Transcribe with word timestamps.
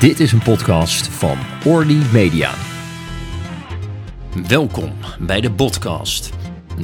Dit 0.00 0.20
is 0.20 0.32
een 0.32 0.42
podcast 0.42 1.08
van 1.08 1.38
Orly 1.64 2.02
Media. 2.12 2.54
Welkom 4.48 4.92
bij 5.18 5.40
de 5.40 5.52
Podcast, 5.52 6.32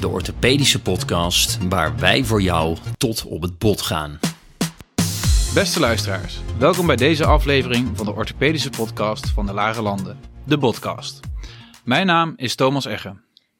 de 0.00 0.08
orthopedische 0.08 0.82
podcast 0.82 1.68
waar 1.68 1.96
wij 1.96 2.24
voor 2.24 2.42
jou 2.42 2.76
tot 2.96 3.24
op 3.24 3.42
het 3.42 3.58
bot 3.58 3.82
gaan. 3.82 4.18
Beste 5.54 5.80
luisteraars, 5.80 6.40
welkom 6.58 6.86
bij 6.86 6.96
deze 6.96 7.24
aflevering 7.24 7.96
van 7.96 8.06
de 8.06 8.14
orthopedische 8.14 8.70
podcast 8.70 9.30
van 9.30 9.46
de 9.46 9.52
Lage 9.52 9.82
Landen, 9.82 10.18
de 10.44 10.58
Podcast. 10.58 11.20
Mijn 11.84 12.06
naam 12.06 12.32
is 12.36 12.54
Thomas 12.54 12.84
Egge. 12.84 13.16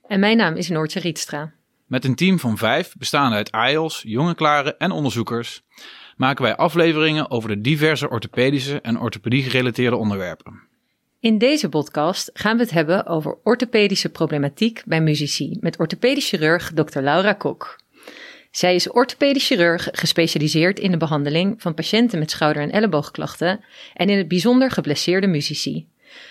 En 0.06 0.20
mijn 0.20 0.36
naam 0.36 0.56
is 0.56 0.68
Noortje 0.68 1.00
Rietstra. 1.00 1.52
Met 1.86 2.04
een 2.04 2.14
team 2.14 2.38
van 2.38 2.58
vijf, 2.58 2.94
bestaande 2.98 3.36
uit 3.36 3.50
AIOS, 3.50 4.02
jonge 4.06 4.34
klaren 4.34 4.78
en 4.78 4.90
onderzoekers, 4.90 5.62
maken 6.22 6.44
wij 6.44 6.56
afleveringen 6.56 7.30
over 7.30 7.48
de 7.48 7.60
diverse 7.60 8.10
orthopedische 8.10 8.80
en 8.80 9.00
orthopedie-gerelateerde 9.00 9.96
onderwerpen. 9.96 10.60
In 11.20 11.38
deze 11.38 11.68
podcast 11.68 12.30
gaan 12.32 12.56
we 12.56 12.62
het 12.62 12.72
hebben 12.72 13.06
over 13.06 13.38
orthopedische 13.42 14.08
problematiek 14.08 14.82
bij 14.86 15.00
muzici 15.00 15.56
met 15.60 15.78
orthopedisch 15.78 16.28
chirurg 16.28 16.72
Dr. 16.72 16.98
Laura 17.00 17.32
Kok. 17.32 17.76
Zij 18.50 18.74
is 18.74 18.90
orthopedisch 18.90 19.46
chirurg 19.46 19.88
gespecialiseerd 19.92 20.78
in 20.78 20.90
de 20.90 20.96
behandeling 20.96 21.62
van 21.62 21.74
patiënten 21.74 22.18
met 22.18 22.30
schouder- 22.30 22.62
en 22.62 22.70
elleboogklachten 22.70 23.64
en 23.94 24.08
in 24.08 24.18
het 24.18 24.28
bijzonder 24.28 24.70
geblesseerde 24.70 25.26
muzici. 25.26 25.88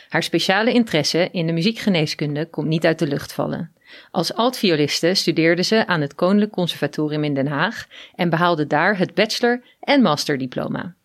Haar 0.10 0.24
speciale 0.24 0.74
interesse 0.74 1.30
in 1.32 1.46
de 1.46 1.54
muziekgeneeskunde 1.54 2.50
komt 2.50 2.68
niet 2.68 2.86
uit 2.86 3.00
de 3.00 3.08
lucht 3.08 3.34
vallen. 3.34 3.72
Als 4.12 4.34
altvioliste 4.34 5.14
studeerde 5.14 5.64
ze 5.64 5.88
aan 5.88 6.02
het 6.02 6.16
Koninklijk 6.16 6.52
Conservatorium 6.52 7.24
in 7.24 7.34
Den 7.34 7.48
Haag 7.48 7.86
en 8.16 8.30
behaalde 8.30 8.68
daar 8.68 8.98
het 8.98 9.14
bachelor- 9.14 9.64
en 9.80 10.02
masterdiploma. 10.02 10.96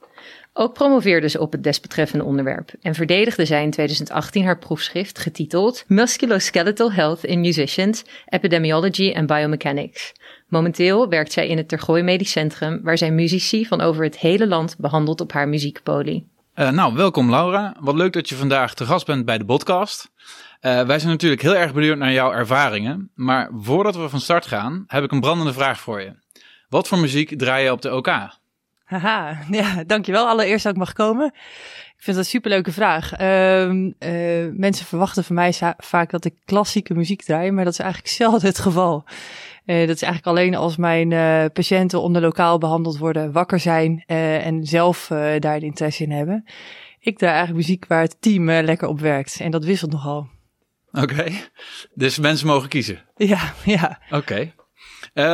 Ook 0.59 0.75
promoveerde 0.75 1.29
ze 1.29 1.41
op 1.41 1.53
het 1.53 1.63
desbetreffende 1.63 2.25
onderwerp 2.25 2.73
en 2.83 2.95
verdedigde 2.95 3.45
zij 3.45 3.63
in 3.63 3.71
2018 3.71 4.45
haar 4.45 4.59
proefschrift 4.59 5.19
getiteld 5.19 5.85
Musculoskeletal 5.87 6.93
Health 6.93 7.25
in 7.25 7.41
Musicians, 7.41 8.05
Epidemiology 8.29 9.13
and 9.17 9.27
Biomechanics. 9.27 10.13
Momenteel 10.49 11.09
werkt 11.09 11.33
zij 11.33 11.49
in 11.49 11.57
het 11.57 11.69
Tergooi 11.69 12.03
Medisch 12.03 12.31
Centrum, 12.31 12.81
waar 12.83 12.99
zij 12.99 13.11
muzici 13.11 13.67
van 13.67 13.81
over 13.81 14.05
het 14.05 14.19
hele 14.19 14.47
land 14.47 14.77
behandelt 14.79 15.21
op 15.21 15.33
haar 15.33 15.49
muziekpolie. 15.49 16.29
Uh, 16.55 16.71
nou, 16.71 16.95
welkom 16.95 17.31
Laura. 17.31 17.77
Wat 17.81 17.95
leuk 17.95 18.13
dat 18.13 18.29
je 18.29 18.35
vandaag 18.35 18.75
te 18.75 18.85
gast 18.85 19.07
bent 19.07 19.25
bij 19.25 19.39
de 19.39 19.45
podcast. 19.45 20.11
Uh, 20.61 20.83
wij 20.83 20.99
zijn 20.99 21.13
natuurlijk 21.13 21.43
heel 21.43 21.57
erg 21.57 21.75
benieuwd 21.75 21.99
naar 21.99 22.13
jouw 22.13 22.33
ervaringen. 22.33 23.11
Maar 23.15 23.51
voordat 23.55 23.97
we 23.97 24.09
van 24.09 24.21
start 24.21 24.47
gaan, 24.47 24.85
heb 24.87 25.05
ik 25.05 25.13
een 25.13 25.21
brandende 25.21 25.53
vraag 25.53 25.81
voor 25.81 26.01
je. 26.01 26.15
Wat 26.69 26.89
voor 26.89 26.99
muziek 26.99 27.39
draai 27.39 27.65
je 27.65 27.73
op 27.73 27.83
de 27.83 27.95
OK? 27.95 28.11
Haha, 28.85 29.39
ja, 29.51 29.85
dankjewel 29.85 30.29
allereerst 30.29 30.65
dat 30.65 30.73
ik 30.73 30.79
mag 30.79 30.93
komen. 30.93 31.27
Ik 31.97 32.03
vind 32.03 32.17
dat 32.17 32.25
een 32.25 32.31
superleuke 32.31 32.73
vraag. 32.73 33.21
Uh, 33.21 33.71
uh, 33.71 34.53
mensen 34.53 34.87
verwachten 34.87 35.25
van 35.25 35.35
mij 35.35 35.53
vaak 35.79 36.11
dat 36.11 36.25
ik 36.25 36.35
klassieke 36.45 36.95
muziek 36.95 37.23
draai, 37.23 37.51
maar 37.51 37.65
dat 37.65 37.73
is 37.73 37.79
eigenlijk 37.79 38.13
zelden 38.23 38.47
het 38.47 38.59
geval. 38.59 39.05
Uh, 39.65 39.87
dat 39.87 39.97
is 39.97 40.03
eigenlijk 40.03 40.27
alleen 40.27 40.55
als 40.55 40.77
mijn 40.77 41.09
patiënten 41.53 42.01
onder 42.01 42.23
lokaal 42.23 42.59
behandeld 42.59 42.99
worden, 42.99 43.33
wakker 43.33 43.61
zijn 43.61 44.05
en 44.07 44.65
zelf 44.65 45.07
daar 45.39 45.61
de 45.61 45.67
interesse 45.67 46.03
in 46.03 46.11
hebben. 46.11 46.45
Ik 47.01 47.19
draai 47.19 47.35
eigenlijk 47.35 47.67
muziek 47.67 47.87
waar 47.87 48.03
het 48.03 48.17
team 48.21 48.51
lekker 48.51 48.89
op 48.89 49.01
werkt 49.01 49.41
en 49.41 49.51
dat 49.51 49.65
wisselt 49.65 49.93
nogal. 49.93 50.29
Oké, 50.93 51.13
okay. 51.13 51.45
dus 51.95 52.19
mensen 52.19 52.47
mogen 52.47 52.69
kiezen? 52.69 53.05
Ja, 53.17 53.55
ja. 53.65 54.01
Oké. 54.11 54.17
Okay. 54.17 54.55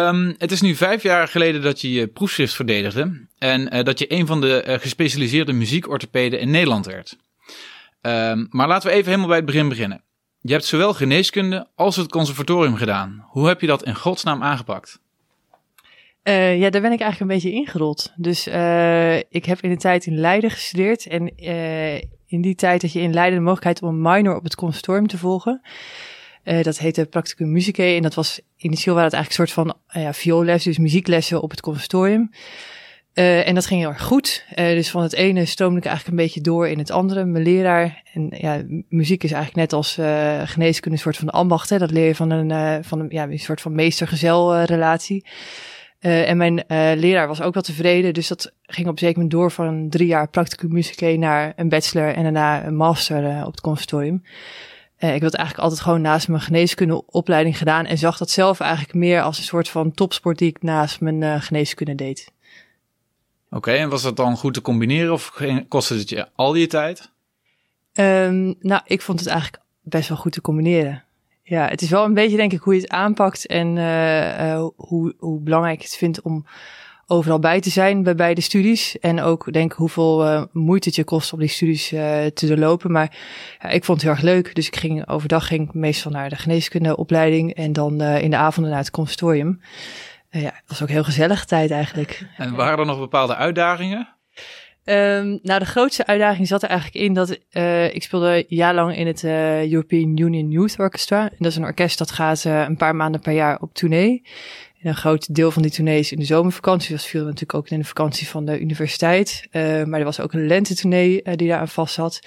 Um, 0.09 0.35
het 0.39 0.53
is 0.53 0.61
nu 0.61 0.75
vijf 0.75 1.03
jaar 1.03 1.29
geleden 1.29 1.63
dat 1.63 1.81
je 1.81 1.93
je 1.93 2.07
proefschrift 2.07 2.55
verdedigde 2.55 3.27
en 3.39 3.77
uh, 3.77 3.83
dat 3.83 3.99
je 3.99 4.13
een 4.13 4.27
van 4.27 4.41
de 4.41 4.65
uh, 4.67 4.75
gespecialiseerde 4.75 5.53
muziekorthopeden 5.53 6.41
in 6.41 6.51
Nederland 6.51 6.87
werd. 6.87 7.17
Um, 8.01 8.47
maar 8.51 8.69
laten 8.69 8.89
we 8.89 8.95
even 8.95 9.07
helemaal 9.07 9.29
bij 9.29 9.37
het 9.37 9.47
begin 9.47 9.69
beginnen. 9.69 10.05
Je 10.41 10.53
hebt 10.53 10.65
zowel 10.65 10.95
geneeskunde 10.95 11.69
als 11.75 11.97
het 11.97 12.11
conservatorium 12.11 12.77
gedaan. 12.77 13.25
Hoe 13.29 13.49
heb 13.49 13.61
je 13.61 13.67
dat 13.67 13.85
in 13.85 13.95
godsnaam 13.95 14.43
aangepakt? 14.43 15.01
Uh, 16.25 16.59
ja, 16.59 16.71
daar 16.71 16.81
ben 16.81 16.93
ik 16.93 17.01
eigenlijk 17.01 17.21
een 17.21 17.37
beetje 17.37 17.59
ingerold. 17.59 18.13
Dus 18.17 18.47
ik 19.29 19.45
heb 19.45 19.61
in 19.61 19.71
de 19.71 19.77
tijd 19.77 20.07
in 20.07 20.19
Leiden 20.19 20.51
gestudeerd 20.51 21.07
en 21.07 21.33
in 22.33 22.41
die 22.41 22.55
tijd 22.55 22.83
had 22.83 22.93
je 22.93 23.01
in 23.01 23.13
Leiden 23.13 23.39
de 23.39 23.45
mogelijkheid 23.45 23.83
om 23.83 23.89
een 23.89 24.13
minor 24.13 24.37
op 24.37 24.45
het 24.45 24.55
conservatorium 24.55 25.07
te 25.07 25.19
volgen. 25.19 25.61
Uh, 26.45 26.63
dat 26.63 26.79
heette 26.79 27.07
Practicum 27.07 27.53
Musicae 27.53 27.97
en 27.97 28.03
dat 28.03 28.15
was 28.15 28.41
initieel 28.57 28.95
waren 28.95 29.11
het 29.11 29.19
eigenlijk 29.19 29.51
een 29.51 29.55
soort 29.55 29.75
van 29.93 30.03
uh, 30.03 30.47
ja, 30.47 30.57
dus 30.57 30.79
muzieklessen 30.79 31.43
op 31.43 31.51
het 31.51 31.61
conservatorium. 31.61 32.31
Uh, 33.15 33.49
en 33.49 33.55
dat 33.55 33.67
ging 33.67 33.81
heel 33.81 33.89
erg 33.89 34.03
goed. 34.03 34.45
dus 34.55 34.91
van 34.91 35.03
het 35.03 35.13
ene 35.13 35.45
stroomde 35.45 35.79
ik 35.79 35.85
eigenlijk 35.85 36.19
een 36.19 36.25
beetje 36.25 36.41
door 36.41 36.69
in 36.69 36.79
het 36.79 36.91
andere. 36.91 37.25
Mijn 37.25 37.45
leraar, 37.45 38.03
en 38.13 38.29
ja, 38.31 38.63
muziek 38.89 39.25
is 39.25 39.33
eigenlijk 39.33 39.63
net 39.63 39.73
als 39.73 39.95
geneeskunde 40.51 40.97
een 40.97 41.03
soort 41.03 41.17
van 41.17 41.31
ambacht. 41.31 41.71
Hè? 41.71 41.79
Dat 41.79 41.91
leer 41.91 42.07
je 42.07 42.15
van 42.15 42.31
een, 42.31 42.85
van 42.85 43.01
een, 43.01 43.07
ja, 43.11 43.25
een 43.25 43.39
soort 43.39 43.61
van 43.61 43.75
meester-gezel 43.75 44.63
relatie. 44.63 45.25
Uh, 46.03 46.29
en 46.29 46.37
mijn 46.37 46.65
uh, 46.69 46.93
leraar 46.95 47.29
was 47.29 47.41
ook 47.41 47.55
wel 47.55 47.63
tevreden, 47.63 48.15
dus 48.15 48.29
dat 48.29 48.53
ging 48.63 48.87
op 48.87 48.93
een 48.93 48.99
zeker 48.99 49.17
moment 49.17 49.33
door 49.33 49.51
van 49.51 49.89
drie 49.89 50.07
jaar 50.07 50.29
practicum 50.29 50.73
musicae 50.73 51.19
naar 51.19 51.53
een 51.57 51.69
bachelor 51.69 52.15
en 52.15 52.23
daarna 52.23 52.67
een 52.67 52.77
master 52.77 53.23
uh, 53.23 53.45
op 53.47 53.51
het 53.51 53.61
conservatorium. 53.61 54.23
ik 54.97 55.23
had 55.23 55.35
eigenlijk 55.35 55.59
altijd 55.59 55.81
gewoon 55.81 56.01
naast 56.01 56.29
mijn 56.29 56.41
geneeskundeopleiding 56.41 57.59
gedaan 57.59 57.87
en 57.87 57.99
zag 57.99 58.19
dat 58.19 58.31
zelf 58.31 58.61
eigenlijk 58.61 58.95
meer 58.95 59.23
als 59.23 59.39
een 59.39 59.45
soort 59.45 59.69
van 59.69 59.93
topsport 59.93 60.39
die 60.39 60.49
ik 60.49 60.63
naast 60.63 61.01
mijn 61.01 61.43
geneeskunde 61.43 61.95
deed. 61.95 62.33
Oké, 63.47 63.57
okay, 63.57 63.79
en 63.79 63.89
was 63.89 64.03
dat 64.03 64.17
dan 64.17 64.37
goed 64.37 64.55
te 64.55 64.63
combineren 64.63 65.13
of 65.13 65.41
kostte 65.69 65.95
het 65.95 66.09
je 66.09 66.29
al 66.35 66.55
je 66.55 66.67
tijd? 66.67 67.11
Um, 67.95 68.55
nou, 68.61 68.83
ik 68.85 69.03
vond 69.03 69.19
het 69.19 69.29
eigenlijk 69.29 69.63
best 69.83 70.09
wel 70.09 70.19
goed 70.19 70.33
te 70.33 70.41
combineren. 70.41 71.05
Ja, 71.53 71.69
het 71.69 71.83
is 71.83 71.91
wel 71.91 72.05
een 72.05 72.15
beetje 72.15 72.37
denk 72.37 72.53
ik 72.53 72.61
hoe 72.61 72.75
je 72.75 72.81
het 72.81 72.91
aanpakt 72.91 73.47
en 73.47 73.77
uh, 73.77 74.51
uh, 74.51 74.67
hoe, 74.77 75.15
hoe 75.19 75.41
belangrijk 75.41 75.83
het 75.83 75.97
vind 75.97 76.23
om 76.23 76.47
overal 77.07 77.39
bij 77.39 77.61
te 77.61 77.71
zijn 77.71 78.03
bij 78.03 78.15
beide 78.15 78.41
studies. 78.41 78.99
En 78.99 79.21
ook 79.21 79.53
denk 79.53 79.73
hoeveel 79.73 80.27
uh, 80.27 80.43
moeite 80.53 80.89
het 80.89 80.97
je 80.97 81.05
kost 81.05 81.33
om 81.33 81.39
die 81.39 81.49
studies 81.49 81.89
te 82.35 82.47
doorlopen. 82.47 82.93
Maar 82.93 83.17
ik 83.69 83.85
vond 83.85 84.01
het 84.01 84.03
heel 84.03 84.11
erg 84.11 84.35
leuk. 84.35 84.55
Dus 84.55 84.67
ik 84.67 84.77
ging 84.77 85.09
overdag 85.09 85.47
ging 85.47 85.69
ik 85.69 85.75
meestal 85.75 86.11
naar 86.11 86.29
de 86.29 86.37
geneeskundeopleiding 86.37 87.55
en 87.55 87.73
dan 87.73 88.01
in 88.01 88.31
de 88.31 88.37
avonden 88.37 88.73
naar 88.73 88.81
het 88.81 88.91
conservatorium. 88.91 89.61
ja, 90.31 90.41
het 90.41 90.65
was 90.67 90.83
ook 90.83 90.89
heel 90.89 91.05
gezellig 91.05 91.45
tijd 91.45 91.71
eigenlijk. 91.71 92.27
En 92.37 92.55
waren 92.55 92.79
er 92.79 92.87
nog 92.87 92.99
bepaalde 92.99 93.35
uitdagingen? 93.35 94.09
Um, 94.85 95.39
nou, 95.43 95.59
de 95.59 95.67
grootste 95.67 96.07
uitdaging 96.07 96.47
zat 96.47 96.63
er 96.63 96.69
eigenlijk 96.69 97.05
in 97.05 97.15
dat 97.15 97.39
uh, 97.53 97.95
ik 97.95 98.03
speelde 98.03 98.45
jaarlang 98.49 98.97
in 98.97 99.07
het 99.07 99.23
uh, 99.23 99.71
European 99.73 100.19
Union 100.19 100.51
Youth 100.51 100.79
Orchestra. 100.79 101.23
En 101.23 101.37
dat 101.39 101.51
is 101.51 101.57
een 101.57 101.65
orkest 101.65 101.99
dat 101.99 102.11
gaat 102.11 102.45
uh, 102.45 102.61
een 102.61 102.77
paar 102.77 102.97
maanden 102.97 103.21
per 103.21 103.33
jaar 103.33 103.61
op 103.61 103.75
tournee. 103.75 104.23
En 104.81 104.89
een 104.89 104.97
groot 104.97 105.35
deel 105.35 105.51
van 105.51 105.63
die 105.63 105.71
tournees 105.71 106.13
in 106.13 106.19
de 106.19 106.25
zomervakantie. 106.25 106.97
Dat 106.97 107.05
viel 107.05 107.25
natuurlijk 107.25 107.55
ook 107.55 107.69
in 107.69 107.79
de 107.79 107.85
vakantie 107.85 108.29
van 108.29 108.45
de 108.45 108.61
universiteit. 108.61 109.49
maar 109.53 109.99
er 109.99 110.05
was 110.05 110.21
ook 110.21 110.33
een 110.33 110.47
lentetournee 110.47 111.23
die 111.37 111.49
daar 111.49 111.59
aan 111.59 111.69
vast 111.69 111.95
zat. 111.95 112.21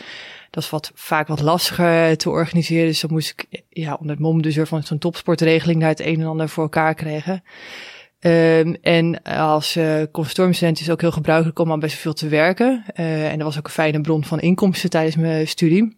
Dat 0.50 0.64
is 0.64 0.70
wat, 0.70 0.92
vaak 0.94 1.28
wat 1.28 1.42
lastiger 1.42 2.18
te 2.18 2.30
organiseren. 2.30 2.88
Dus 2.88 3.00
dan 3.00 3.12
moest 3.12 3.30
ik 3.30 3.62
ja, 3.70 3.94
onder 3.94 4.16
het 4.16 4.20
mom 4.20 4.42
dus 4.42 4.58
van 4.62 4.84
zo'n 4.84 4.98
topsportregeling 4.98 5.80
daar 5.80 5.90
het 5.90 6.00
een 6.00 6.20
en 6.20 6.28
ander 6.28 6.50
voor 6.50 6.64
elkaar 6.64 6.94
krijgen. 6.94 7.44
Um, 8.26 8.76
en 8.82 9.24
als 9.24 9.78
uh, 9.78 10.04
conservatoriumstudent 10.12 10.80
is 10.80 10.86
het 10.86 10.92
ook 10.92 11.02
heel 11.02 11.12
gebruikelijk 11.12 11.60
om 11.60 11.72
al 11.72 11.78
best 11.78 11.98
veel 11.98 12.14
te 12.14 12.28
werken. 12.28 12.84
Uh, 12.96 13.32
en 13.32 13.38
dat 13.38 13.48
was 13.48 13.58
ook 13.58 13.66
een 13.66 13.72
fijne 13.72 14.02
bron 14.02 14.24
van 14.24 14.40
inkomsten 14.40 14.90
tijdens 14.90 15.16
mijn 15.16 15.48
studie. 15.48 15.98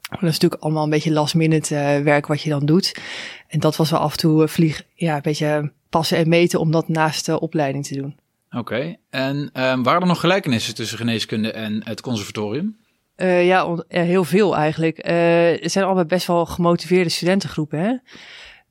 Dat 0.00 0.22
is 0.22 0.32
natuurlijk 0.40 0.62
allemaal 0.62 0.84
een 0.84 0.90
beetje 0.90 1.12
last 1.12 1.34
minute 1.34 1.74
uh, 1.74 2.04
werk 2.04 2.26
wat 2.26 2.42
je 2.42 2.50
dan 2.50 2.66
doet. 2.66 3.00
En 3.48 3.60
dat 3.60 3.76
was 3.76 3.90
wel 3.90 4.00
af 4.00 4.12
en 4.12 4.18
toe 4.18 4.48
vlieg, 4.48 4.82
ja, 4.94 5.14
een 5.14 5.22
beetje 5.22 5.72
passen 5.88 6.18
en 6.18 6.28
meten 6.28 6.60
om 6.60 6.70
dat 6.70 6.88
naast 6.88 7.26
de 7.26 7.40
opleiding 7.40 7.86
te 7.86 7.94
doen. 7.94 8.18
Oké, 8.50 8.58
okay. 8.58 8.98
en 9.10 9.36
um, 9.36 9.82
waren 9.82 10.00
er 10.00 10.06
nog 10.06 10.20
gelijkenissen 10.20 10.74
tussen 10.74 10.98
geneeskunde 10.98 11.52
en 11.52 11.80
het 11.84 12.00
conservatorium? 12.00 12.76
Uh, 13.16 13.46
ja, 13.46 13.76
heel 13.88 14.24
veel 14.24 14.56
eigenlijk. 14.56 15.06
Uh, 15.08 15.62
er 15.62 15.70
zijn 15.70 15.84
allebei 15.84 16.06
best 16.06 16.26
wel 16.26 16.46
gemotiveerde 16.46 17.10
studentengroepen. 17.10 17.78
Hè? 17.78 17.94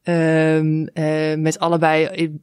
Uh, 0.03 1.37
met 1.37 1.59
allebei 1.59 2.39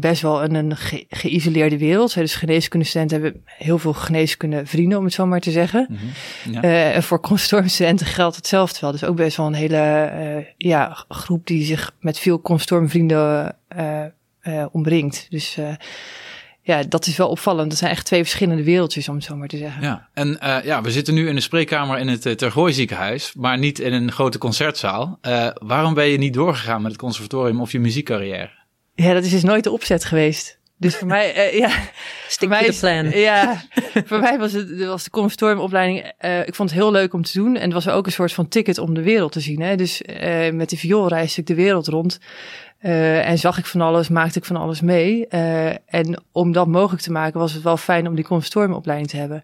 best 0.00 0.22
wel 0.22 0.42
een, 0.42 0.54
een 0.54 0.76
ge 0.76 1.04
geïsoleerde 1.08 1.78
wereld. 1.78 2.14
Dus 2.14 2.34
geneeskundestudenten 2.34 3.22
hebben 3.22 3.42
heel 3.44 3.78
veel 3.78 3.92
geneeskunde 3.92 4.66
vrienden, 4.66 4.98
om 4.98 5.04
het 5.04 5.12
zo 5.12 5.26
maar 5.26 5.40
te 5.40 5.50
zeggen. 5.50 5.86
Mm 5.88 5.96
-hmm. 5.96 6.52
ja. 6.52 6.64
uh, 6.64 6.96
en 6.96 7.02
voor 7.02 7.20
consortiumstudenten 7.20 8.06
geldt 8.06 8.36
hetzelfde 8.36 8.78
wel. 8.80 8.90
Dus 8.90 9.04
ook 9.04 9.16
best 9.16 9.36
wel 9.36 9.46
een 9.46 9.54
hele 9.54 10.12
uh, 10.14 10.44
ja, 10.56 11.04
groep 11.08 11.46
die 11.46 11.64
zich 11.64 11.92
met 12.00 12.18
veel 12.18 12.40
consortiumvrienden 12.40 13.56
uh, 13.76 14.66
omringt. 14.72 15.26
Dus 15.30 15.58
ja, 16.62 16.82
dat 16.82 17.06
is 17.06 17.16
wel 17.16 17.28
opvallend. 17.28 17.70
Dat 17.70 17.78
zijn 17.78 17.90
echt 17.90 18.06
twee 18.06 18.20
verschillende 18.20 18.62
wereldjes, 18.62 19.08
om 19.08 19.14
het 19.14 19.24
zo 19.24 19.36
maar 19.36 19.48
te 19.48 19.56
zeggen. 19.56 19.82
Ja, 19.82 20.08
en 20.14 20.38
ja, 20.64 20.82
we 20.82 20.90
zitten 20.90 21.14
nu 21.14 21.28
in 21.28 21.34
de 21.34 21.40
spreekkamer 21.40 21.98
in 21.98 22.08
het 22.08 22.38
Tergooi 22.38 22.72
ziekenhuis, 22.72 23.32
maar 23.34 23.58
niet 23.58 23.78
in 23.78 23.92
een 23.92 24.12
grote 24.12 24.38
concertzaal. 24.38 25.18
waarom 25.54 25.94
ben 25.94 26.06
je 26.06 26.18
niet 26.18 26.34
doorgegaan 26.34 26.82
met 26.82 26.90
het 26.90 27.00
conservatorium 27.00 27.60
of 27.60 27.72
je 27.72 27.80
muziekcarrière? 27.80 28.59
Ja, 29.02 29.12
dat 29.12 29.24
is 29.24 29.30
dus 29.30 29.42
nooit 29.42 29.64
de 29.64 29.70
opzet 29.70 30.04
geweest. 30.04 30.58
Dus 30.76 30.96
voor 30.96 31.06
mij, 31.06 31.52
uh, 31.52 31.58
ja. 31.58 31.70
Stick 32.28 32.50
to 32.50 32.58
the 32.58 32.78
plan. 32.80 33.10
Ja, 33.10 33.62
voor 34.08 34.20
mij 34.20 34.38
was, 34.38 34.52
het, 34.52 34.84
was 34.84 35.04
de 35.04 35.10
conservatoriumopleiding, 35.10 36.12
uh, 36.20 36.46
ik 36.46 36.54
vond 36.54 36.70
het 36.70 36.78
heel 36.78 36.90
leuk 36.90 37.12
om 37.12 37.22
te 37.22 37.38
doen. 37.38 37.56
En 37.56 37.62
het 37.62 37.72
was 37.72 37.88
ook 37.88 38.06
een 38.06 38.12
soort 38.12 38.32
van 38.32 38.48
ticket 38.48 38.78
om 38.78 38.94
de 38.94 39.02
wereld 39.02 39.32
te 39.32 39.40
zien. 39.40 39.60
Hè? 39.60 39.76
Dus 39.76 40.02
uh, 40.02 40.50
met 40.50 40.70
de 40.70 40.76
viool 40.76 41.08
reisde 41.08 41.40
ik 41.40 41.46
de 41.46 41.54
wereld 41.54 41.86
rond. 41.86 42.20
En 42.78 43.38
zag 43.38 43.58
ik 43.58 43.66
van 43.66 43.80
alles, 43.80 44.08
maakte 44.08 44.38
ik 44.38 44.44
van 44.44 44.56
alles 44.56 44.80
mee. 44.80 45.26
En 45.86 46.22
om 46.32 46.52
dat 46.52 46.66
mogelijk 46.66 47.02
te 47.02 47.12
maken 47.12 47.40
was 47.40 47.52
het 47.52 47.62
wel 47.62 47.76
fijn 47.76 48.08
om 48.08 48.14
die 48.14 48.24
conservatoriumopleiding 48.24 49.10
te 49.10 49.16
hebben. 49.16 49.42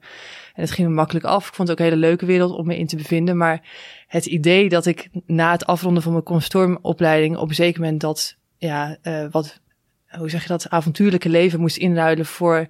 En 0.54 0.62
het 0.62 0.70
ging 0.70 0.88
me 0.88 0.94
makkelijk 0.94 1.24
af. 1.24 1.48
Ik 1.48 1.54
vond 1.54 1.68
het 1.68 1.78
ook 1.78 1.86
een 1.86 1.92
hele 1.92 2.06
leuke 2.06 2.26
wereld 2.26 2.52
om 2.52 2.66
me 2.66 2.78
in 2.78 2.86
te 2.86 2.96
bevinden. 2.96 3.36
Maar 3.36 3.62
het 4.06 4.26
idee 4.26 4.68
dat 4.68 4.86
ik 4.86 5.08
na 5.26 5.52
het 5.52 5.66
afronden 5.66 6.02
van 6.02 6.12
mijn 6.12 6.24
conservatoriumopleiding 6.24 7.36
op 7.36 7.48
een 7.48 7.54
zeker 7.54 7.80
moment 7.80 8.00
dat, 8.00 8.36
ja, 8.58 8.96
uh, 9.02 9.26
wat, 9.30 9.60
hoe 10.08 10.30
zeg 10.30 10.42
je 10.42 10.48
dat, 10.48 10.70
avontuurlijke 10.70 11.28
leven 11.28 11.60
moest 11.60 11.76
inruilen 11.76 12.26
voor 12.26 12.66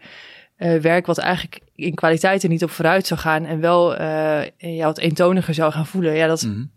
werk 0.81 1.07
wat 1.07 1.19
eigenlijk 1.19 1.61
in 1.75 1.95
kwaliteit 1.95 2.43
er 2.43 2.49
niet 2.49 2.63
op 2.63 2.71
vooruit 2.71 3.07
zou 3.07 3.21
gaan. 3.21 3.45
En 3.45 3.61
wel 3.61 4.03
ja, 4.57 4.85
wat 4.85 4.99
eentoniger 4.99 5.55
zou 5.55 5.73
gaan 5.73 5.87
voelen. 5.87 6.17
Ja, 6.17 6.27
dat 6.27 6.43
mm 6.43 6.53
-hmm. 6.53 6.71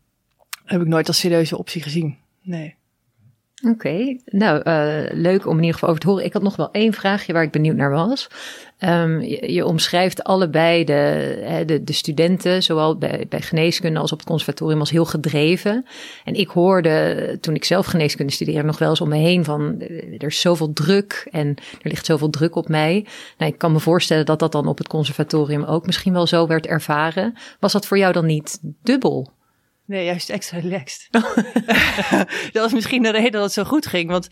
heb 0.66 0.82
ik 0.82 0.88
nooit 0.88 1.08
als 1.08 1.20
serieuze 1.20 1.58
optie 1.58 1.82
gezien. 1.82 2.18
Nee. 2.42 2.76
Oké, 3.68 4.18
nou 4.26 4.62
uh, 4.64 5.12
leuk 5.12 5.46
om 5.46 5.52
in 5.52 5.64
ieder 5.64 5.74
geval 5.74 5.90
over 5.90 6.02
te 6.02 6.08
horen. 6.08 6.26
Ik 6.26 6.34
had 6.34 6.42
nog 6.42 6.56
wel 6.56 6.72
één 6.72 6.94
vraagje 6.94 7.34
waar 7.34 7.44
ik 7.44 7.52
benieuwd 7.52 7.76
naar 7.76 7.92
was. 7.92 8.28
Um, 8.80 9.22
je, 9.22 9.66
omschrijft 9.66 10.24
allebei 10.24 10.84
de, 10.84 11.64
de, 11.66 11.84
de 11.84 11.94
studenten, 11.94 12.64
zowel 12.64 12.98
bij, 12.98 13.26
bij, 13.30 13.42
geneeskunde 13.42 14.00
als 14.00 14.12
op 14.12 14.18
het 14.18 14.28
conservatorium, 14.28 14.80
als 14.80 14.90
heel 14.90 15.06
gedreven. 15.06 15.86
En 16.24 16.34
ik 16.34 16.48
hoorde 16.48 17.38
toen 17.42 17.56
ik 17.56 17.64
zelf 17.64 17.86
geneeskunde 17.86 18.32
studeerde 18.32 18.64
nog 18.64 18.80
wel 18.80 18.90
eens 18.90 19.02
om 19.02 19.10
me 19.10 19.18
heen 19.18 19.44
van 19.44 19.82
er 20.18 20.28
is 20.28 20.42
zoveel 20.42 20.74
druk 20.74 21.28
en 21.32 21.48
er 21.82 21.90
ligt 21.90 22.06
zoveel 22.06 22.30
druk 22.30 22.56
op 22.56 22.68
mij. 22.68 23.06
Nou, 23.38 23.52
ik 23.52 23.58
kan 23.58 23.72
me 23.72 23.80
voorstellen 23.80 24.26
dat 24.26 24.40
dat 24.40 24.52
dan 24.52 24.68
op 24.68 24.78
het 24.78 24.88
conservatorium 24.88 25.64
ook 25.64 25.86
misschien 25.86 26.14
wel 26.14 26.28
zo 26.28 26.48
werd 26.48 26.66
ervaren. 26.66 27.34
Was 27.60 27.72
dat 27.72 27.86
voor 27.86 27.98
jou 27.98 28.14
dan 28.14 28.26
niet 28.26 28.60
dubbel? 28.84 29.38
Nee, 29.90 30.06
juist 30.06 30.30
extra 30.30 30.60
relaxed. 30.60 31.08
dat 32.54 32.64
was 32.64 32.74
misschien 32.74 33.02
de 33.02 33.12
reden 33.12 33.32
dat 33.32 33.44
het 33.44 33.52
zo 33.52 33.64
goed 33.64 33.88
ging. 33.88 34.10
Want 34.10 34.28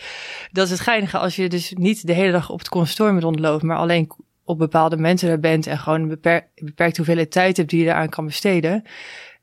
dat 0.52 0.66
is 0.66 0.72
het 0.72 0.80
geinige 0.80 1.18
als 1.18 1.36
je 1.36 1.50
dus 1.50 1.74
niet 1.76 2.08
de 2.08 2.14
hele 2.14 2.32
dag 2.32 2.50
op 2.50 2.60
het 2.60 2.70
conservatorium 2.70 3.20
rondloopt, 3.20 3.64
maar 3.64 3.78
alleen 3.78 4.12
op 4.44 4.58
bepaalde 4.58 4.98
mensen 4.98 5.30
er 5.30 5.40
bent 5.40 5.68
en 5.68 5.78
gewoon 5.78 6.02
een 6.02 6.08
beper 6.08 6.48
beperkte 6.56 6.98
hoeveelheid 6.98 7.32
tijd 7.32 7.58
hebt 7.58 7.70
die 7.70 7.84
je 7.84 7.90
eraan 7.90 8.10
kan 8.10 8.26
besteden. 8.26 8.84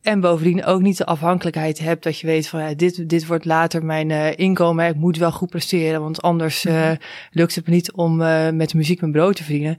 En 0.02 0.20
bovendien 0.20 0.64
ook 0.64 0.80
niet 0.80 0.96
de 0.96 1.06
afhankelijkheid 1.06 1.78
hebt 1.78 2.02
dat 2.02 2.18
je 2.18 2.26
weet 2.26 2.48
van 2.48 2.60
ja, 2.60 2.74
dit, 2.74 3.08
dit 3.08 3.26
wordt 3.26 3.44
later 3.44 3.84
mijn 3.84 4.10
uh, 4.10 4.38
inkomen. 4.38 4.88
Ik 4.88 4.96
moet 4.96 5.16
wel 5.16 5.32
goed 5.32 5.50
presteren, 5.50 6.00
want 6.00 6.22
anders 6.22 6.64
uh, 6.64 6.90
lukt 7.30 7.54
het 7.54 7.66
me 7.66 7.72
niet 7.72 7.92
om 7.92 8.20
uh, 8.20 8.50
met 8.50 8.74
muziek 8.74 9.00
mijn 9.00 9.12
brood 9.12 9.36
te 9.36 9.44
verdienen. 9.44 9.78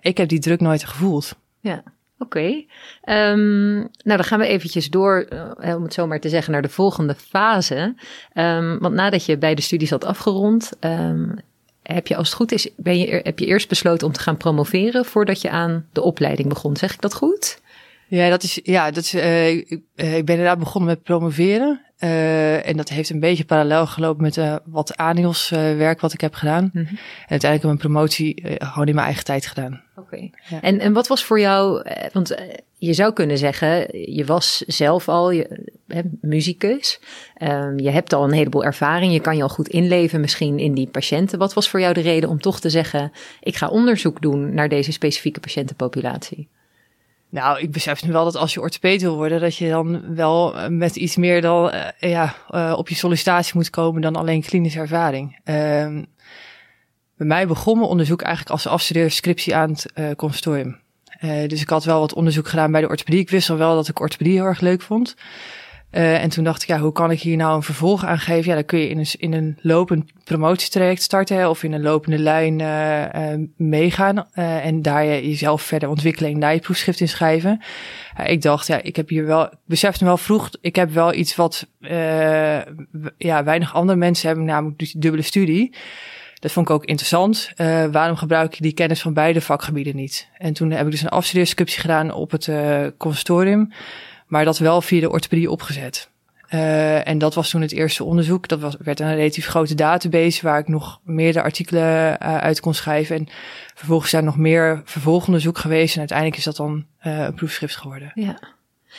Ik 0.00 0.16
heb 0.16 0.28
die 0.28 0.38
druk 0.38 0.60
nooit 0.60 0.84
gevoeld. 0.84 1.36
Ja. 1.60 1.82
Oké, 2.22 2.64
um, 3.04 3.76
nou 3.78 3.88
dan 4.02 4.24
gaan 4.24 4.38
we 4.38 4.46
eventjes 4.46 4.90
door, 4.90 5.28
uh, 5.32 5.76
om 5.76 5.82
het 5.82 5.94
zo 5.94 6.06
maar 6.06 6.20
te 6.20 6.28
zeggen, 6.28 6.52
naar 6.52 6.62
de 6.62 6.68
volgende 6.68 7.14
fase. 7.14 7.94
Um, 8.34 8.78
want 8.78 8.94
nadat 8.94 9.24
je 9.24 9.38
bij 9.38 9.54
de 9.54 9.62
studies 9.62 9.90
had 9.90 10.04
afgerond, 10.04 10.72
um, 10.80 11.38
heb 11.82 12.06
je 12.06 12.16
als 12.16 12.28
het 12.28 12.36
goed 12.36 12.52
is, 12.52 12.70
ben 12.76 12.98
je, 12.98 13.20
heb 13.22 13.38
je 13.38 13.46
eerst 13.46 13.68
besloten 13.68 14.06
om 14.06 14.12
te 14.12 14.20
gaan 14.20 14.36
promoveren 14.36 15.04
voordat 15.04 15.40
je 15.40 15.50
aan 15.50 15.86
de 15.92 16.02
opleiding 16.02 16.48
begon. 16.48 16.76
Zeg 16.76 16.92
ik 16.92 17.00
dat 17.00 17.14
goed? 17.14 17.60
Ja, 18.08 18.28
dat 18.28 18.42
is, 18.42 18.60
ja, 18.62 18.90
dat 18.90 19.12
uh, 19.12 19.48
ik, 19.48 19.70
uh, 19.70 20.16
ik 20.16 20.24
ben 20.24 20.34
inderdaad 20.34 20.58
begonnen 20.58 20.90
met 20.90 21.02
promoveren. 21.02 21.80
Uh, 22.00 22.66
en 22.66 22.76
dat 22.76 22.88
heeft 22.88 23.10
een 23.10 23.20
beetje 23.20 23.44
parallel 23.44 23.86
gelopen 23.86 24.22
met 24.22 24.36
uh, 24.36 24.56
wat 24.64 24.96
ANIOS 24.96 25.50
uh, 25.50 25.58
werk 25.58 26.00
wat 26.00 26.12
ik 26.12 26.20
heb 26.20 26.34
gedaan. 26.34 26.70
Mm 26.72 26.86
-hmm. 26.86 26.96
En 26.96 27.28
uiteindelijk 27.28 27.42
heb 27.42 27.62
ik 27.62 27.62
mijn 27.62 27.78
promotie 27.78 28.42
gewoon 28.58 28.86
in 28.86 28.94
mijn 28.94 29.06
eigen 29.06 29.24
tijd 29.24 29.46
gedaan. 29.46 29.82
Oké. 29.96 30.00
Okay. 30.00 30.32
Ja. 30.48 30.60
En, 30.60 30.78
en 30.78 30.92
wat 30.92 31.06
was 31.06 31.24
voor 31.24 31.40
jou, 31.40 31.82
want 32.12 32.34
je 32.78 32.92
zou 32.92 33.12
kunnen 33.12 33.38
zeggen, 33.38 33.86
je 34.14 34.24
was 34.24 34.58
zelf 34.66 35.08
al 35.08 35.30
je, 35.30 35.68
hè, 35.86 36.00
muzikus. 36.20 37.00
Um, 37.42 37.78
je 37.78 37.90
hebt 37.90 38.12
al 38.12 38.24
een 38.24 38.32
heleboel 38.32 38.64
ervaring. 38.64 39.12
Je 39.12 39.20
kan 39.20 39.36
je 39.36 39.42
al 39.42 39.48
goed 39.48 39.68
inleven 39.68 40.20
misschien 40.20 40.58
in 40.58 40.74
die 40.74 40.88
patiënten. 40.88 41.38
Wat 41.38 41.54
was 41.54 41.68
voor 41.68 41.80
jou 41.80 41.94
de 41.94 42.00
reden 42.00 42.28
om 42.28 42.40
toch 42.40 42.60
te 42.60 42.70
zeggen, 42.70 43.12
ik 43.40 43.56
ga 43.56 43.68
onderzoek 43.68 44.22
doen 44.22 44.54
naar 44.54 44.68
deze 44.68 44.92
specifieke 44.92 45.40
patiëntenpopulatie? 45.40 46.48
Nou, 47.30 47.60
ik 47.60 47.70
besef 47.70 48.04
nu 48.04 48.12
wel 48.12 48.24
dat 48.24 48.36
als 48.36 48.54
je 48.54 48.60
orthopeed 48.60 49.02
wil 49.02 49.16
worden, 49.16 49.40
dat 49.40 49.56
je 49.56 49.68
dan 49.68 50.14
wel 50.14 50.70
met 50.70 50.96
iets 50.96 51.16
meer 51.16 51.40
dan 51.40 51.74
uh, 51.74 52.10
ja, 52.10 52.34
uh, 52.50 52.74
op 52.76 52.88
je 52.88 52.94
sollicitatie 52.94 53.52
moet 53.54 53.70
komen 53.70 54.02
dan 54.02 54.16
alleen 54.16 54.42
klinische 54.42 54.78
ervaring. 54.78 55.38
Uh, 55.44 55.54
bij 57.16 57.26
mij 57.26 57.46
begon 57.46 57.78
mijn 57.78 57.90
onderzoek 57.90 58.22
eigenlijk 58.22 58.52
als 58.52 58.66
afstudeerde 58.66 59.10
scriptie 59.10 59.54
aan 59.54 59.70
het 59.70 59.86
uh, 59.94 61.48
dus 61.48 61.60
ik 61.60 61.68
had 61.68 61.84
wel 61.84 62.00
wat 62.00 62.14
onderzoek 62.14 62.48
gedaan 62.48 62.72
bij 62.72 62.80
de 62.80 62.88
orthopedie. 62.88 63.20
Ik 63.20 63.30
wist 63.30 63.50
al 63.50 63.56
wel 63.56 63.74
dat 63.74 63.88
ik 63.88 64.00
orthopedie 64.00 64.32
heel 64.32 64.44
erg 64.44 64.60
leuk 64.60 64.82
vond. 64.82 65.16
Uh, 65.92 66.22
en 66.22 66.28
toen 66.28 66.44
dacht 66.44 66.62
ik, 66.62 66.68
ja, 66.68 66.78
hoe 66.78 66.92
kan 66.92 67.10
ik 67.10 67.20
hier 67.20 67.36
nou 67.36 67.56
een 67.56 67.62
vervolg 67.62 68.04
aan 68.04 68.18
geven? 68.18 68.48
Ja, 68.48 68.54
dan 68.54 68.64
kun 68.64 68.78
je 68.78 68.88
in 68.88 68.98
een, 68.98 69.06
in 69.18 69.32
een 69.32 69.58
lopend 69.60 70.12
promotietraject 70.24 71.02
starten 71.02 71.48
of 71.48 71.62
in 71.62 71.72
een 71.72 71.82
lopende 71.82 72.18
lijn 72.18 72.58
uh, 72.58 73.32
uh, 73.32 73.46
meegaan 73.56 74.32
en 74.34 74.82
daar 74.82 75.04
je 75.04 75.28
jezelf 75.28 75.62
verder 75.62 75.88
ontwikkelen 75.88 76.32
en 76.32 76.40
daar 76.40 76.54
je 76.54 76.60
proefschrift 76.60 77.00
in 77.00 77.08
schrijven. 77.08 77.62
ik 78.24 78.42
dacht, 78.42 78.66
ja, 78.66 78.82
ik 78.82 78.96
heb 78.96 79.08
hier 79.08 79.26
wel, 79.26 79.44
ik 79.44 79.58
besefte 79.64 80.04
wel 80.04 80.16
vroeg, 80.16 80.50
ik 80.60 80.76
heb 80.76 80.90
wel 80.90 81.14
iets 81.14 81.36
wat 81.36 81.66
ja, 83.16 83.44
weinig 83.44 83.74
andere 83.74 83.98
mensen 83.98 84.26
hebben, 84.26 84.46
namelijk 84.46 84.78
die 84.78 84.92
dubbele 84.96 85.22
studie. 85.22 85.74
Dat 86.38 86.52
vond 86.52 86.68
ik 86.68 86.74
ook 86.74 86.84
interessant. 86.84 87.52
Waarom 87.90 88.16
gebruik 88.16 88.54
je 88.54 88.62
die 88.62 88.72
kennis 88.72 89.00
van 89.00 89.14
beide 89.14 89.40
vakgebieden 89.40 89.96
niet? 89.96 90.28
En 90.38 90.52
toen 90.52 90.70
heb 90.70 90.84
ik 90.84 90.90
dus 90.90 91.02
een 91.02 91.08
afstudeerscriptie 91.08 91.80
gedaan 91.80 92.12
op 92.12 92.30
het 92.30 92.46
uh, 92.46 92.86
conservatorium. 92.96 93.72
Maar 94.30 94.44
dat 94.44 94.58
wel 94.58 94.82
via 94.82 95.00
de 95.00 95.10
orthopedie 95.10 95.50
opgezet. 95.50 96.08
Uh, 96.54 97.08
en 97.08 97.18
dat 97.18 97.34
was 97.34 97.50
toen 97.50 97.60
het 97.60 97.72
eerste 97.72 98.04
onderzoek. 98.04 98.48
Dat 98.48 98.60
was, 98.60 98.76
werd 98.78 99.00
een 99.00 99.14
relatief 99.14 99.46
grote 99.46 99.74
database 99.74 100.42
waar 100.42 100.58
ik 100.58 100.68
nog 100.68 101.00
meerdere 101.04 101.44
artikelen 101.44 102.18
uh, 102.22 102.36
uit 102.38 102.60
kon 102.60 102.74
schrijven. 102.74 103.16
En 103.16 103.28
vervolgens 103.74 104.10
zijn 104.10 104.24
nog 104.24 104.36
meer 104.36 104.82
vervolgonderzoek 104.84 105.58
geweest. 105.58 105.92
En 105.92 105.98
uiteindelijk 105.98 106.38
is 106.38 106.44
dat 106.44 106.56
dan 106.56 106.84
uh, 107.06 107.18
een 107.18 107.34
proefschrift 107.34 107.76
geworden. 107.76 108.12
Ja. 108.14 108.38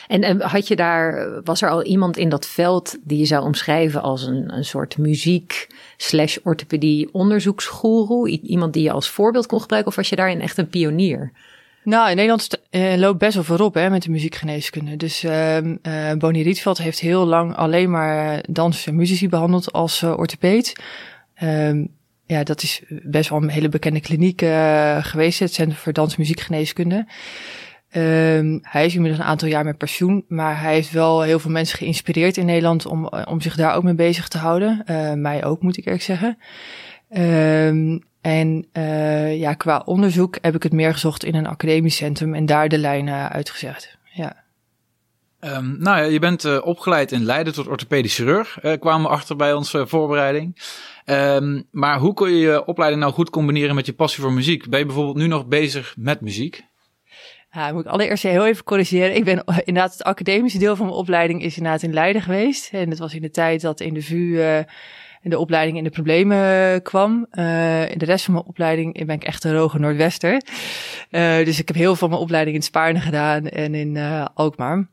En, 0.08 0.22
en 0.22 0.42
had 0.42 0.68
je 0.68 0.76
daar, 0.76 1.30
was 1.44 1.62
er 1.62 1.70
al 1.70 1.84
iemand 1.84 2.18
in 2.18 2.30
dat 2.30 2.48
veld 2.48 2.98
die 3.04 3.18
je 3.18 3.26
zou 3.26 3.44
omschrijven 3.44 4.02
als 4.02 4.26
een, 4.26 4.54
een 4.56 4.66
soort 4.66 4.98
muziek 4.98 5.68
slash 5.98 6.38
orthopedie 6.44 7.14
onderzoeksgoeroe? 7.14 8.30
Iemand 8.30 8.74
die 8.74 8.84
je 8.84 8.92
als 8.92 9.10
voorbeeld 9.10 9.46
kon 9.46 9.62
gebruiken 9.62 9.92
of 9.92 9.98
was 9.98 10.10
je 10.10 10.16
daarin 10.16 10.42
echt 10.42 10.58
een 10.58 10.70
pionier? 10.70 11.32
Nou, 11.84 12.10
in 12.10 12.16
Nederland 12.16 12.62
uh, 12.72 12.96
loopt 12.96 13.18
best 13.18 13.34
wel 13.34 13.44
voorop 13.44 13.74
hè, 13.74 13.90
met 13.90 14.04
de 14.04 14.12
muziekgeneeskunde. 14.12 14.96
Dus 14.96 15.24
uh, 15.24 15.58
uh, 15.58 15.74
Bonnie 16.18 16.44
Rietveld 16.44 16.78
heeft 16.78 17.00
heel 17.00 17.26
lang 17.26 17.56
alleen 17.56 17.90
maar 17.90 18.44
dansers 18.50 18.88
en 18.88 18.96
muzici 18.96 19.30
behandeld 19.30 19.72
als 19.72 20.04
orthopeed. 20.04 20.76
Um, 21.44 21.88
ja, 22.26 22.44
dat 22.44 22.64
is 22.64 22.82
best 22.88 23.30
wel 23.30 23.42
een 23.42 23.50
hele 23.50 23.70
bekende 23.70 24.00
kliniek 24.00 24.42
geweest, 25.06 25.40
het 25.40 25.54
Centrum 25.54 25.78
voor 25.78 25.94
Dans- 25.94 26.14
en 26.14 26.20
Muziekgeneeskunde. 26.20 26.96
Um, 27.96 28.60
hij 28.62 28.86
is 28.86 28.96
inmiddels 28.96 29.22
een 29.24 29.30
aantal 29.30 29.48
jaar 29.48 29.66
met 29.66 29.78
pensioen, 29.78 30.26
maar 30.28 30.62
hij 30.62 30.74
heeft 30.74 30.92
wel 30.92 31.22
heel 31.22 31.40
veel 31.40 31.52
mensen 31.52 31.78
geïnspireerd 31.78 32.38
in 32.38 32.46
Nederland 32.46 32.86
om, 32.86 33.08
om 33.08 33.42
zich 33.42 33.56
daar 33.56 33.76
ook 33.76 33.84
mee 33.84 33.94
bezig 33.94 34.28
te 34.28 34.38
houden. 34.38 34.84
mij 35.22 35.46
ook, 35.46 35.62
moet 35.62 35.78
ik 35.78 35.86
eerlijk 35.86 36.04
zeggen. 36.04 36.38
Um, 37.18 38.04
en 38.22 38.68
uh, 38.74 39.40
ja, 39.40 39.54
qua 39.54 39.82
onderzoek 39.86 40.38
heb 40.42 40.56
ik 40.56 40.64
het 40.64 40.74
meer 40.74 40.94
gezocht 40.94 41.24
in 41.24 41.36
een 41.36 41.48
academisch 41.48 41.96
centrum 41.96 42.34
en 42.34 42.46
daar 42.46 42.70
de 42.70 42.78
lijnen 42.78 43.30
uitgezegd. 43.30 43.98
Ja. 44.14 44.44
Um, 45.40 45.76
nou 45.80 45.98
ja, 45.98 46.04
je 46.04 46.20
bent 46.20 46.46
uh, 46.46 46.66
opgeleid 46.66 47.12
in 47.12 47.24
Leiden 47.24 47.54
tot 47.54 47.68
orthopedisch 47.68 48.16
chirurg, 48.16 48.64
uh, 48.64 48.74
kwamen 48.80 49.02
we 49.02 49.16
achter 49.16 49.36
bij 49.36 49.54
onze 49.54 49.88
voorbereiding. 49.88 50.62
Um, 51.06 51.68
maar 51.72 52.00
hoe 52.00 52.14
kun 52.14 52.32
je 52.32 52.38
je 52.38 52.66
opleiding 52.66 53.02
nou 53.02 53.14
goed 53.14 53.30
combineren 53.30 53.76
met 53.76 53.86
je 53.86 53.94
passie 53.94 54.24
voor 54.24 54.34
muziek? 54.34 54.70
Ben 54.70 54.80
je 54.80 54.86
bijvoorbeeld 54.86 55.18
nu 55.18 55.28
nog 55.28 55.46
bezig 55.46 55.94
met 55.98 56.22
muziek? 56.22 56.64
Ja, 57.52 57.72
moet 57.72 57.86
ik 57.86 57.92
allereerst 57.92 58.24
heel 58.24 58.46
even 58.46 58.64
corrigeren. 58.64 59.16
Ik 59.16 59.24
ben 59.24 59.44
inderdaad 59.46 59.92
het 59.92 60.04
academische 60.04 60.60
deel 60.60 60.76
van 60.76 60.86
mijn 60.86 60.98
opleiding 60.98 61.44
is 61.44 61.58
inderdaad 61.58 61.84
in 61.84 61.94
Leiden 61.94 62.22
geweest. 62.22 62.74
En 62.74 62.90
dat 62.90 63.00
was 63.00 63.14
in 63.14 63.22
de 63.22 63.32
tijd 63.32 63.62
dat 63.62 63.80
in 63.80 63.94
de 63.94 64.02
VU 64.02 64.40
in 65.22 65.30
de 65.30 65.40
opleiding 65.40 65.78
in 65.78 65.84
de 65.84 65.90
problemen 65.90 66.82
kwam. 66.82 67.28
Uh, 67.32 67.92
in 67.92 67.98
de 67.98 68.06
rest 68.06 68.26
van 68.26 68.34
mijn 68.34 68.46
opleiding 68.46 69.06
ben 69.06 69.16
ik 69.16 69.24
echt 69.24 69.44
een 69.44 69.54
roge 69.54 69.80
Noordwester. 69.80 70.42
Uh, 71.12 71.46
dus 71.46 71.60
ik 71.60 71.68
heb 71.68 71.78
heel 71.78 71.86
veel 71.86 71.96
van 71.96 72.10
mijn 72.10 72.22
opleiding 72.22 72.56
in 72.56 72.64
Spaarne 72.64 73.00
gedaan 73.00 73.48
en 73.48 73.76
in 73.76 73.96
uh, 73.96 74.26
Alkmaar. 74.34 74.88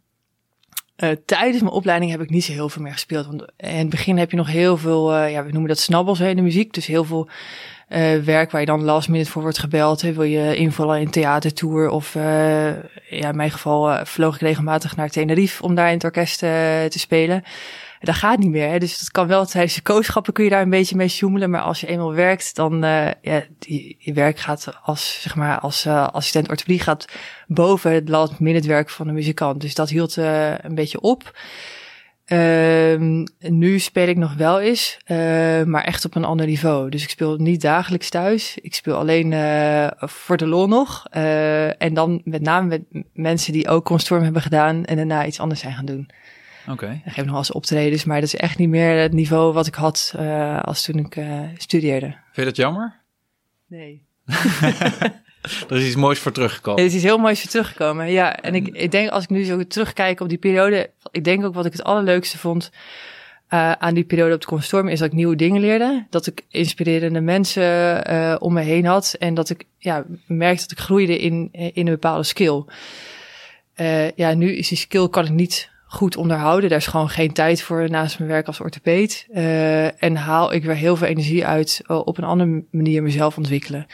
Tijdens 1.25 1.61
mijn 1.63 1.75
opleiding 1.75 2.11
heb 2.11 2.21
ik 2.21 2.31
niet 2.31 2.45
zo 2.45 2.53
heel 2.53 2.69
veel 2.69 2.83
meer 2.83 2.93
gespeeld. 2.93 3.27
Want 3.27 3.45
in 3.57 3.77
het 3.77 3.89
begin 3.89 4.19
heb 4.19 4.31
je 4.31 4.37
nog 4.37 4.49
heel 4.49 4.77
veel, 4.77 5.17
ja, 5.17 5.45
we 5.45 5.51
noemen 5.51 5.69
dat 5.69 5.79
snabbels 5.79 6.21
in 6.21 6.37
de 6.37 6.43
muziek. 6.43 6.73
Dus 6.73 6.87
heel 6.87 7.05
veel 7.05 7.29
werk 8.25 8.51
waar 8.51 8.61
je 8.61 8.67
dan 8.67 8.85
last 8.85 9.09
minute 9.09 9.31
voor 9.31 9.43
wordt 9.43 9.59
gebeld. 9.59 10.03
Hè. 10.03 10.13
Wil 10.13 10.23
je 10.23 10.57
invallen 10.57 11.01
in 11.01 11.11
theatertour? 11.11 11.89
Of 11.89 12.15
ja, 12.15 13.29
in 13.29 13.37
mijn 13.37 13.51
geval 13.51 14.07
vloog 14.07 14.35
ik 14.35 14.41
regelmatig 14.41 14.97
naar 14.97 15.09
Tenerife 15.09 15.63
om 15.63 15.75
daar 15.75 15.89
in 15.89 15.95
het 15.95 16.05
orkest 16.05 16.39
te 16.39 16.99
spelen. 16.99 17.43
Dat 18.00 18.14
gaat 18.14 18.38
niet 18.38 18.50
meer. 18.50 18.69
Hè? 18.69 18.78
Dus 18.78 18.99
dat 18.99 19.11
kan 19.11 19.26
wel 19.26 19.47
tijdens 19.47 19.75
de 19.75 19.83
kooschappen 19.83 20.33
kun 20.33 20.45
je 20.45 20.50
daar 20.50 20.62
een 20.62 20.71
beetje 20.71 20.97
mee 20.97 21.09
sjoemelen. 21.09 21.50
Maar 21.50 21.61
als 21.61 21.81
je 21.81 21.87
eenmaal 21.87 22.12
werkt, 22.12 22.55
dan 22.55 22.85
uh, 22.85 23.07
ja, 23.23 23.43
die, 23.59 23.97
je 23.99 24.12
werk 24.12 24.38
gaat 24.38 24.78
als, 24.83 25.19
zeg 25.23 25.35
maar, 25.35 25.59
als 25.59 25.87
uh, 25.87 26.09
assistent 26.09 26.49
orthopedie 26.49 26.81
gaat 26.81 27.07
boven 27.47 27.93
het 27.93 28.09
last 28.09 28.40
minute 28.40 28.69
werk 28.69 28.90
van 28.90 29.07
de 29.07 29.12
muzikant. 29.12 29.61
Dus 29.61 29.75
dat 29.75 29.88
hield 29.88 30.17
uh, 30.17 30.59
een 30.59 30.75
beetje 30.75 31.00
op. 31.00 31.38
Uh, 32.26 33.25
nu 33.38 33.78
speel 33.78 34.09
ik 34.09 34.17
nog 34.17 34.35
wel 34.35 34.61
eens, 34.61 34.99
maar 35.67 35.85
echt 35.85 36.05
op 36.05 36.14
een 36.14 36.25
ander 36.25 36.47
niveau. 36.47 36.90
Dus 36.90 37.02
ik 37.02 37.11
speel 37.11 37.37
niet 37.37 37.61
dagelijks 37.61 38.11
thuis. 38.11 38.59
Ik 38.61 38.75
speel 38.75 38.97
alleen 38.97 39.33
voor 39.99 40.37
de 40.37 40.47
lol 40.47 40.69
nog. 40.69 41.07
En 41.78 41.95
dan 41.95 42.21
met 42.25 42.43
name 42.43 42.69
met 42.69 43.05
mensen 43.12 43.52
die 43.52 43.69
ook 43.69 43.85
Constorm 43.85 44.23
hebben 44.23 44.43
gedaan 44.43 44.85
en 44.85 44.97
daarna 44.97 45.26
iets 45.26 45.40
anders 45.40 45.61
zijn 45.61 45.75
gaan 45.75 45.85
doen. 45.85 46.11
Oké. 46.71 46.85
Okay. 46.85 47.03
Ik 47.05 47.13
geef 47.13 47.17
nog 47.17 47.27
wel 47.27 47.37
eens 47.37 47.53
optredens, 47.53 48.05
maar 48.05 48.21
dat 48.21 48.33
is 48.33 48.41
echt 48.41 48.59
niet 48.59 48.69
meer 48.69 49.01
het 49.01 49.13
niveau 49.13 49.53
wat 49.53 49.67
ik 49.67 49.75
had 49.75 50.15
als 50.63 50.83
toen 50.83 50.99
ik 50.99 51.17
studeerde. 51.57 52.07
Vind 52.07 52.35
je 52.35 52.45
dat 52.45 52.57
jammer? 52.57 52.95
Nee. 53.67 54.03
er 55.69 55.77
is 55.77 55.87
iets 55.87 55.97
moois 55.97 56.19
voor 56.19 56.33
teruggekomen. 56.33 56.81
Er 56.81 56.87
is 56.87 56.95
iets 56.95 57.03
heel 57.03 57.19
moois 57.19 57.41
voor 57.41 57.51
teruggekomen, 57.51 58.11
ja. 58.11 58.37
En 58.37 58.55
ik, 58.55 58.69
ik 58.69 58.91
denk 58.91 59.11
als 59.11 59.23
ik 59.23 59.31
nu 59.31 59.45
zo 59.45 59.67
terugkijk 59.67 60.21
op 60.21 60.29
die 60.29 60.39
periode, 60.39 60.91
ik 61.11 61.25
denk 61.25 61.45
ook 61.45 61.55
wat 61.55 61.67
ik 61.67 61.73
het 61.73 61.85
allerleukste 61.85 62.39
vond 62.39 62.71
uh, 63.51 63.73
aan 63.73 63.95
die 63.95 64.05
periode 64.05 64.35
op 64.35 64.41
de 64.41 64.47
Constorm 64.47 64.89
is 64.89 64.99
dat 64.99 65.09
ik 65.09 65.15
nieuwe 65.15 65.37
dingen 65.37 65.61
leerde. 65.61 66.07
Dat 66.11 66.27
ik 66.27 66.45
inspirerende 66.49 67.21
mensen 67.21 68.11
uh, 68.13 68.37
om 68.39 68.53
me 68.53 68.61
heen 68.61 68.85
had. 68.85 69.17
En 69.19 69.35
dat 69.35 69.51
ik 69.51 69.65
ja, 69.79 70.05
merkte 70.27 70.63
dat 70.63 70.71
ik 70.71 70.79
groeide 70.79 71.19
in, 71.19 71.49
in 71.53 71.87
een 71.87 71.93
bepaalde 71.93 72.23
skill. 72.23 72.65
Uh, 73.77 74.11
ja, 74.11 74.35
nu 74.35 74.53
is 74.53 74.69
die 74.69 74.79
skill 74.79 75.09
kan 75.09 75.25
ik 75.25 75.31
niet 75.31 75.71
goed 75.88 76.16
onderhouden. 76.16 76.68
Daar 76.68 76.78
is 76.78 76.87
gewoon 76.87 77.11
geen 77.11 77.33
tijd 77.33 77.62
voor 77.62 77.90
naast 77.90 78.18
mijn 78.18 78.30
werk 78.30 78.47
als 78.47 78.61
orthopeed. 78.61 79.26
en 79.99 80.16
haal 80.16 80.52
ik 80.52 80.64
weer 80.64 80.75
heel 80.75 80.97
veel 80.97 81.07
energie 81.07 81.47
uit 81.47 81.83
op 81.87 82.18
een 82.18 82.25
andere 82.25 82.64
manier 82.71 83.02
mezelf 83.02 83.37
ontwikkelen. 83.37 83.87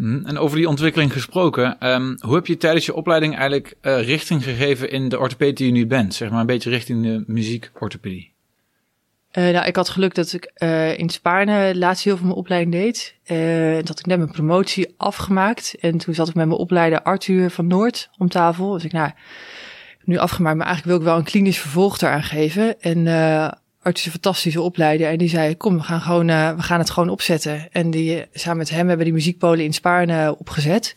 Hm, 0.00 0.26
en 0.26 0.38
over 0.38 0.56
die 0.56 0.68
ontwikkeling 0.68 1.12
gesproken, 1.12 1.88
um, 1.88 2.16
hoe 2.20 2.34
heb 2.34 2.46
je 2.46 2.56
tijdens 2.56 2.86
je 2.86 2.94
opleiding 2.94 3.34
eigenlijk 3.34 3.74
uh, 3.82 4.02
richting 4.02 4.44
gegeven 4.44 4.90
in 4.90 5.08
de 5.08 5.18
orthopedie 5.18 5.54
die 5.54 5.66
je 5.66 5.72
nu 5.72 5.86
bent? 5.86 6.14
Zeg 6.14 6.30
maar 6.30 6.40
een 6.40 6.46
beetje 6.46 6.70
richting 6.70 7.02
de 7.02 7.24
muziekorthopedie. 7.26 8.32
Nou, 9.32 9.66
ik 9.66 9.76
had 9.76 9.88
geluk 9.88 10.14
dat 10.14 10.32
ik 10.32 10.52
in 10.98 11.08
Spaarne 11.08 11.76
laatst 11.76 12.04
heel 12.04 12.16
veel 12.16 12.26
mijn 12.26 12.38
opleiding 12.38 12.72
deed. 12.72 13.14
dat 13.86 13.98
ik 13.98 14.06
net 14.06 14.18
mijn 14.18 14.30
promotie 14.30 14.94
afgemaakt. 14.96 15.76
En 15.80 15.98
toen 15.98 16.14
zat 16.14 16.28
ik 16.28 16.34
met 16.34 16.46
mijn 16.46 16.58
opleider 16.58 17.02
Arthur 17.02 17.50
van 17.50 17.66
Noord 17.66 18.10
om 18.18 18.28
tafel. 18.28 18.72
Dus 18.72 18.84
ik, 18.84 18.92
nou, 18.92 19.10
nu 20.04 20.18
afgemaakt, 20.18 20.56
maar 20.56 20.66
eigenlijk 20.66 20.96
wil 20.96 21.06
ik 21.06 21.12
wel 21.12 21.20
een 21.20 21.30
klinisch 21.30 21.58
vervolg 21.58 22.00
eraan 22.00 22.22
geven. 22.22 22.80
En 22.80 23.06
Arthur 23.82 23.98
is 23.98 24.04
een 24.04 24.20
fantastische 24.20 24.60
opleider. 24.60 25.08
En 25.08 25.18
die 25.18 25.28
zei, 25.28 25.56
kom, 25.56 25.76
we 25.76 25.82
gaan, 25.82 26.00
gewoon, 26.00 26.28
uh, 26.28 26.56
we 26.56 26.62
gaan 26.62 26.78
het 26.78 26.90
gewoon 26.90 27.08
opzetten. 27.08 27.68
En 27.72 27.90
die, 27.90 28.26
samen 28.32 28.58
met 28.58 28.70
hem 28.70 28.88
hebben 28.88 29.04
die 29.04 29.14
muziekpolie 29.14 29.64
in 29.64 29.72
Spaarne 29.72 30.36
opgezet. 30.38 30.92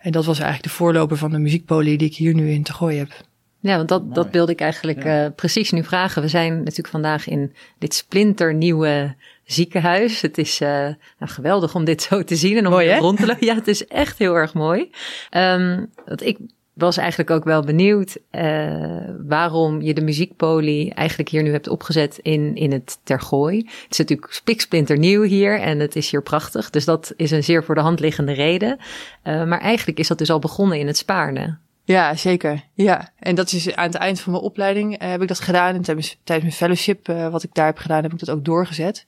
En 0.00 0.12
dat 0.12 0.24
was 0.24 0.38
eigenlijk 0.38 0.68
de 0.68 0.76
voorloper 0.76 1.16
van 1.16 1.30
de 1.30 1.38
muziekpolie 1.38 1.98
die 1.98 2.08
ik 2.08 2.16
hier 2.16 2.34
nu 2.34 2.50
in 2.50 2.62
te 2.62 2.72
gooien 2.72 2.98
heb. 2.98 3.26
Ja, 3.60 3.76
want 3.76 3.88
dat, 3.88 4.14
dat 4.14 4.28
wilde 4.30 4.52
ik 4.52 4.60
eigenlijk 4.60 5.02
ja. 5.04 5.24
uh, 5.24 5.30
precies 5.36 5.70
nu 5.70 5.84
vragen. 5.84 6.22
We 6.22 6.28
zijn 6.28 6.56
natuurlijk 6.58 6.88
vandaag 6.88 7.28
in 7.28 7.54
dit 7.78 7.94
splinternieuwe 7.94 9.14
ziekenhuis. 9.44 10.20
Het 10.20 10.38
is 10.38 10.60
uh, 10.60 10.68
nou, 10.68 10.94
geweldig 11.18 11.74
om 11.74 11.84
dit 11.84 12.02
zo 12.02 12.24
te 12.24 12.36
zien 12.36 12.56
en 12.56 12.66
om 12.66 12.72
mooi, 12.72 12.96
rond 12.96 13.18
te 13.18 13.26
lopen. 13.26 13.46
Ja, 13.46 13.54
het 13.54 13.68
is 13.68 13.86
echt 13.86 14.18
heel 14.18 14.34
erg 14.34 14.54
mooi. 14.54 14.90
Um, 15.36 15.90
wat 16.06 16.22
ik 16.22 16.38
was 16.78 16.96
eigenlijk 16.96 17.30
ook 17.30 17.44
wel 17.44 17.62
benieuwd 17.62 18.18
uh, 18.30 19.00
waarom 19.26 19.82
je 19.82 19.94
de 19.94 20.00
muziekpolie 20.00 20.94
eigenlijk 20.94 21.28
hier 21.28 21.42
nu 21.42 21.50
hebt 21.50 21.68
opgezet 21.68 22.18
in, 22.22 22.54
in 22.54 22.72
het 22.72 22.98
Tergooi. 23.02 23.56
Het 23.56 23.90
is 23.90 23.98
natuurlijk 23.98 24.32
spiksplinter 24.32 24.98
nieuw 24.98 25.22
hier 25.22 25.60
en 25.60 25.78
het 25.78 25.96
is 25.96 26.10
hier 26.10 26.22
prachtig. 26.22 26.70
Dus 26.70 26.84
dat 26.84 27.12
is 27.16 27.30
een 27.30 27.44
zeer 27.44 27.64
voor 27.64 27.74
de 27.74 27.80
hand 27.80 28.00
liggende 28.00 28.32
reden. 28.32 28.78
Uh, 29.24 29.44
maar 29.44 29.60
eigenlijk 29.60 29.98
is 29.98 30.08
dat 30.08 30.18
dus 30.18 30.30
al 30.30 30.38
begonnen 30.38 30.78
in 30.78 30.86
het 30.86 30.96
Spaarne. 30.96 31.56
Ja, 31.84 32.14
zeker. 32.14 32.64
Ja, 32.74 33.12
en 33.18 33.34
dat 33.34 33.52
is 33.52 33.74
aan 33.74 33.86
het 33.86 33.94
eind 33.94 34.20
van 34.20 34.32
mijn 34.32 34.44
opleiding 34.44 35.02
uh, 35.02 35.10
heb 35.10 35.22
ik 35.22 35.28
dat 35.28 35.40
gedaan. 35.40 35.74
En 35.74 35.82
tijdens, 35.82 36.16
mijn 36.24 36.52
fellowship, 36.52 37.06
wat 37.06 37.42
ik 37.42 37.54
daar 37.54 37.66
heb 37.66 37.78
gedaan, 37.78 38.02
heb 38.02 38.12
ik 38.12 38.18
dat 38.18 38.30
ook 38.30 38.44
doorgezet. 38.44 39.06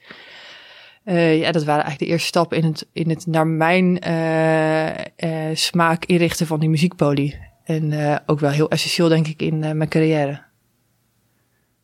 Uh, 1.05 1.39
ja, 1.39 1.53
dat 1.53 1.65
waren 1.65 1.83
eigenlijk 1.83 1.99
de 1.99 2.07
eerste 2.07 2.27
stappen 2.27 2.59
in 2.59 2.65
het, 2.65 2.87
in 2.93 3.11
het 3.11 3.27
naar 3.27 3.47
mijn 3.47 4.09
uh, 4.09 5.55
smaak 5.55 6.05
inrichten 6.05 6.47
van 6.47 6.61
die 6.61 6.69
muziekpolie. 6.69 7.50
En 7.71 7.93
uh, 7.93 8.17
ook 8.27 8.41
wel 8.41 8.51
heel 8.51 8.71
essentieel, 8.71 9.09
denk 9.09 9.27
ik, 9.27 9.43
in 9.43 9.63
uh, 9.63 9.71
mijn 9.73 9.89
carrière. 9.89 10.43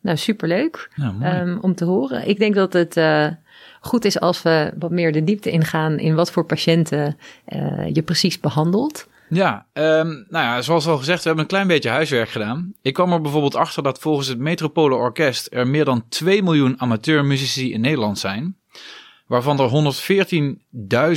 Nou, 0.01 0.17
superleuk 0.17 0.91
nou, 0.95 1.25
um, 1.25 1.59
om 1.61 1.75
te 1.75 1.85
horen. 1.85 2.27
Ik 2.27 2.39
denk 2.39 2.55
dat 2.55 2.73
het 2.73 2.97
uh, 2.97 3.27
goed 3.81 4.05
is 4.05 4.19
als 4.19 4.41
we 4.41 4.73
wat 4.79 4.91
meer 4.91 5.11
de 5.11 5.23
diepte 5.23 5.51
ingaan 5.51 5.99
in 5.99 6.15
wat 6.15 6.31
voor 6.31 6.45
patiënten 6.45 7.17
je 7.93 8.01
precies 8.05 8.39
behandelt. 8.39 9.07
Ja, 9.29 9.65
um, 9.73 10.25
nou 10.29 10.45
ja, 10.45 10.61
zoals 10.61 10.87
al 10.87 10.97
gezegd, 10.97 11.17
we 11.17 11.27
hebben 11.27 11.43
een 11.43 11.49
klein 11.49 11.67
beetje 11.67 11.89
huiswerk 11.89 12.29
gedaan. 12.29 12.73
Ik 12.81 12.93
kwam 12.93 13.11
er 13.11 13.21
bijvoorbeeld 13.21 13.55
achter 13.55 13.83
dat 13.83 13.99
volgens 13.99 14.27
het 14.27 14.39
Metropole 14.39 14.95
Orkest 14.95 15.47
er 15.51 15.67
meer 15.67 15.85
dan 15.85 16.05
2 16.09 16.43
miljoen 16.43 16.81
amateurmuzici 16.81 17.73
in 17.73 17.81
Nederland 17.81 18.19
zijn 18.19 18.57
waarvan 19.27 19.59
er 19.59 19.93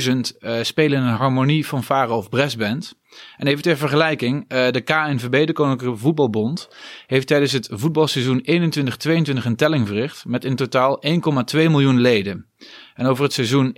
114.000 0.03 0.37
uh, 0.39 0.55
spelen 0.61 0.99
in 0.99 1.05
een 1.05 1.15
harmonie 1.15 1.67
van 1.67 1.83
varen 1.83 2.15
of 2.15 2.29
brassband. 2.29 2.99
En 3.37 3.47
even 3.47 3.61
ter 3.61 3.77
vergelijking, 3.77 4.41
uh, 4.41 4.71
de 4.71 4.81
KNVB, 4.81 5.47
de 5.47 5.53
Koninklijke 5.53 5.97
Voetbalbond, 5.97 6.69
heeft 7.07 7.27
tijdens 7.27 7.51
het 7.51 7.69
voetbalseizoen 7.71 8.41
21-22 9.41 9.45
een 9.45 9.55
telling 9.55 9.87
verricht 9.87 10.25
met 10.25 10.45
in 10.45 10.55
totaal 10.55 11.03
1,2 11.05 11.11
miljoen 11.53 11.99
leden. 11.99 12.45
En 12.93 13.05
over 13.05 13.23
het 13.23 13.33
seizoen 13.33 13.73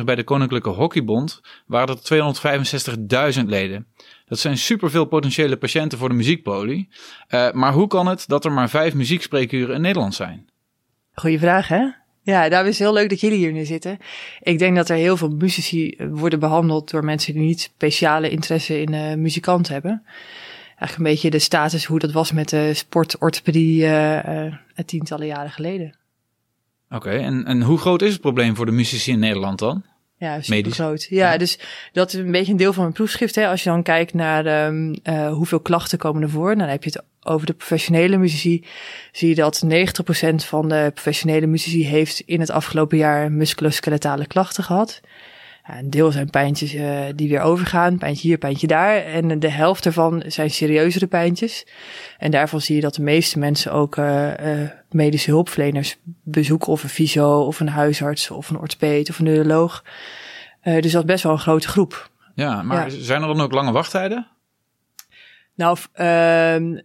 21-22 0.00 0.04
bij 0.04 0.14
de 0.14 0.24
Koninklijke 0.24 0.68
Hockeybond 0.68 1.40
waren 1.66 1.96
er 2.02 3.34
265.000 3.34 3.44
leden. 3.46 3.86
Dat 4.24 4.38
zijn 4.38 4.58
superveel 4.58 5.04
potentiële 5.04 5.56
patiënten 5.56 5.98
voor 5.98 6.08
de 6.08 6.14
muziekpolie. 6.14 6.88
Uh, 7.28 7.50
maar 7.50 7.72
hoe 7.72 7.86
kan 7.86 8.06
het 8.06 8.24
dat 8.28 8.44
er 8.44 8.52
maar 8.52 8.68
vijf 8.68 8.94
muziekspreekuren 8.94 9.74
in 9.74 9.80
Nederland 9.80 10.14
zijn? 10.14 10.50
Goeie 11.14 11.38
vraag, 11.38 11.68
hè? 11.68 12.01
Ja, 12.24 12.48
daar 12.48 12.66
is 12.66 12.78
heel 12.78 12.92
leuk 12.92 13.08
dat 13.08 13.20
jullie 13.20 13.38
hier 13.38 13.52
nu 13.52 13.64
zitten. 13.64 13.98
Ik 14.40 14.58
denk 14.58 14.76
dat 14.76 14.88
er 14.88 14.96
heel 14.96 15.16
veel 15.16 15.28
muzici 15.28 15.96
worden 16.10 16.38
behandeld 16.38 16.90
door 16.90 17.04
mensen 17.04 17.32
die 17.32 17.42
niet 17.42 17.60
speciale 17.60 18.30
interesse 18.30 18.80
in 18.80 18.92
uh, 18.92 19.14
muzikant 19.14 19.68
hebben. 19.68 20.02
Eigenlijk 20.66 20.96
een 20.96 21.14
beetje 21.14 21.30
de 21.30 21.38
status 21.38 21.84
hoe 21.84 21.98
dat 21.98 22.12
was 22.12 22.32
met 22.32 22.48
de 22.48 22.74
sportorthopedie 22.74 23.82
uh, 23.82 24.24
uh, 24.26 24.54
tientallen 24.86 25.26
jaren 25.26 25.50
geleden. 25.50 25.96
Oké, 26.90 27.10
en, 27.10 27.44
en 27.44 27.62
hoe 27.62 27.78
groot 27.78 28.02
is 28.02 28.12
het 28.12 28.20
probleem 28.20 28.56
voor 28.56 28.66
de 28.66 28.72
muzici 28.72 29.12
in 29.12 29.18
Nederland 29.18 29.58
dan? 29.58 29.84
Ja, 30.22 30.42
super 30.42 30.72
groot. 30.72 31.06
Ja, 31.10 31.32
ja, 31.32 31.38
dus 31.38 31.58
dat 31.92 32.12
is 32.12 32.18
een 32.18 32.30
beetje 32.30 32.52
een 32.52 32.58
deel 32.58 32.72
van 32.72 32.82
mijn 32.82 32.94
proefschrift. 32.94 33.34
Hè. 33.34 33.48
Als 33.48 33.62
je 33.62 33.70
dan 33.70 33.82
kijkt 33.82 34.14
naar 34.14 34.66
um, 34.66 34.96
uh, 35.04 35.32
hoeveel 35.32 35.60
klachten 35.60 35.98
komen 35.98 36.22
ervoor, 36.22 36.46
nou, 36.46 36.58
dan 36.58 36.68
heb 36.68 36.84
je 36.84 36.90
het 36.90 37.04
over 37.22 37.46
de 37.46 37.52
professionele 37.52 38.16
muzici. 38.16 38.64
Zie 39.12 39.28
je 39.28 39.34
dat 39.34 39.64
90% 39.64 40.34
van 40.34 40.68
de 40.68 40.90
professionele 40.94 41.46
muzici 41.46 41.86
heeft 41.86 42.20
in 42.20 42.40
het 42.40 42.50
afgelopen 42.50 42.98
jaar 42.98 43.32
musculoskeletale 43.32 44.26
klachten 44.26 44.64
gehad. 44.64 45.00
Ja, 45.66 45.78
een 45.78 45.90
deel 45.90 46.12
zijn 46.12 46.30
pijntjes 46.30 46.74
uh, 46.74 47.00
die 47.14 47.28
weer 47.28 47.40
overgaan, 47.40 47.98
pijntje 47.98 48.28
hier, 48.28 48.38
pijntje 48.38 48.66
daar. 48.66 48.96
En 48.96 49.38
de 49.38 49.50
helft 49.50 49.86
ervan 49.86 50.22
zijn 50.26 50.50
serieuzere 50.50 51.06
pijntjes. 51.06 51.66
En 52.18 52.30
daarvan 52.30 52.60
zie 52.60 52.74
je 52.74 52.80
dat 52.80 52.94
de 52.94 53.02
meeste 53.02 53.38
mensen 53.38 53.72
ook 53.72 53.96
uh, 53.96 54.28
uh, 54.28 54.68
medische 54.90 55.30
hulpverleners 55.30 55.96
bezoeken. 56.22 56.72
Of 56.72 56.82
een 56.82 56.88
fysio, 56.88 57.40
of 57.40 57.60
een 57.60 57.68
huisarts, 57.68 58.30
of 58.30 58.50
een 58.50 58.58
orthopeed, 58.58 59.10
of 59.10 59.18
een 59.18 59.24
neuroloog. 59.24 59.84
dus 60.62 60.92
dat 60.92 61.02
is 61.02 61.04
best 61.04 61.22
wel 61.22 61.32
een 61.32 61.38
grote 61.38 61.68
groep. 61.68 62.10
Ja, 62.34 62.62
maar 62.62 62.90
ja. 62.90 62.96
zijn 62.98 63.22
er 63.22 63.28
dan 63.28 63.40
ook 63.40 63.52
lange 63.52 63.72
wachttijden? 63.72 64.26
Nou, 65.54 65.78
uh, 65.78 66.78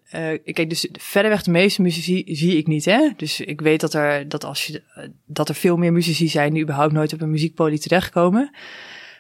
kijk, 0.44 0.70
dus 0.70 0.88
verreweg 0.92 1.44
de 1.44 1.52
meeste 1.52 1.82
muzici 1.82 2.24
zie 2.36 2.58
ik 2.58 2.68
niet, 2.68 2.86
hè. 2.86 3.10
Dus 3.18 3.42
ik 3.42 3.62
weet 3.62 3.82
dat 3.82 3.94
er, 3.94 4.30
dat 4.30 4.44
als 4.44 4.66
je, 4.66 4.82
dat 5.26 5.50
er 5.50 5.56
veel 5.56 5.78
meer 5.78 5.94
muzici 5.94 6.28
zijn 6.28 6.54
die 6.54 6.64
überhaupt 6.64 6.94
nooit 6.94 7.14
op 7.14 7.22
een 7.22 7.32
muziekpolie 7.32 7.80
terechtkomen. 7.80 8.52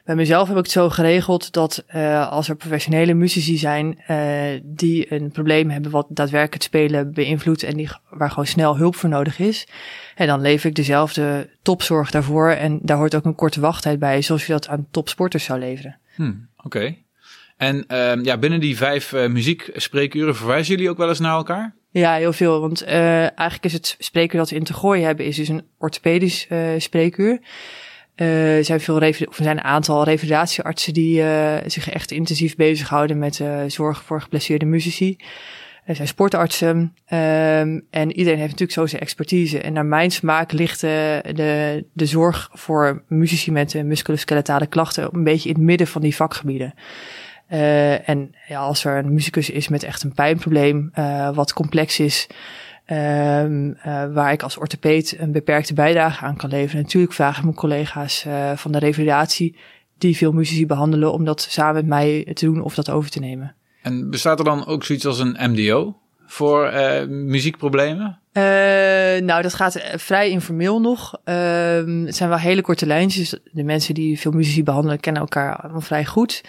Bij 0.07 0.15
mezelf 0.15 0.47
heb 0.47 0.57
ik 0.57 0.63
het 0.63 0.71
zo 0.71 0.89
geregeld 0.89 1.51
dat 1.51 1.85
uh, 1.95 2.29
als 2.29 2.49
er 2.49 2.55
professionele 2.55 3.13
muzici 3.13 3.57
zijn 3.57 3.99
uh, 4.11 4.61
die 4.63 5.13
een 5.13 5.31
probleem 5.31 5.69
hebben 5.69 5.91
wat 5.91 6.07
daadwerkelijk 6.09 6.63
spelen 6.63 7.13
beïnvloedt 7.13 7.63
en 7.63 7.77
die, 7.77 7.89
waar 8.09 8.29
gewoon 8.29 8.47
snel 8.47 8.77
hulp 8.77 8.95
voor 8.95 9.09
nodig 9.09 9.39
is, 9.39 9.67
en 10.15 10.27
dan 10.27 10.41
lever 10.41 10.69
ik 10.69 10.75
dezelfde 10.75 11.49
topzorg 11.61 12.11
daarvoor 12.11 12.49
en 12.49 12.79
daar 12.81 12.97
hoort 12.97 13.15
ook 13.15 13.25
een 13.25 13.35
korte 13.35 13.59
wachttijd 13.59 13.99
bij, 13.99 14.21
zoals 14.21 14.45
je 14.45 14.51
dat 14.51 14.67
aan 14.67 14.87
topsporters 14.91 15.43
zou 15.43 15.59
leveren. 15.59 15.99
Hmm, 16.15 16.47
Oké. 16.63 16.95
En 17.57 17.85
uh, 17.87 18.23
ja, 18.23 18.37
binnen 18.37 18.59
die 18.59 18.77
vijf 18.77 19.11
uh, 19.11 19.27
muziekspreekuren 19.27 20.35
verwijzen 20.35 20.75
jullie 20.75 20.89
ook 20.89 20.97
wel 20.97 21.09
eens 21.09 21.19
naar 21.19 21.35
elkaar? 21.35 21.75
Ja, 21.91 22.13
heel 22.13 22.33
veel. 22.33 22.61
Want 22.61 22.83
uh, 22.83 23.19
eigenlijk 23.19 23.63
is 23.63 23.73
het 23.73 23.95
spreekuur 23.97 24.39
dat 24.39 24.49
we 24.49 24.55
in 24.55 24.63
te 24.63 24.73
gooien 24.73 25.05
hebben, 25.05 25.25
is 25.25 25.35
dus 25.35 25.47
een 25.47 25.65
orthopedisch 25.77 26.47
uh, 26.49 26.59
spreekuur. 26.77 27.39
er 28.15 28.65
zijn, 28.65 28.81
veel 28.81 28.95
of 28.95 29.37
er 29.37 29.43
zijn 29.43 29.57
een 29.57 29.63
aantal 29.63 30.03
revalidatieartsen 30.03 30.93
die 30.93 31.23
zich 31.65 31.89
echt 31.89 32.11
intensief 32.11 32.55
bezighouden 32.55 33.17
met 33.17 33.41
zorg 33.67 34.03
voor 34.03 34.21
geblesseerde 34.21 34.65
muzici. 34.65 35.17
Er 35.85 35.95
zijn 35.95 36.07
sportartsen 36.07 36.93
ehm, 37.05 37.79
en 37.89 38.11
iedereen 38.11 38.39
heeft 38.39 38.51
natuurlijk 38.51 38.79
zo 38.79 38.85
zijn 38.85 39.01
expertise. 39.01 39.59
En 39.59 39.73
naar 39.73 39.85
mijn 39.85 40.11
smaak 40.11 40.51
ligt 40.51 40.81
de, 40.81 41.85
de 41.93 42.05
zorg 42.05 42.49
voor 42.53 43.03
muzici 43.07 43.51
met 43.51 43.83
musculoskeletale 43.83 44.67
klachten 44.67 45.09
een 45.11 45.23
beetje 45.23 45.49
in 45.49 45.55
het 45.55 45.63
midden 45.63 45.87
van 45.87 46.01
die 46.01 46.15
vakgebieden. 46.15 46.73
Uh, 47.51 48.09
en 48.09 48.35
ja, 48.47 48.59
als 48.59 48.83
er 48.83 48.97
een 48.97 49.13
muzikus 49.13 49.49
is 49.49 49.67
met 49.67 49.83
echt 49.83 50.03
een 50.03 50.13
pijnprobleem, 50.13 50.91
uh, 50.95 51.35
wat 51.35 51.53
complex 51.53 51.99
is, 51.99 52.27
um, 52.91 53.67
uh, 53.67 54.13
waar 54.13 54.31
ik 54.31 54.43
als 54.43 54.57
orthopeet 54.57 55.15
een 55.19 55.31
beperkte 55.31 55.73
bijdrage 55.73 56.25
aan 56.25 56.35
kan 56.35 56.49
leveren. 56.49 56.81
Natuurlijk 56.81 57.13
vraag 57.13 57.37
ik 57.37 57.43
mijn 57.43 57.55
collega's 57.55 58.25
van 58.55 58.71
de 58.71 58.79
revalidatie 58.79 59.55
die 59.97 60.17
veel 60.17 60.31
muzici 60.31 60.65
behandelen 60.65 61.13
om 61.13 61.25
dat 61.25 61.41
samen 61.49 61.75
met 61.75 61.85
mij 61.85 62.31
te 62.33 62.45
doen 62.45 62.61
of 62.61 62.75
dat 62.75 62.89
over 62.89 63.09
te 63.09 63.19
nemen. 63.19 63.55
En 63.81 64.09
bestaat 64.09 64.39
er 64.39 64.45
dan 64.45 64.65
ook 64.65 64.83
zoiets 64.83 65.05
als 65.05 65.19
een 65.19 65.37
MDO 65.39 65.97
voor 66.25 66.71
muziekproblemen? 67.09 68.19
Uh, 68.37 68.43
nou, 69.23 69.41
dat 69.41 69.53
gaat 69.53 69.81
vrij 69.95 70.29
informeel 70.29 70.81
nog. 70.81 71.19
Uh, 71.25 71.35
het 72.05 72.15
zijn 72.15 72.29
wel 72.29 72.37
hele 72.37 72.61
korte 72.61 72.85
lijntjes. 72.85 73.35
De 73.51 73.63
mensen 73.63 73.93
die 73.93 74.19
veel 74.19 74.31
muzici 74.31 74.63
behandelen 74.63 74.99
kennen 74.99 75.21
elkaar 75.21 75.55
allemaal 75.55 75.81
vrij 75.81 76.05
goed. 76.05 76.41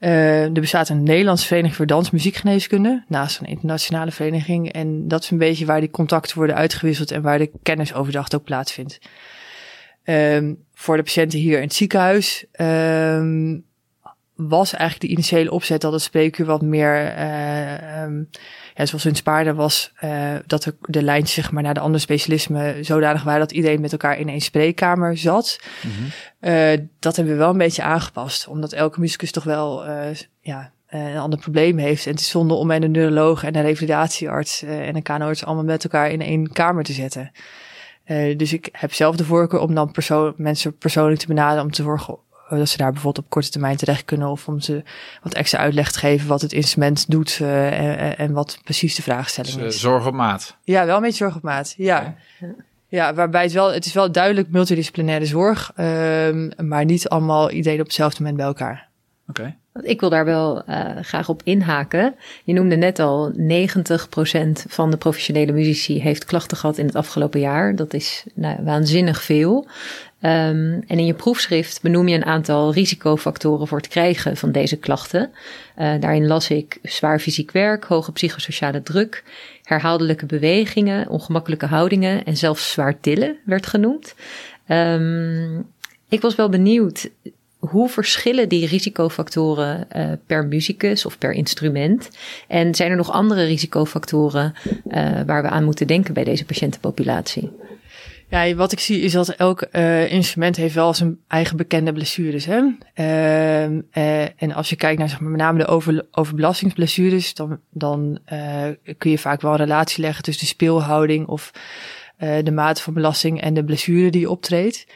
Uh, 0.00 0.42
er 0.42 0.52
bestaat 0.52 0.88
een 0.88 1.02
Nederlandse 1.02 1.46
vereniging 1.46 1.76
voor 1.76 1.86
dansmuziekgeneeskunde, 1.86 3.04
naast 3.08 3.40
een 3.40 3.46
internationale 3.46 4.10
vereniging. 4.10 4.72
En 4.72 5.08
dat 5.08 5.22
is 5.22 5.30
een 5.30 5.38
beetje 5.38 5.66
waar 5.66 5.80
die 5.80 5.90
contacten 5.90 6.36
worden 6.36 6.56
uitgewisseld 6.56 7.10
en 7.10 7.22
waar 7.22 7.38
de 7.38 7.50
kennisoverdracht 7.62 8.34
ook 8.34 8.44
plaatsvindt. 8.44 8.98
Um, 10.04 10.64
voor 10.74 10.96
de 10.96 11.02
patiënten 11.02 11.38
hier 11.38 11.56
in 11.56 11.64
het 11.64 11.74
ziekenhuis 11.74 12.44
um, 12.60 13.64
was 14.34 14.72
eigenlijk 14.72 15.00
de 15.00 15.16
initiële 15.16 15.50
opzet 15.50 15.80
dat 15.80 15.92
het 15.92 16.02
spreekuur 16.02 16.46
wat 16.46 16.62
meer, 16.62 17.16
uh, 17.18 18.02
um, 18.02 18.28
ja, 18.74 18.86
zoals 18.86 19.04
in 19.04 19.14
Spaarden 19.14 19.54
was, 19.54 19.92
uh, 20.04 20.34
dat 20.46 20.62
de, 20.62 20.74
de 20.80 21.02
lijntjes 21.02 21.34
zeg 21.34 21.52
maar, 21.52 21.62
naar 21.62 21.74
de 21.74 21.80
andere 21.80 21.98
specialismen 21.98 22.84
zodanig 22.84 23.22
waren 23.22 23.40
dat 23.40 23.52
iedereen 23.52 23.80
met 23.80 23.92
elkaar 23.92 24.18
in 24.18 24.28
één 24.28 24.40
spreekkamer 24.40 25.16
zat. 25.16 25.60
Mm 25.82 25.90
-hmm. 25.90 26.50
uh, 26.50 26.86
dat 26.98 27.16
hebben 27.16 27.34
we 27.34 27.40
wel 27.40 27.50
een 27.50 27.58
beetje 27.58 27.82
aangepast, 27.82 28.46
omdat 28.46 28.72
elke 28.72 29.00
muzikus 29.00 29.30
toch 29.30 29.44
wel 29.44 29.84
ja, 30.40 30.72
een 30.88 31.18
ander 31.18 31.38
probleem 31.38 31.78
heeft. 31.78 32.04
En 32.06 32.10
het 32.10 32.20
is 32.20 32.28
zonde 32.28 32.54
om 32.54 32.70
een 32.70 32.90
neuroloog 32.90 33.44
en 33.44 33.56
een 33.56 33.62
revalidatiearts 33.62 34.62
en 34.62 34.96
een 34.96 35.02
kanoarts 35.02 35.44
allemaal 35.44 35.64
met 35.64 35.84
elkaar 35.84 36.10
in 36.10 36.20
één 36.20 36.52
kamer 36.52 36.84
te 36.84 36.92
zetten. 36.92 37.30
dus 38.36 38.52
ik 38.52 38.68
heb 38.72 38.92
zelf 38.92 39.16
de 39.16 39.24
voorkeur 39.24 39.60
om 39.60 39.74
dan 39.74 39.90
persoon, 39.90 40.34
mensen 40.36 40.76
persoonlijk 40.78 41.20
te 41.20 41.26
benaderen 41.26 41.64
om 41.64 41.70
te 41.70 41.82
zorgen 41.82 42.18
dat 42.48 42.68
ze 42.68 42.76
daar 42.76 42.92
bijvoorbeeld 42.92 43.24
op 43.24 43.30
korte 43.30 43.50
termijn 43.50 43.76
terecht 43.76 44.04
kunnen 44.04 44.28
of 44.28 44.48
om 44.48 44.60
ze 44.60 44.82
wat 45.22 45.34
extra 45.34 45.58
uitleg 45.58 45.92
te 45.92 45.98
geven 45.98 46.28
wat 46.28 46.40
het 46.40 46.52
instrument 46.52 47.10
doet 47.10 47.38
uh, 47.42 47.80
en, 48.00 48.16
en, 48.18 48.32
wat 48.32 48.58
precies 48.64 48.94
de 48.94 49.02
vraagstelling 49.02 49.54
dus, 49.54 49.74
is. 49.74 49.80
Zorg 49.80 50.06
op 50.06 50.14
maat. 50.14 50.56
Ja, 50.62 50.86
wel 50.86 50.96
een 50.96 51.02
beetje 51.02 51.24
zorg 51.24 51.36
op 51.36 51.42
maat. 51.42 51.74
Ja. 51.76 52.16
ja. 52.40 52.46
ja. 52.88 53.14
waarbij 53.14 53.42
het 53.42 53.52
wel, 53.52 53.72
het 53.72 53.84
is 53.84 53.92
wel 53.92 54.12
duidelijk 54.12 54.50
multidisciplinaire 54.50 55.26
zorg, 55.26 55.72
um, 55.76 56.50
maar 56.56 56.84
niet 56.84 57.08
allemaal 57.08 57.50
iedereen 57.50 57.80
op 57.80 57.86
hetzelfde 57.86 58.18
moment 58.18 58.36
bij 58.36 58.46
elkaar. 58.46 58.88
Okay. 59.28 59.56
Ik 59.82 60.00
wil 60.00 60.10
daar 60.10 60.24
wel 60.24 60.62
uh, 60.68 60.90
graag 61.00 61.28
op 61.28 61.40
inhaken. 61.44 62.14
Je 62.44 62.52
noemde 62.52 62.76
net 62.76 62.98
al 62.98 63.32
90% 63.32 63.36
van 64.68 64.90
de 64.90 64.96
professionele 64.96 65.52
muzici 65.52 66.00
heeft 66.00 66.24
klachten 66.24 66.56
gehad 66.56 66.78
in 66.78 66.86
het 66.86 66.94
afgelopen 66.94 67.40
jaar. 67.40 67.76
Dat 67.76 67.94
is 67.94 68.24
nou, 68.34 68.64
waanzinnig 68.64 69.22
veel. 69.22 69.66
Um, 70.20 70.82
en 70.86 70.98
in 70.98 71.06
je 71.06 71.14
proefschrift 71.14 71.82
benoem 71.82 72.08
je 72.08 72.16
een 72.16 72.24
aantal 72.24 72.72
risicofactoren 72.72 73.66
voor 73.66 73.78
het 73.78 73.88
krijgen 73.88 74.36
van 74.36 74.52
deze 74.52 74.76
klachten. 74.76 75.30
Uh, 75.78 76.00
daarin 76.00 76.26
las 76.26 76.50
ik 76.50 76.78
zwaar 76.82 77.20
fysiek 77.20 77.50
werk, 77.50 77.84
hoge 77.84 78.12
psychosociale 78.12 78.82
druk, 78.82 79.24
herhaaldelijke 79.62 80.26
bewegingen, 80.26 81.08
ongemakkelijke 81.08 81.66
houdingen 81.66 82.24
en 82.24 82.36
zelfs 82.36 82.72
zwaar 82.72 83.00
tillen 83.00 83.36
werd 83.44 83.66
genoemd. 83.66 84.14
Um, 84.68 85.66
ik 86.08 86.20
was 86.20 86.34
wel 86.34 86.48
benieuwd, 86.48 87.10
hoe 87.70 87.88
verschillen 87.88 88.48
die 88.48 88.66
risicofactoren 88.66 89.86
uh, 89.96 90.12
per 90.26 90.46
muzikus 90.46 91.06
of 91.06 91.18
per 91.18 91.32
instrument? 91.32 92.10
En 92.48 92.74
zijn 92.74 92.90
er 92.90 92.96
nog 92.96 93.10
andere 93.10 93.44
risicofactoren 93.44 94.54
uh, 94.64 95.20
waar 95.26 95.42
we 95.42 95.48
aan 95.48 95.64
moeten 95.64 95.86
denken 95.86 96.14
bij 96.14 96.24
deze 96.24 96.44
patiëntenpopulatie? 96.44 97.50
Ja, 98.28 98.54
wat 98.54 98.72
ik 98.72 98.80
zie 98.80 99.00
is 99.00 99.12
dat 99.12 99.28
elk 99.28 99.66
uh, 99.72 100.12
instrument 100.12 100.56
heeft 100.56 100.74
wel 100.74 100.94
zijn 100.94 101.18
eigen 101.28 101.56
bekende 101.56 101.92
blessures. 101.92 102.46
Hè? 102.46 102.62
Uh, 102.94 104.42
en 104.42 104.52
als 104.52 104.68
je 104.68 104.76
kijkt 104.76 104.98
naar 104.98 105.08
zeg 105.08 105.20
maar, 105.20 105.30
met 105.30 105.40
name 105.40 105.58
de 105.58 105.66
over, 105.66 106.06
overbelastingsblessures, 106.10 107.34
dan, 107.34 107.60
dan 107.70 108.18
kun 108.98 109.10
je 109.10 109.18
vaak 109.18 109.40
wel 109.40 109.52
een 109.52 109.58
relatie 109.58 110.02
leggen 110.02 110.22
tussen 110.22 110.44
de 110.44 110.50
speelhouding 110.50 111.26
of 111.26 111.50
de 112.18 112.52
mate 112.52 112.82
van 112.82 112.94
belasting 112.94 113.40
en 113.40 113.54
de 113.54 113.64
blessure 113.64 114.10
die 114.10 114.30
optreedt. 114.30 114.86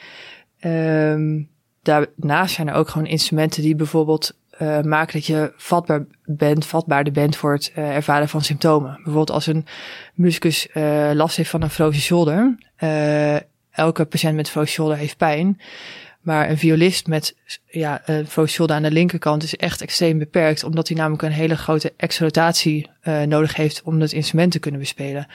Ehm, 0.60 1.40
daarnaast 1.88 2.54
zijn 2.54 2.68
er 2.68 2.74
ook 2.74 2.88
gewoon 2.88 3.06
instrumenten 3.06 3.62
die 3.62 3.74
bijvoorbeeld 3.74 4.36
uh, 4.58 4.80
maken 4.80 5.12
dat 5.12 5.26
je 5.26 5.52
vatbaar 5.56 6.04
bent, 6.24 6.66
vatbaarder 6.66 7.12
bent 7.12 7.36
voor 7.36 7.52
het 7.52 7.72
uh, 7.78 7.96
ervaren 7.96 8.28
van 8.28 8.42
symptomen. 8.42 8.94
Bijvoorbeeld 8.94 9.30
als 9.30 9.46
een 9.46 9.66
muzikus 10.14 10.68
uh, 10.74 11.10
last 11.14 11.36
heeft 11.36 11.50
van 11.50 11.62
een 11.62 11.70
frozen 11.70 12.02
shoulder. 12.02 12.56
elke 13.70 14.04
patiënt 14.04 14.34
met 14.36 14.50
frozen 14.50 14.72
shoulder 14.72 14.96
heeft 14.96 15.16
pijn. 15.16 15.60
Maar 16.20 16.50
een 16.50 16.58
violist 16.58 17.06
met 17.06 17.36
ja, 17.66 18.02
een 18.04 18.26
frozen 18.26 18.70
aan 18.70 18.82
de 18.82 18.90
linkerkant 18.90 19.42
is 19.42 19.56
echt 19.56 19.80
extreem 19.80 20.18
beperkt, 20.18 20.64
omdat 20.64 20.88
hij 20.88 20.96
namelijk 20.96 21.22
een 21.22 21.32
hele 21.32 21.56
grote 21.56 21.92
exrotatie 21.96 22.90
uh, 23.02 23.22
nodig 23.22 23.56
heeft 23.56 23.82
om 23.82 24.00
het 24.00 24.12
instrument 24.12 24.52
te 24.52 24.58
kunnen 24.58 24.80
bespelen. 24.80 25.26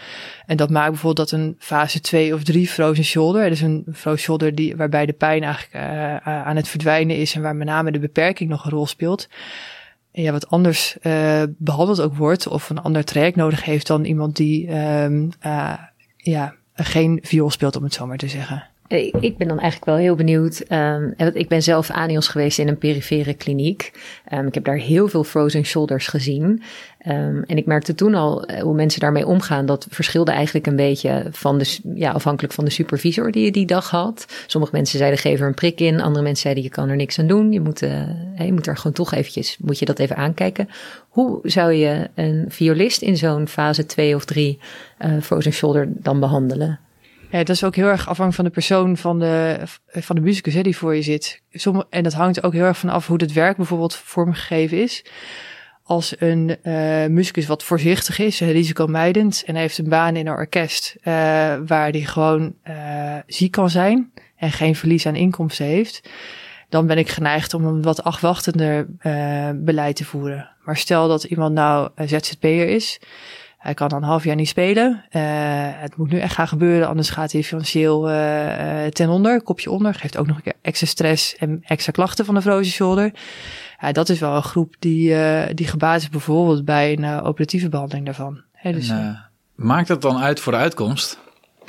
En 0.46 0.58
dat 0.58 0.69
maakt 0.69 0.89
bijvoorbeeld 0.89 1.30
dat 1.30 1.39
een 1.39 1.56
fase 1.60 2.00
2 2.00 2.34
of 2.34 2.43
3 2.43 2.67
frozen 2.67 3.04
shoulder, 3.04 3.50
dus 3.50 3.62
een 3.62 3.86
frozen 3.93 4.19
shoulder 4.19 4.56
die, 4.56 4.76
waarbij 4.76 5.06
de 5.06 5.13
pijn 5.13 5.43
eigenlijk 5.43 5.76
uh, 5.76 6.15
aan 6.28 6.56
het 6.56 6.67
verdwijnen 6.67 7.15
is 7.15 7.36
en 7.36 7.41
waar 7.41 7.56
met 7.56 7.67
name 7.67 7.91
de 7.91 8.00
beperking 8.00 8.50
nog 8.50 8.65
een 8.65 8.72
rol 8.72 8.88
speelt, 8.88 9.28
ja, 10.12 10.32
wat 10.32 10.50
anders 10.50 10.98
uh, 11.02 11.43
behandeld 11.48 12.02
ook 12.02 12.15
wordt 12.15 12.48
of 12.48 12.69
een 12.69 12.82
ander 12.82 13.04
traject 13.04 13.36
nodig 13.36 13.63
heeft 13.63 13.88
dan 13.88 14.04
iemand 14.04 14.36
die 14.36 14.76
um, 14.76 15.32
ja, 16.17 16.56
geen 16.74 17.19
viool 17.22 17.50
speelt, 17.50 17.76
om 17.76 17.84
het 17.84 17.93
zo 17.93 18.08
maar 18.08 18.17
te 18.17 18.28
zeggen. 18.28 18.72
Ik 18.88 19.38
ben 19.38 19.48
dan 19.48 19.60
eigenlijk 19.60 19.86
wel 19.86 19.96
heel 19.96 20.15
benieuwd. 20.15 20.63
Um, 20.69 21.13
ik 21.34 21.48
ben 21.48 21.63
zelf 21.63 21.89
anios 21.89 22.28
geweest 22.28 22.60
in 22.60 22.67
een 22.67 22.78
perifere 22.78 23.34
kliniek. 23.34 23.91
Um, 24.34 24.48
ik 24.48 24.54
heb 24.54 24.63
daar 24.63 24.78
heel 24.78 25.08
veel 25.08 25.24
frozen 25.24 25.65
shoulders 25.65 26.08
gezien. 26.08 26.63
Um, 27.08 27.43
en 27.43 27.58
ik 27.58 27.65
merkte 27.65 27.96
toen 27.96 28.15
al 28.15 28.52
uh, 28.52 28.62
hoe 28.62 28.74
mensen 28.74 29.00
daarmee 29.00 29.28
omgaan. 29.28 29.65
Dat 29.65 29.88
verschilde 29.89 30.32
eigenlijk 30.32 30.67
een 30.67 30.76
beetje 30.76 31.28
van 31.32 31.58
de, 31.58 31.78
ja, 31.96 32.12
afhankelijk 32.12 32.54
van 32.54 32.65
de 32.65 32.72
supervisor 32.72 33.32
die 33.32 33.46
je 33.46 33.52
die 33.52 33.65
dag 33.65 33.89
had. 33.89 34.26
Sommige 34.48 34.76
mensen 34.76 34.98
zeiden 34.98 35.19
geef 35.19 35.39
er 35.39 35.48
een 35.48 35.54
prik 35.54 35.80
in. 35.80 36.02
Andere 36.02 36.24
mensen 36.24 36.41
zeiden 36.41 36.63
je 36.63 36.69
kan 36.69 36.89
er 36.89 36.96
niks 36.96 37.19
aan 37.19 37.28
doen. 37.28 37.52
Je 37.52 37.60
moet, 37.60 37.82
uh, 37.82 38.10
je 38.38 38.54
moet 38.54 38.67
er 38.67 38.78
gewoon 38.78 38.93
toch 38.93 39.13
eventjes, 39.13 39.58
moet 39.62 39.80
je 39.80 39.86
dat 39.86 40.00
even 40.00 40.15
aankijken. 40.15 40.69
Hoe 41.10 41.39
zou 41.43 41.74
je 41.74 42.10
een 42.15 42.46
violist 42.48 43.02
in 43.02 43.17
zo'n 43.17 43.48
fase 43.48 43.86
2 43.86 44.15
of 44.15 44.26
3 44.26 44.60
uh, 45.00 45.22
frozen 45.22 45.52
shoulder 45.52 45.88
dan 45.89 46.19
behandelen? 46.19 46.80
Ja, 47.34 47.39
dat 47.39 47.56
is 47.56 47.63
ook 47.63 47.76
heel 47.76 47.88
erg 47.88 48.00
afhankelijk 48.00 48.36
van 48.36 48.46
de 48.46 48.52
persoon 48.52 48.98
van 48.98 49.19
de, 49.19 49.60
van 49.88 50.15
de 50.15 50.22
muzikus 50.22 50.54
hè, 50.54 50.62
die 50.62 50.78
voor 50.78 50.96
je 50.96 51.02
zit. 51.02 51.41
En 51.89 52.04
dat 52.04 52.13
hangt 52.13 52.43
ook 52.43 52.54
heel 52.54 52.63
erg 52.63 52.78
van 52.78 52.89
af 52.89 53.08
hoe 53.08 53.22
het 53.22 53.34
werk 53.34 53.58
bijvoorbeeld 53.58 53.96
vormgegeven 53.96 54.82
is. 54.82 55.06
Als 55.84 56.15
een 56.19 56.58
uh, 56.63 57.06
muzikus 57.06 57.46
wat 57.46 57.63
voorzichtig 57.63 58.19
is, 58.19 58.39
risicomijdend 58.39 59.43
en 59.46 59.56
heeft 59.56 59.78
een 59.78 59.89
baan 59.89 60.15
in 60.15 60.28
een 60.28 60.34
orkest 60.34 60.96
uh, 61.00 61.04
waar 61.65 61.91
die 61.91 62.06
gewoon 62.06 62.56
uh, 62.67 63.15
ziek 63.28 63.52
kan 63.52 63.69
zijn 63.69 64.12
en 64.36 64.52
geen 64.52 64.76
verlies 64.76 65.06
aan 65.06 65.15
inkomsten 65.15 65.65
heeft, 65.65 66.10
dan 66.69 66.88
ben 66.88 66.98
ik 66.98 67.10
geneigd 67.10 67.54
om 67.54 67.65
een 67.65 67.82
wat 67.82 68.04
afwachtender 68.04 68.88
beleid 69.56 69.96
te 69.96 70.06
voeren. 70.06 70.50
Maar 70.63 70.78
stel 70.78 71.08
dat 71.08 71.24
iemand 71.24 71.54
nou 71.54 71.89
ZZP'er 71.96 72.67
is, 72.67 73.00
hij 73.63 73.73
kan 73.73 73.89
dan 73.89 74.02
een 74.02 74.08
half 74.08 74.23
jaar 74.23 74.36
niet 74.36 74.47
spelen. 74.47 75.04
Uh, 75.12 75.21
het 75.76 75.97
moet 75.97 76.12
nu 76.12 76.19
echt 76.19 76.34
gaan 76.34 76.47
gebeuren, 76.47 76.88
anders 76.88 77.10
gaat 77.10 77.32
hij 77.32 77.43
financieel 77.43 78.10
uh, 78.12 78.86
ten 78.86 79.10
onder, 79.10 79.41
kopje 79.41 79.71
onder. 79.71 79.93
Geeft 79.93 80.17
ook 80.17 80.28
nog 80.28 80.36
een 80.36 80.43
keer 80.43 80.54
extra 80.62 80.88
stress 80.88 81.36
en 81.36 81.63
extra 81.65 81.91
klachten 81.91 82.26
van 82.26 82.36
de 82.36 82.41
frozen 82.41 82.73
shoulder. 82.73 83.12
Ja, 83.80 83.91
dat 83.91 84.10
is 84.10 84.19
wel 84.19 84.36
een 84.36 84.43
groep 84.43 84.76
die, 84.80 85.10
uh, 85.10 85.43
die 85.54 85.67
gebaat 85.67 86.02
is 86.02 86.10
bijvoorbeeld 86.10 86.65
bij 86.65 86.97
een 86.97 87.21
operatieve 87.21 87.69
behandeling 87.69 88.06
daarvan. 88.06 88.41
dus, 88.63 88.89
en, 88.89 89.30
maakt 89.56 89.88
dat 89.88 90.02
dan 90.02 90.17
uit 90.17 90.39
voor 90.39 90.52
de 90.52 90.58
uitkomst? 90.58 91.19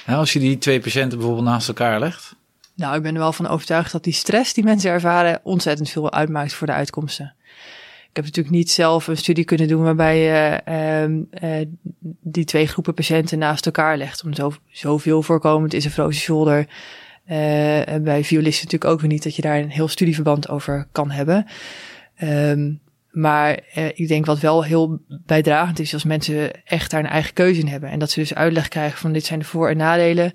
als 0.06 0.32
je 0.32 0.38
die 0.38 0.58
twee 0.58 0.80
patiënten 0.80 1.18
bijvoorbeeld 1.18 1.46
naast 1.46 1.68
elkaar 1.68 1.98
legt? 2.00 2.36
Nou, 2.76 2.96
ik 2.96 3.02
ben 3.02 3.14
er 3.14 3.20
wel 3.20 3.32
van 3.32 3.46
overtuigd 3.46 3.92
dat 3.92 4.04
die 4.04 4.12
stress 4.12 4.54
die 4.54 4.64
mensen 4.64 4.90
ervaren 4.90 5.40
ontzettend 5.42 5.90
veel 5.90 6.12
uitmaakt 6.12 6.52
voor 6.54 6.66
de 6.66 6.72
uitkomsten. 6.72 7.34
Ik 8.14 8.22
heb 8.22 8.28
natuurlijk 8.34 8.54
niet 8.54 8.70
zelf 8.70 9.06
een 9.06 9.16
studie 9.16 9.44
kunnen 9.44 9.68
doen 9.68 9.82
waarbij 9.82 10.18
je 10.18 10.60
uh, 10.68 11.50
uh, 11.50 11.66
die 12.20 12.44
twee 12.44 12.66
groepen 12.66 12.94
patiënten 12.94 13.38
naast 13.38 13.66
elkaar 13.66 13.96
legt. 13.96 14.24
Om 14.24 14.34
zo, 14.34 14.52
zoveel 14.70 15.22
voorkomend 15.22 15.74
is 15.74 15.84
een 15.84 15.90
frozen 15.90 16.22
shoulder. 16.22 16.58
Uh, 16.58 16.66
bij 18.02 18.24
violisten 18.24 18.64
natuurlijk 18.64 18.84
ook 18.92 19.00
weer 19.00 19.10
niet 19.10 19.22
dat 19.22 19.36
je 19.36 19.42
daar 19.42 19.58
een 19.58 19.70
heel 19.70 19.88
studieverband 19.88 20.48
over 20.48 20.86
kan 20.92 21.10
hebben. 21.10 21.46
Um, 22.22 22.80
maar 23.10 23.58
uh, 23.76 23.86
ik 23.86 24.08
denk 24.08 24.26
wat 24.26 24.40
wel 24.40 24.64
heel 24.64 25.00
bijdragend 25.08 25.78
is 25.78 25.92
als 25.92 26.04
mensen 26.04 26.64
echt 26.64 26.90
daar 26.90 27.00
een 27.00 27.10
eigen 27.10 27.32
keuze 27.32 27.60
in 27.60 27.68
hebben. 27.68 27.90
En 27.90 27.98
dat 27.98 28.10
ze 28.10 28.20
dus 28.20 28.34
uitleg 28.34 28.68
krijgen 28.68 28.98
van 28.98 29.12
dit 29.12 29.24
zijn 29.24 29.38
de 29.38 29.44
voor- 29.44 29.70
en 29.70 29.76
nadelen. 29.76 30.32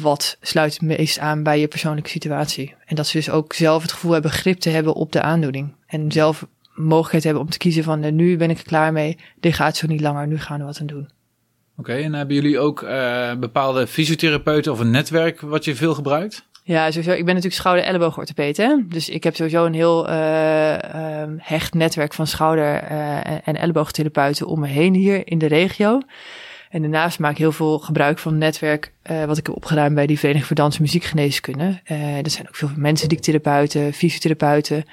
Wat 0.00 0.36
sluit 0.40 0.80
meest 0.80 1.18
aan 1.18 1.42
bij 1.42 1.60
je 1.60 1.68
persoonlijke 1.68 2.10
situatie. 2.10 2.74
En 2.86 2.96
dat 2.96 3.06
ze 3.06 3.16
dus 3.16 3.30
ook 3.30 3.52
zelf 3.52 3.82
het 3.82 3.92
gevoel 3.92 4.12
hebben 4.12 4.30
grip 4.30 4.58
te 4.58 4.70
hebben 4.70 4.94
op 4.94 5.12
de 5.12 5.22
aandoening. 5.22 5.74
En 5.86 6.12
zelf 6.12 6.46
mogelijkheid 6.74 7.24
hebben 7.24 7.42
om 7.42 7.50
te 7.50 7.58
kiezen 7.58 7.84
van 7.84 8.04
uh, 8.04 8.12
nu 8.12 8.36
ben 8.36 8.50
ik 8.50 8.58
er 8.58 8.64
klaar 8.64 8.92
mee. 8.92 9.18
Dit 9.40 9.54
gaat 9.54 9.76
zo 9.76 9.86
niet 9.86 10.00
langer, 10.00 10.26
nu 10.26 10.38
gaan 10.38 10.58
we 10.58 10.64
wat 10.64 10.80
aan 10.80 10.86
doen. 10.86 11.08
Oké, 11.76 11.90
okay, 11.90 12.02
en 12.02 12.14
hebben 12.14 12.34
jullie 12.34 12.58
ook 12.58 12.80
bepaalde 13.40 13.86
fysiotherapeuten 13.86 14.72
of 14.72 14.78
een 14.78 14.90
netwerk 14.90 15.40
wat 15.40 15.64
je 15.64 15.74
veel 15.74 15.94
gebruikt? 15.94 16.44
Ja, 16.66 16.90
sowieso. 16.90 17.10
Ik 17.10 17.24
ben 17.24 17.34
natuurlijk 17.34 17.54
schouder 17.54 17.84
elleboogorthopeet, 17.84 18.56
hè. 18.56 18.76
Dus 18.88 19.08
ik 19.08 19.24
heb 19.24 19.34
sowieso 19.34 19.64
een 19.64 19.74
heel 19.74 20.08
uh, 20.08 21.22
um, 21.22 21.36
hecht 21.40 21.74
netwerk 21.74 22.14
van 22.14 22.26
schouder- 22.26 22.90
uh, 22.90 23.48
en 23.48 23.56
elleboogtherapeuten 23.56 24.46
om 24.46 24.60
me 24.60 24.66
heen 24.66 24.94
hier 24.94 25.28
in 25.28 25.38
de 25.38 25.46
regio. 25.46 26.00
En 26.74 26.82
daarnaast 26.82 27.18
maak 27.18 27.30
ik 27.30 27.38
heel 27.38 27.52
veel 27.52 27.78
gebruik 27.78 28.18
van 28.18 28.32
het 28.32 28.40
netwerk 28.40 28.92
uh, 29.10 29.24
wat 29.24 29.38
ik 29.38 29.46
heb 29.46 29.56
opgedaan 29.56 29.94
bij 29.94 30.06
die 30.06 30.18
Vereniging 30.18 30.46
voor 30.46 30.56
Dans 30.56 30.76
en 30.76 30.82
Muziekgeneeskunde. 30.82 31.80
er 31.84 32.30
zijn 32.30 32.48
ook 32.48 32.54
veel 32.54 32.70
mensen 32.76 33.08
die 33.08 33.20
therapeuten, 33.20 33.92
fysiotherapeuten, 33.92 34.84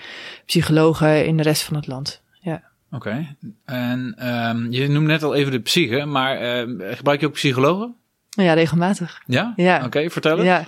psychologen 0.45 1.25
in 1.25 1.37
de 1.37 1.43
rest 1.43 1.63
van 1.63 1.75
het 1.75 1.87
land. 1.87 2.21
Ja. 2.41 2.63
Oké. 2.91 3.07
Okay. 3.07 3.35
En 3.65 4.27
um, 4.27 4.71
je 4.71 4.87
noemde 4.87 5.09
net 5.09 5.23
al 5.23 5.35
even 5.35 5.51
de 5.51 5.59
psyche, 5.59 6.05
maar 6.05 6.37
gebruik 6.95 7.19
je 7.19 7.25
ook 7.25 7.33
psychologen? 7.33 7.95
Ja, 8.29 8.53
regelmatig. 8.53 9.21
Ja? 9.25 9.53
Ja. 9.55 9.75
Oké, 9.75 9.85
okay, 9.85 10.09
vertel 10.09 10.37
het. 10.37 10.45
Ja. 10.45 10.67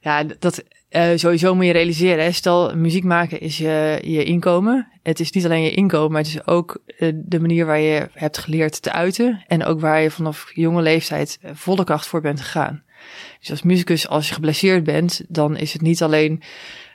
Ja, 0.00 0.24
dat 0.38 0.64
uh, 0.90 1.10
sowieso 1.14 1.54
moet 1.54 1.64
je 1.64 1.72
realiseren. 1.72 2.24
Hè? 2.24 2.32
Stel, 2.32 2.76
muziek 2.76 3.04
maken 3.04 3.40
is 3.40 3.58
je, 3.58 3.98
je 4.02 4.24
inkomen. 4.24 4.88
Het 5.02 5.20
is 5.20 5.30
niet 5.30 5.44
alleen 5.44 5.62
je 5.62 5.70
inkomen, 5.70 6.12
maar 6.12 6.22
het 6.22 6.30
is 6.30 6.46
ook 6.46 6.82
uh, 6.98 7.12
de 7.14 7.40
manier 7.40 7.66
waar 7.66 7.80
je 7.80 8.08
hebt 8.12 8.38
geleerd 8.38 8.82
te 8.82 8.92
uiten. 8.92 9.44
En 9.46 9.64
ook 9.64 9.80
waar 9.80 10.00
je 10.00 10.10
vanaf 10.10 10.50
jonge 10.54 10.82
leeftijd 10.82 11.38
volle 11.52 11.84
kracht 11.84 12.06
voor 12.06 12.20
bent 12.20 12.40
gegaan. 12.40 12.82
Dus 13.38 13.50
als 13.50 13.62
muzikus, 13.62 14.08
als 14.08 14.28
je 14.28 14.34
geblesseerd 14.34 14.84
bent, 14.84 15.20
dan 15.28 15.56
is 15.56 15.72
het 15.72 15.82
niet 15.82 16.02
alleen 16.02 16.42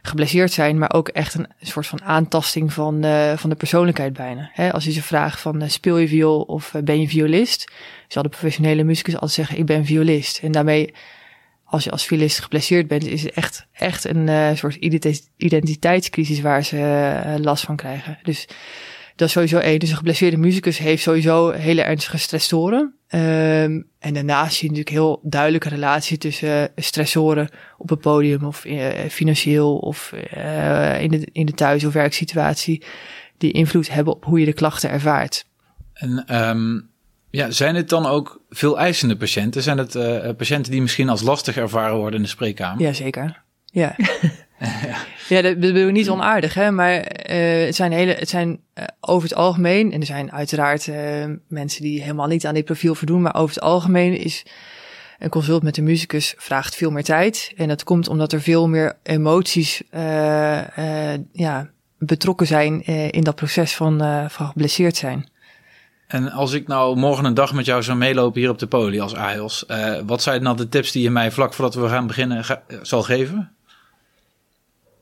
geblesseerd 0.02 0.52
zijn, 0.52 0.78
maar 0.78 0.94
ook 0.94 1.08
echt 1.08 1.34
een 1.34 1.48
soort 1.62 1.88
van 1.88 2.04
aantasting 2.04 2.74
van, 2.74 3.04
van 3.38 3.50
de 3.50 3.56
persoonlijkheid 3.56 4.14
bijna. 4.14 4.50
Hè? 4.54 4.74
Als 4.74 4.84
je 4.84 4.92
ze 4.92 5.02
vraagt 5.02 5.42
van 5.42 5.70
speel 5.70 5.98
je 5.98 6.08
viool 6.08 6.42
of 6.42 6.74
ben 6.84 7.02
je 7.02 7.08
violist, 7.08 7.72
zal 8.08 8.24
de 8.24 8.30
professionele 8.30 8.84
muzikus 8.84 9.14
altijd 9.14 9.32
zeggen 9.32 9.58
ik 9.58 9.66
ben 9.66 9.86
violist. 9.86 10.40
En 10.44 10.52
daarmee 10.52 10.94
als 11.66 11.84
je 11.84 11.92
als 11.92 12.06
violist 12.06 12.40
geblesseerd 12.40 12.88
bent, 12.88 13.06
is 13.06 13.24
het 13.24 13.32
echt, 13.32 13.68
echt 13.72 14.06
een 14.06 14.28
uh, 14.28 14.50
soort 14.54 14.76
identiteitscrisis 15.38 16.42
waar 16.42 16.64
ze 16.64 16.78
uh, 16.78 17.44
last 17.44 17.64
van 17.64 17.76
krijgen. 17.76 18.20
Dus 18.24 18.48
dat 19.16 19.28
is 19.28 19.34
sowieso 19.34 19.58
één. 19.58 19.80
Dus 19.80 19.90
een 19.90 19.96
geblesseerde 19.96 20.38
muzikus 20.38 20.78
heeft 20.78 21.02
sowieso 21.02 21.52
hele 21.52 21.82
ernstige 21.82 22.18
stressoren. 22.18 22.94
Um, 23.10 23.88
en 24.00 24.14
daarnaast 24.14 24.56
zie 24.56 24.70
je 24.70 24.76
natuurlijk 24.76 24.90
heel 24.90 25.20
duidelijke 25.24 25.70
relatie 25.70 26.18
tussen 26.18 26.62
uh, 26.62 26.66
stressoren 26.76 27.50
op 27.78 27.90
het 27.90 28.00
podium 28.00 28.44
of 28.44 28.66
financieel 29.10 29.78
of 29.78 30.12
in, 31.00 31.10
de, 31.10 31.28
in 31.32 31.46
de 31.46 31.54
thuis- 31.54 31.86
of 31.86 31.94
werksituatie. 31.94 32.84
Die 33.38 33.52
invloed 33.52 33.90
hebben 33.90 34.14
op 34.14 34.26
hoe 34.26 34.40
je 34.40 34.46
de 34.46 34.54
klachten 34.54 34.90
ervaart. 34.90 35.46
En 35.94 36.36
um 36.50 36.94
ja, 37.36 37.52
zijn 37.52 37.76
het 37.76 37.90
dan 37.90 38.06
ook 38.06 38.42
veel 38.50 38.80
eisende 38.80 39.18
patiënten? 39.18 39.62
Zijn 39.62 39.78
het 39.78 39.96
uh, 39.96 40.30
patiënten 40.38 40.72
die 40.72 40.82
misschien 40.82 41.10
als 41.10 41.22
lastig 41.22 41.58
ervaren 41.58 41.96
worden 41.96 42.16
in 42.16 42.22
de 42.22 42.32
spreekkamer? 42.32 42.82
Jazeker. 42.82 43.42
Ja. 43.66 43.96
ja. 43.98 44.08
ja, 45.36 45.42
dat 45.42 45.60
bedoel 45.60 45.88
ik 45.88 45.94
niet 45.94 46.10
onaardig, 46.10 46.54
hè, 46.54 46.72
maar 46.72 46.96
uh, 46.96 47.66
het 47.66 47.76
zijn, 47.76 47.92
hele, 47.92 48.14
het 48.14 48.30
zijn 48.30 48.50
uh, 48.50 48.86
over 49.00 49.30
het 49.30 49.38
algemeen, 49.38 49.92
en 49.92 50.00
er 50.00 50.06
zijn 50.06 50.32
uiteraard 50.32 50.90
mensen 51.48 51.82
die 51.82 52.02
helemaal 52.02 52.28
niet 52.28 52.46
aan 52.46 52.54
dit 52.54 52.66
profiel 52.66 52.96
voldoen, 52.96 53.22
maar 53.22 53.36
over 53.36 53.56
het 53.56 53.64
algemeen 53.64 54.18
is 54.18 54.46
een 55.20 55.30
consult 55.30 55.64
met 55.64 55.76
de 55.76 55.82
muzikus 55.82 56.34
vraagt 56.38 56.76
veel 56.76 56.92
meer 56.92 57.04
tijd. 57.04 57.54
En 57.56 57.68
dat 57.68 57.84
komt 57.84 58.08
omdat 58.08 58.34
er 58.34 58.42
veel 58.42 58.68
meer 58.68 58.98
emoties 59.04 59.82
ja, 61.32 61.70
betrokken 61.98 62.48
zijn 62.48 62.84
in 63.12 63.24
dat 63.24 63.36
proces 63.36 63.76
van, 63.76 64.00
van 64.30 64.48
geblesseerd 64.48 64.96
zijn. 64.96 65.30
En 66.08 66.32
als 66.32 66.54
ik 66.54 66.68
nou 66.68 66.96
morgen 66.96 67.26
een 67.26 67.34
dag 67.34 67.54
met 67.54 67.66
jou 67.66 67.84
zou 67.84 67.98
meelopen 67.98 68.42
hier 68.42 68.50
op 68.50 68.60
de 68.60 68.68
poli 68.68 69.00
als 69.00 69.16
AIOS, 69.16 69.66
uh, 69.68 70.00
wat 70.06 70.22
zijn 70.22 70.44
dan 70.44 70.58
de 70.58 70.70
tips 70.70 70.92
die 70.92 71.04
je 71.04 71.10
mij 71.10 71.32
vlak 71.32 71.54
voordat 71.54 71.76
we 71.76 71.90
gaan 71.90 72.08
beginnen 72.08 72.44
ga, 72.44 72.64
zal 72.82 73.04
geven? 73.04 73.52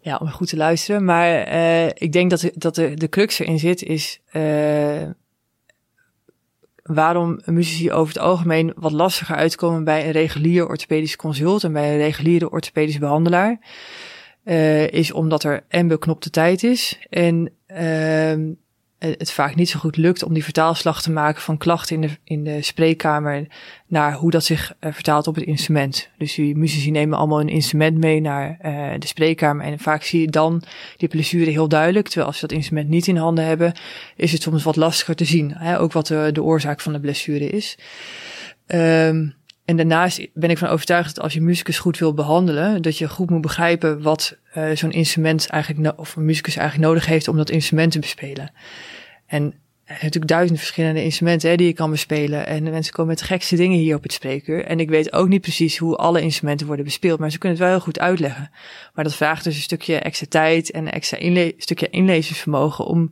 Ja, 0.02 0.18
om 0.18 0.30
goed 0.30 0.50
te 0.50 0.58
luisteren. 0.58 1.06
Maar 1.06 1.54
uh, 1.54 1.86
ik 1.88 2.12
denk 2.12 2.30
dat, 2.30 2.52
dat 2.54 2.76
de, 2.76 2.94
de 2.94 3.10
crux 3.10 3.40
erin 3.40 3.60
zit 3.60 3.84
is 3.84 4.22
waarom 6.84 7.42
muzici 7.46 7.92
over 7.92 8.14
het 8.14 8.24
algemeen 8.24 8.74
wat 8.76 8.92
lastiger 8.92 9.36
uitkomen 9.36 9.84
bij 9.84 10.06
een 10.06 10.12
regulier 10.12 10.68
orthopedisch 10.68 11.16
consult 11.16 11.64
en 11.64 11.74
bij 11.74 11.92
een 11.92 11.98
reguliere 11.98 12.52
orthopedisch 12.52 12.98
behandelaar. 12.98 13.60
is 14.90 15.12
omdat 15.12 15.44
er 15.44 15.66
en 15.68 15.88
beknopte 15.88 16.30
tijd 16.30 16.64
is 16.64 17.00
en 17.10 17.52
ehm, 17.66 18.52
het 19.10 19.32
vaak 19.32 19.56
niet 19.56 19.70
zo 19.70 19.80
goed 19.80 19.98
lukt 19.98 20.24
om 20.24 20.34
die 20.34 20.44
vertaalslag 20.44 21.02
te 21.02 21.12
maken 21.12 21.42
van 21.42 21.58
klachten 21.58 21.96
in 21.96 22.02
de, 22.02 22.10
in 22.24 22.44
de 22.44 22.62
spreekkamer 22.62 23.48
naar 23.88 24.14
hoe 24.14 24.32
dat 24.32 24.44
zich 24.44 24.74
uh, 24.80 24.94
vertaalt 24.94 25.28
op 25.28 25.36
het 25.36 25.44
instrument. 25.44 26.10
Dus 26.18 26.36
die 26.36 26.56
muzici 26.56 26.92
nemen 26.92 27.18
allemaal 27.18 27.40
een 27.40 27.50
instrument 27.50 27.98
mee 27.98 28.22
naar 28.22 28.50
uh, 28.66 28.94
de 29.00 29.08
spreekkamer 29.08 29.66
en 29.66 29.80
vaak 29.80 30.04
zie 30.04 30.22
je 30.22 30.28
dan 30.28 30.64
die 30.98 31.10
blessure 31.10 31.52
heel 31.52 31.68
duidelijk. 31.68 32.06
Terwijl 32.06 32.28
als 32.28 32.40
ze 32.40 32.48
dat 32.48 32.56
instrument 32.56 32.90
niet 32.90 33.08
in 33.08 33.18
handen 33.18 33.46
hebben, 33.46 33.74
is 34.16 34.32
het 34.32 34.42
soms 34.42 34.64
wat 34.64 34.76
lastiger 34.76 35.16
te 35.16 35.26
zien. 35.26 35.54
Hè? 35.56 35.80
Ook 35.80 35.92
wat 35.92 36.08
de, 36.08 36.30
de 36.34 36.44
oorzaak 36.44 36.82
van 36.82 36.94
de 36.94 37.00
blessure 37.00 37.50
is. 37.50 37.78
Um, 38.68 39.36
en 39.66 39.78
daarnaast 39.78 40.28
ben 40.34 40.50
ik 40.50 40.58
van 40.58 40.68
overtuigd 40.68 41.16
dat 41.16 41.24
als 41.24 41.34
je 41.34 41.42
muzikus 41.42 41.80
goed 41.80 41.98
wil 41.98 42.14
behandelen, 42.14 42.82
dat 42.82 42.98
je 42.98 43.10
goed 43.10 43.30
moet 43.30 43.42
begrijpen 43.42 44.02
wat 44.02 44.38
uh, 44.58 44.72
zo'n 44.74 44.92
instrument 44.92 45.48
eigenlijk, 45.48 46.00
of 46.00 46.16
een 46.16 46.26
muzikus 46.26 46.56
eigenlijk 46.56 46.88
nodig 46.90 47.06
heeft 47.06 47.28
om 47.28 47.38
dat 47.38 47.50
instrument 47.50 47.92
te 47.92 48.00
bespelen. 48.00 48.52
En 49.26 49.44
er 49.44 50.00
zijn 50.00 50.04
natuurlijk 50.04 50.32
duizend 50.32 50.60
verschillende 50.60 51.04
instrumenten 51.04 51.50
hè, 51.50 51.56
die 51.56 51.68
je 51.68 51.74
kan 51.74 51.92
bespelen. 51.92 52.48
En 52.48 52.64
de 52.64 52.72
mensen 52.72 52.94
komen 52.94 53.12
met 53.12 53.22
gekste 53.22 53.56
dingen 53.56 53.78
hier 53.78 53.96
op 53.96 54.04
het 54.04 54.14
spreekuur. 54.14 54.66
En 54.66 54.80
ik 54.80 54.90
weet 54.90 55.14
ook 55.14 55.28
niet 55.28 55.42
precies 55.42 55.78
hoe 55.78 55.96
alle 55.96 56.22
instrumenten 56.22 56.68
worden 56.68 56.86
bespeeld, 56.86 57.20
maar 57.20 57.32
ze 57.32 57.38
kunnen 57.38 57.58
het 57.58 57.68
wel 57.68 57.76
heel 57.76 57.86
goed 57.86 58.00
uitleggen. 58.00 58.52
Maar 58.94 59.04
dat 59.04 59.16
vraagt 59.16 59.44
dus 59.44 59.56
een 59.56 59.62
stukje 59.62 59.96
extra 59.96 60.28
tijd 60.30 60.72
en 60.72 60.86
een 60.86 60.92
extra 60.92 61.18
inle 61.18 61.54
stukje 61.58 61.90
inlezingsvermogen 61.90 62.86
om 62.86 63.12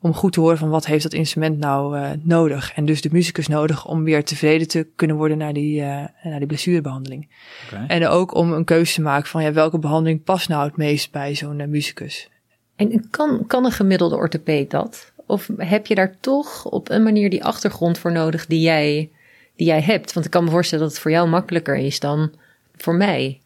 om 0.00 0.14
goed 0.14 0.32
te 0.32 0.40
horen 0.40 0.58
van 0.58 0.68
wat 0.68 0.86
heeft 0.86 1.02
dat 1.02 1.12
instrument 1.12 1.58
nou 1.58 1.98
uh, 1.98 2.10
nodig. 2.22 2.72
En 2.74 2.84
dus 2.84 3.00
de 3.00 3.08
muzikus 3.12 3.48
nodig 3.48 3.86
om 3.86 4.04
weer 4.04 4.24
tevreden 4.24 4.68
te 4.68 4.86
kunnen 4.96 5.16
worden 5.16 5.38
naar 5.38 5.52
die, 5.52 5.80
uh, 5.80 6.04
naar 6.22 6.38
die 6.38 6.46
blessurebehandeling. 6.46 7.28
Okay. 7.66 7.86
En 7.86 8.06
ook 8.06 8.34
om 8.34 8.52
een 8.52 8.64
keuze 8.64 8.94
te 8.94 9.00
maken 9.00 9.28
van 9.28 9.42
ja, 9.42 9.52
welke 9.52 9.78
behandeling 9.78 10.24
past 10.24 10.48
nou 10.48 10.66
het 10.66 10.76
meest 10.76 11.12
bij 11.12 11.34
zo'n 11.34 11.58
uh, 11.58 11.66
muzikus. 11.66 12.30
En 12.76 13.10
kan, 13.10 13.46
kan 13.46 13.64
een 13.64 13.72
gemiddelde 13.72 14.16
orthopeed 14.16 14.70
dat? 14.70 15.12
Of 15.26 15.48
heb 15.56 15.86
je 15.86 15.94
daar 15.94 16.16
toch 16.20 16.64
op 16.64 16.90
een 16.90 17.02
manier 17.02 17.30
die 17.30 17.44
achtergrond 17.44 17.98
voor 17.98 18.12
nodig 18.12 18.46
die 18.46 18.60
jij, 18.60 19.10
die 19.56 19.66
jij 19.66 19.80
hebt? 19.80 20.12
Want 20.12 20.26
ik 20.26 20.32
kan 20.32 20.44
me 20.44 20.50
voorstellen 20.50 20.84
dat 20.84 20.92
het 20.92 21.02
voor 21.02 21.10
jou 21.10 21.28
makkelijker 21.28 21.76
is 21.76 22.00
dan 22.00 22.32
voor 22.76 22.94
mij. 22.94 23.40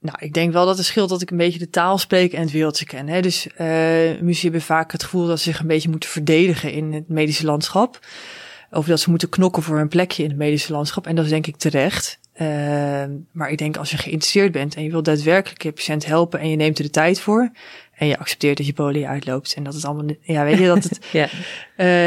Nou, 0.00 0.16
ik 0.20 0.32
denk 0.32 0.52
wel 0.52 0.66
dat 0.66 0.76
het 0.76 0.86
scheelt 0.86 1.08
dat 1.08 1.22
ik 1.22 1.30
een 1.30 1.36
beetje 1.36 1.58
de 1.58 1.70
taal 1.70 1.98
spreek 1.98 2.32
en 2.32 2.40
het 2.40 2.50
wereldje 2.50 2.84
ken. 2.84 3.08
Hè? 3.08 3.20
Dus 3.20 3.46
uh, 3.46 4.20
muzici 4.20 4.42
hebben 4.42 4.62
vaak 4.62 4.92
het 4.92 5.02
gevoel 5.02 5.26
dat 5.26 5.38
ze 5.38 5.50
zich 5.50 5.60
een 5.60 5.66
beetje 5.66 5.88
moeten 5.88 6.08
verdedigen 6.08 6.72
in 6.72 6.92
het 6.92 7.08
medische 7.08 7.44
landschap. 7.44 7.98
Of 8.70 8.86
dat 8.86 9.00
ze 9.00 9.10
moeten 9.10 9.28
knokken 9.28 9.62
voor 9.62 9.78
een 9.78 9.88
plekje 9.88 10.22
in 10.22 10.28
het 10.28 10.38
medische 10.38 10.72
landschap. 10.72 11.06
En 11.06 11.14
dat 11.14 11.24
is 11.24 11.30
denk 11.30 11.46
ik 11.46 11.56
terecht. 11.56 12.18
Uh, 12.34 12.48
maar 13.32 13.50
ik 13.50 13.58
denk 13.58 13.76
als 13.76 13.90
je 13.90 13.96
geïnteresseerd 13.96 14.52
bent 14.52 14.74
en 14.74 14.82
je 14.82 14.90
wilt 14.90 15.04
daadwerkelijk 15.04 15.62
je 15.62 15.72
patiënt 15.72 16.06
helpen 16.06 16.40
en 16.40 16.50
je 16.50 16.56
neemt 16.56 16.78
er 16.78 16.84
de 16.84 16.90
tijd 16.90 17.20
voor. 17.20 17.50
En 17.94 18.06
je 18.06 18.18
accepteert 18.18 18.56
dat 18.56 18.66
je 18.66 18.72
poli 18.72 19.04
uitloopt 19.06 19.54
en 19.54 19.62
dat 19.62 19.74
het 19.74 19.84
allemaal, 19.84 20.16
ja, 20.20 20.44
weet 20.44 20.58
je 20.58 20.66
dat 20.66 20.82
het, 20.82 20.98
ja. 21.12 21.28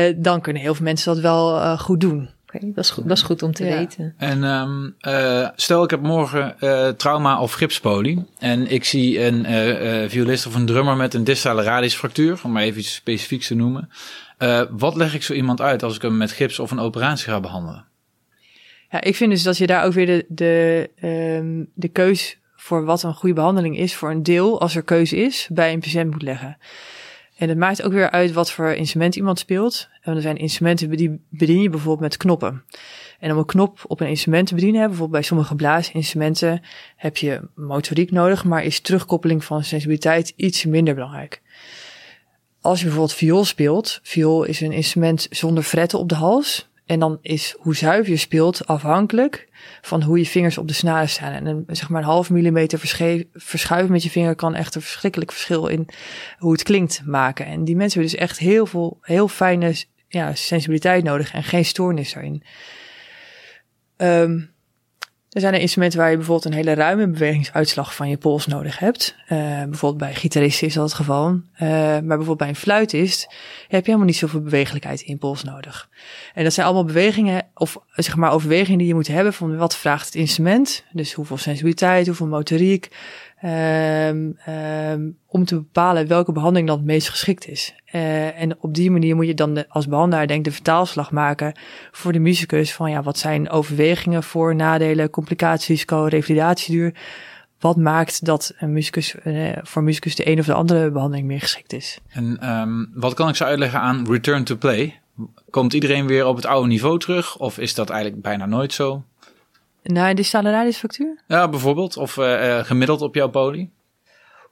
uh, 0.10 0.16
dan 0.18 0.42
kunnen 0.42 0.62
heel 0.62 0.76
veel 0.76 0.86
mensen 0.86 1.14
dat 1.14 1.24
wel 1.24 1.78
goed 1.78 2.00
doen 2.00 2.30
okay, 2.56 2.72
dat, 2.74 2.84
is 2.84 2.90
goed, 2.90 3.08
dat 3.08 3.18
is 3.18 3.24
goed 3.24 3.44
om 3.44 3.54
te 3.54 3.66
ja. 3.66 3.78
weten. 3.78 4.14
En 4.18 4.44
um, 4.44 4.96
uh, 5.02 5.50
stel 5.56 5.84
ik 5.84 5.90
heb 5.90 6.02
morgen 6.02 6.56
uh, 6.60 6.88
trauma 6.88 7.42
of 7.42 7.54
gipspolie 7.54 8.26
en 8.40 8.72
ik 8.72 8.84
zie 8.84 9.26
een 9.26 9.52
uh, 9.52 10.10
violist 10.10 10.48
of 10.48 10.56
een 10.56 10.66
drummer 10.66 10.96
met 10.96 11.14
een 11.14 11.24
distale 11.24 11.64
radiusfractuur, 11.64 12.40
om 12.44 12.52
maar 12.52 12.64
even 12.64 12.80
iets 12.80 12.94
specifieks 12.94 13.48
te 13.48 13.56
noemen. 13.56 13.90
wat 14.70 14.96
leg 14.96 15.14
ik 15.14 15.24
zo 15.24 15.34
iemand 15.34 15.62
uit 15.62 15.84
als 15.84 15.96
ik 15.96 16.02
hem 16.02 16.18
met 16.18 16.32
gips 16.32 16.60
of 16.60 16.72
een 16.72 16.80
operatie 16.80 17.32
ga 17.32 17.40
behandelen? 17.40 17.86
Ja, 18.90 19.02
ik 19.02 19.16
vind 19.16 19.32
dus 19.32 19.44
dat 19.44 19.58
je 19.58 19.68
daar 19.68 19.86
ook 19.86 19.94
weer 19.94 20.06
de, 20.06 20.26
de, 20.28 20.90
um, 21.38 21.70
de 21.74 21.88
keus 21.88 22.38
voor 22.56 22.86
wat 22.86 23.04
een 23.04 23.14
goede 23.14 23.36
behandeling 23.36 23.78
is 23.78 23.96
voor 23.96 24.12
een 24.12 24.24
deel, 24.24 24.62
als 24.62 24.76
er 24.76 24.84
keuze 24.84 25.16
is, 25.16 25.48
bij 25.52 25.74
een 25.74 25.80
patiënt 25.80 26.12
moet 26.12 26.22
leggen. 26.22 26.58
En 27.44 27.50
het 27.50 27.58
maakt 27.58 27.82
ook 27.82 27.92
weer 27.92 28.12
uit 28.12 28.32
wat 28.32 28.52
voor 28.52 28.72
instrument 28.72 29.16
iemand 29.16 29.40
speelt. 29.40 29.90
En 30.02 30.16
er 30.16 30.22
zijn 30.22 30.38
instrumenten 30.38 30.90
die 30.90 31.20
bedien 31.30 31.62
je 31.62 31.70
bijvoorbeeld 31.70 32.10
met 32.10 32.18
knoppen. 32.18 32.64
En 33.20 33.32
om 33.32 33.38
een 33.38 33.46
knop 33.46 33.84
op 33.88 34.00
een 34.00 34.08
instrument 34.08 34.48
te 34.48 34.56
bedienen, 34.56 34.82
bijvoorbeeld 34.82 35.12
bij 35.12 35.22
sommige 35.22 35.56
blaasinstrumenten, 35.56 36.62
heb 36.96 37.18
je 37.18 37.42
motoriek 37.56 38.12
nodig, 38.12 38.44
maar 38.44 38.64
is 38.64 38.80
terugkoppeling 38.80 39.44
van 39.44 39.64
sensibiliteit 39.64 40.34
iets 40.36 40.66
minder 40.66 40.94
belangrijk. 40.94 41.42
als 42.62 42.80
je 42.80 42.86
bijvoorbeeld 42.86 43.18
viool 43.18 43.46
speelt, 43.46 44.00
viool 44.04 44.44
is 44.44 44.62
een 44.62 44.72
instrument 44.72 45.28
zonder 45.30 45.64
fretten 45.64 46.00
op 46.00 46.10
de 46.10 46.16
hals. 46.16 46.70
En 46.86 47.00
dan 47.00 47.18
is 47.22 47.56
hoe 47.58 47.76
zuiver 47.76 48.12
je 48.12 48.18
speelt 48.18 48.68
afhankelijk 48.68 49.48
van 49.82 50.04
hoe 50.04 50.18
je 50.18 50.26
vingers 50.26 50.58
op 50.58 50.68
de 50.68 50.74
snaren 50.74 51.10
staan. 51.10 51.32
En 51.32 51.46
een, 51.46 51.64
zeg 51.68 51.90
maar 51.90 52.02
een 52.02 52.08
half 52.08 52.30
millimeter 52.30 52.80
verschuiven 53.34 53.92
met 53.92 54.04
je 54.04 54.10
vinger 54.10 54.36
kan 54.36 54.56
echt 54.56 54.76
een 54.76 54.82
verschrikkelijk 54.82 55.32
verschil 55.32 55.68
in 55.68 55.88
hoe 56.38 56.52
het 56.52 56.64
klinkt 56.64 57.02
maken. 57.06 57.46
En 57.46 57.64
die 57.64 57.76
mensen 57.76 58.00
hebben 58.00 58.20
dus 58.20 58.28
echt 58.28 58.40
heel 58.40 58.66
veel, 58.66 58.98
heel 59.02 59.28
fijne 59.28 59.76
ja, 60.08 60.36
sensibiliteit 60.36 61.04
nodig 61.04 61.34
en 61.34 61.44
geen 61.44 61.66
stoornis. 61.66 62.16
Um, 63.98 64.53
er 65.34 65.42
zijn 65.42 65.54
er 65.54 65.60
instrumenten 65.60 66.00
waar 66.00 66.10
je 66.10 66.16
bijvoorbeeld 66.16 66.46
een 66.46 66.60
hele 66.60 66.74
ruime 66.74 67.08
bewegingsuitslag 67.08 67.96
van 67.96 68.10
je 68.10 68.18
pols 68.18 68.48
nodig 68.48 68.80
hebt. 68.80 69.16
Uh, 69.24 69.64
bijvoorbeeld 69.64 69.98
bij 69.98 70.14
gitaristen 70.14 70.68
is 70.68 70.74
dat 70.74 70.84
het 70.84 70.94
geval. 70.94 71.30
Uh, 71.30 71.60
maar 71.60 72.02
bijvoorbeeld 72.02 72.38
bij 72.38 72.48
een 72.48 72.56
fluitist 72.56 73.24
heb 73.68 73.80
je 73.80 73.86
helemaal 73.86 74.06
niet 74.06 74.16
zoveel 74.16 74.42
bewegelijkheid 74.42 75.02
in 75.02 75.14
je 75.14 75.20
pols 75.20 75.44
nodig. 75.44 75.90
En 76.34 76.44
dat 76.44 76.54
zijn 76.54 76.66
allemaal 76.66 76.86
bewegingen, 76.86 77.46
of 77.54 77.78
zeg 77.96 78.16
maar 78.16 78.32
overwegingen 78.32 78.78
die 78.78 78.88
je 78.88 78.94
moet 78.94 79.08
hebben 79.08 79.34
van 79.34 79.58
wat 79.58 79.76
vraagt 79.76 80.06
het 80.06 80.16
instrument. 80.16 80.84
Dus 80.92 81.14
hoeveel 81.14 81.38
sensibiliteit, 81.38 82.08
hoeveel 82.08 82.28
motoriek, 82.28 82.90
Um, 83.46 84.38
um, 84.48 85.18
om 85.28 85.46
te 85.46 85.56
bepalen 85.56 86.08
welke 86.08 86.32
behandeling 86.32 86.68
dan 86.68 86.78
het 86.78 86.86
meest 86.86 87.10
geschikt 87.10 87.48
is. 87.48 87.76
Uh, 87.92 88.40
en 88.40 88.58
op 88.60 88.74
die 88.74 88.92
manier 88.92 89.16
moet 89.16 89.28
je 89.28 89.34
dan 89.34 89.68
als 89.68 89.88
behandelaar 89.88 90.28
denk 90.28 90.44
de 90.44 90.52
vertaalslag 90.52 91.12
maken 91.12 91.60
voor 91.92 92.12
de 92.12 92.20
muzikus 92.20 92.74
van 92.74 92.92
ja, 92.92 93.04
wat 93.04 93.18
zijn 93.18 93.50
overwegingen 93.50 94.24
voor 94.24 94.56
nadelen, 94.56 95.10
complicaties, 95.10 95.86
revalidatieduur. 95.86 96.94
Wat 97.60 97.78
maakt 97.78 98.26
dat 98.26 98.54
een 98.58 98.74
muzikus, 98.74 99.16
uh, 99.24 99.52
voor 99.62 99.84
muzikus 99.84 100.16
de 100.16 100.30
een 100.30 100.40
of 100.40 100.46
de 100.46 100.54
andere 100.54 100.92
behandeling 100.92 101.28
meer 101.28 101.40
geschikt 101.40 101.74
is? 101.74 102.00
En 102.10 102.50
um, 102.50 102.92
wat 102.94 103.14
kan 103.14 103.30
ik 103.30 103.36
zo 103.36 103.44
uitleggen 103.44 103.80
aan 103.80 104.06
return 104.10 104.44
to 104.44 104.56
play? 104.56 105.00
Komt 105.50 105.74
iedereen 105.74 106.08
weer 106.08 106.26
op 106.26 106.36
het 106.36 106.46
oude 106.46 106.68
niveau 106.68 107.00
terug? 107.00 107.38
Of 107.38 107.58
is 107.58 107.74
dat 107.74 107.90
eigenlijk 107.90 108.22
bijna 108.22 108.46
nooit 108.46 108.74
zo? 108.74 109.04
Naar 109.84 110.16
de 110.16 110.24
factuur? 110.74 111.22
Ja, 111.28 111.50
bijvoorbeeld. 111.50 111.98
Of 111.98 112.18
uh, 112.18 112.60
gemiddeld 112.60 113.02
op 113.02 113.16
jouw 113.16 113.30
poli? 113.30 113.72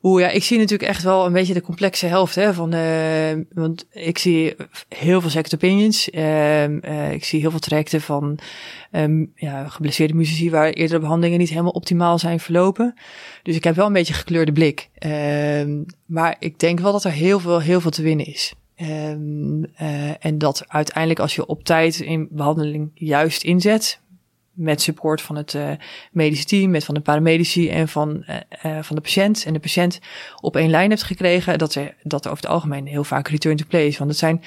Oeh 0.04 0.22
ja, 0.22 0.30
ik 0.30 0.44
zie 0.44 0.58
natuurlijk 0.58 0.90
echt 0.90 1.04
wel 1.04 1.26
een 1.26 1.34
beetje 1.34 1.54
de 1.54 1.62
complexe 1.62 2.06
helft 2.06 2.36
hè, 2.36 2.54
van 2.54 2.76
uh, 2.76 3.44
want 3.54 3.86
ik 3.92 4.18
zie 4.18 4.56
heel 4.90 5.22
veel 5.22 5.30
second 5.30 5.54
opinions. 5.54 6.10
Uh, 6.10 6.68
uh, 6.70 7.12
ik 7.12 7.24
zie 7.24 7.40
heel 7.40 7.50
veel 7.50 7.60
trajecten 7.60 8.02
van 8.02 8.40
um, 8.92 9.32
ja, 9.36 9.68
geblesseerde 9.68 10.14
muzici 10.14 10.50
waar 10.50 10.70
eerdere 10.70 11.00
behandelingen 11.00 11.40
niet 11.40 11.50
helemaal 11.50 11.72
optimaal 11.72 12.20
zijn 12.20 12.40
verlopen. 12.40 12.94
Dus 13.44 13.56
ik 13.56 13.64
heb 13.64 13.76
wel 13.76 13.86
een 13.86 13.94
beetje 13.94 14.14
gekleurde 14.14 14.52
blik. 14.52 14.90
Ehm, 14.94 15.84
maar 16.06 16.36
ik 16.40 16.60
denk 16.60 16.80
wel 16.80 16.92
dat 16.92 17.04
er 17.04 17.12
heel 17.12 17.40
veel, 17.40 17.60
heel 17.60 17.82
veel 17.82 17.92
te 17.92 18.02
winnen 18.02 18.26
is. 18.26 18.54
En 20.20 20.38
dat 20.38 20.64
uiteindelijk 20.68 21.20
als 21.20 21.36
je 21.36 21.46
op 21.46 21.64
tijd 21.64 22.00
in 22.00 22.28
behandeling 22.32 22.92
juist 22.94 23.44
inzet, 23.44 24.01
met 24.54 24.82
support 24.82 25.22
van 25.22 25.36
het 25.36 25.54
uh, 25.54 25.72
medische 26.12 26.46
team, 26.46 26.72
met 26.72 26.86
van 26.86 26.94
de 26.94 27.02
paramedici 27.02 27.70
en 27.70 27.88
van, 27.88 28.24
uh, 28.30 28.36
uh, 28.66 28.84
van 28.84 28.96
de 28.96 29.02
patiënt. 29.02 29.44
En 29.46 29.54
de 29.54 29.60
patiënt 29.60 30.00
op 30.42 30.56
één 30.56 30.70
lijn 30.70 30.90
hebt 30.90 31.04
gekregen, 31.04 31.58
dat 31.58 31.76
er, 31.76 31.96
dat 32.04 32.26
er 32.26 32.32
over 32.32 32.44
het 32.44 32.54
algemeen 32.54 32.88
heel 32.88 33.04
vaak 33.04 33.28
return 33.28 33.56
to 33.56 33.78
is. 33.78 33.98
Want 33.98 34.10
het 34.10 34.20
zijn 34.20 34.44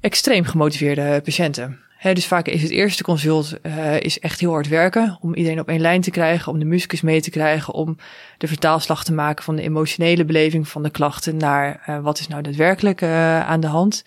extreem 0.00 0.44
gemotiveerde 0.44 1.20
patiënten. 1.24 1.78
Dus 2.12 2.26
vaak 2.26 2.46
is 2.46 2.62
het 2.62 2.70
eerste 2.70 3.02
consult 3.02 3.56
is 3.98 4.18
echt 4.18 4.40
heel 4.40 4.50
hard 4.50 4.68
werken 4.68 5.18
om 5.20 5.34
iedereen 5.34 5.60
op 5.60 5.68
één 5.68 5.80
lijn 5.80 6.00
te 6.00 6.10
krijgen, 6.10 6.52
om 6.52 6.58
de 6.58 6.64
muzikus 6.64 7.00
mee 7.00 7.20
te 7.20 7.30
krijgen, 7.30 7.74
om 7.74 7.96
de 8.38 8.48
vertaalslag 8.48 9.04
te 9.04 9.12
maken 9.12 9.44
van 9.44 9.56
de 9.56 9.62
emotionele 9.62 10.24
beleving 10.24 10.68
van 10.68 10.82
de 10.82 10.90
klachten 10.90 11.36
naar 11.36 12.00
wat 12.02 12.18
is 12.18 12.28
nou 12.28 12.42
daadwerkelijk 12.42 13.02
aan 13.02 13.60
de 13.60 13.66
hand. 13.66 14.04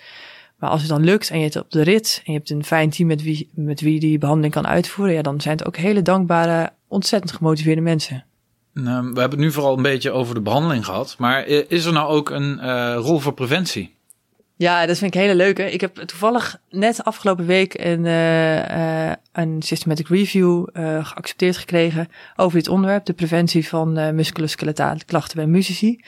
Maar 0.61 0.69
als 0.69 0.81
het 0.81 0.89
dan 0.89 1.03
lukt 1.03 1.29
en 1.29 1.37
je 1.37 1.43
hebt 1.43 1.55
op 1.55 1.71
de 1.71 1.81
rit 1.81 2.21
en 2.25 2.31
je 2.31 2.37
hebt 2.37 2.49
een 2.49 2.63
fijn 2.63 2.89
team 2.89 3.07
met 3.07 3.23
wie, 3.23 3.49
met 3.53 3.81
wie 3.81 3.99
die 3.99 4.17
behandeling 4.17 4.53
kan 4.53 4.67
uitvoeren, 4.67 5.13
ja, 5.13 5.21
dan 5.21 5.41
zijn 5.41 5.57
het 5.57 5.67
ook 5.67 5.77
hele 5.77 6.01
dankbare, 6.01 6.71
ontzettend 6.87 7.31
gemotiveerde 7.31 7.81
mensen. 7.81 8.25
Nou, 8.73 9.01
we 9.01 9.19
hebben 9.19 9.29
het 9.29 9.47
nu 9.47 9.51
vooral 9.51 9.77
een 9.77 9.83
beetje 9.83 10.11
over 10.11 10.35
de 10.35 10.41
behandeling 10.41 10.85
gehad, 10.85 11.15
maar 11.17 11.47
is 11.47 11.85
er 11.85 11.93
nou 11.93 12.07
ook 12.07 12.29
een 12.29 12.59
uh, 12.61 12.95
rol 12.97 13.19
voor 13.19 13.33
preventie? 13.33 13.95
Ja, 14.55 14.85
dat 14.85 14.97
vind 14.97 15.15
ik 15.15 15.21
hele 15.21 15.35
leuke. 15.35 15.71
Ik 15.71 15.81
heb 15.81 15.95
toevallig 15.95 16.59
net 16.69 17.03
afgelopen 17.03 17.45
week 17.45 17.73
een, 17.79 18.05
uh, 18.05 19.07
uh, 19.07 19.11
een 19.31 19.61
systematic 19.61 20.07
review 20.07 20.67
geaccepteerd 21.01 21.57
gekregen 21.57 22.07
over 22.35 22.57
dit 22.57 22.67
onderwerp, 22.67 23.05
de 23.05 23.13
preventie 23.13 23.67
van 23.67 24.15
musculoskeletale 24.15 25.03
klachten 25.05 25.37
bij 25.37 25.47
muzici. 25.47 26.03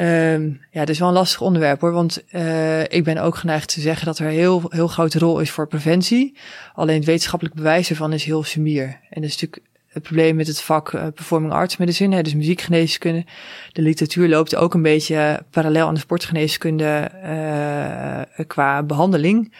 Um, 0.00 0.60
ja, 0.70 0.80
het 0.80 0.88
is 0.88 0.98
wel 0.98 1.08
een 1.08 1.14
lastig 1.14 1.40
onderwerp 1.40 1.80
hoor, 1.80 1.92
want 1.92 2.22
uh, 2.32 2.82
ik 2.82 3.04
ben 3.04 3.18
ook 3.18 3.36
geneigd 3.36 3.68
te 3.68 3.80
zeggen 3.80 4.06
dat 4.06 4.18
er 4.18 4.26
heel, 4.26 4.62
heel 4.68 4.88
grote 4.88 5.18
rol 5.18 5.40
is 5.40 5.50
voor 5.50 5.66
preventie. 5.66 6.36
Alleen 6.74 6.96
het 6.96 7.04
wetenschappelijk 7.04 7.56
bewijs 7.56 7.90
ervan 7.90 8.12
is 8.12 8.24
heel 8.24 8.42
sumier. 8.42 8.86
En 8.86 9.20
dat 9.20 9.30
is 9.30 9.40
natuurlijk 9.40 9.62
het 9.88 10.02
probleem 10.02 10.36
met 10.36 10.46
het 10.46 10.60
vak 10.60 10.92
uh, 10.92 11.06
performing 11.14 11.52
arts 11.52 11.76
medicine, 11.76 12.14
hè, 12.14 12.22
dus 12.22 12.34
muziekgeneeskunde. 12.34 13.24
De 13.72 13.82
literatuur 13.82 14.28
loopt 14.28 14.56
ook 14.56 14.74
een 14.74 14.82
beetje 14.82 15.42
parallel 15.50 15.86
aan 15.86 15.94
de 15.94 16.00
sportgeneeskunde 16.00 17.10
qua 18.46 18.82
behandeling 18.82 19.54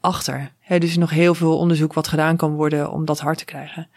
achter. 0.00 0.50
Hè, 0.60 0.78
dus 0.78 0.96
nog 0.96 1.10
heel 1.10 1.34
veel 1.34 1.58
onderzoek 1.58 1.92
wat 1.92 2.08
gedaan 2.08 2.36
kan 2.36 2.54
worden 2.54 2.90
om 2.90 3.04
dat 3.04 3.20
hard 3.20 3.38
te 3.38 3.44
krijgen 3.44 3.88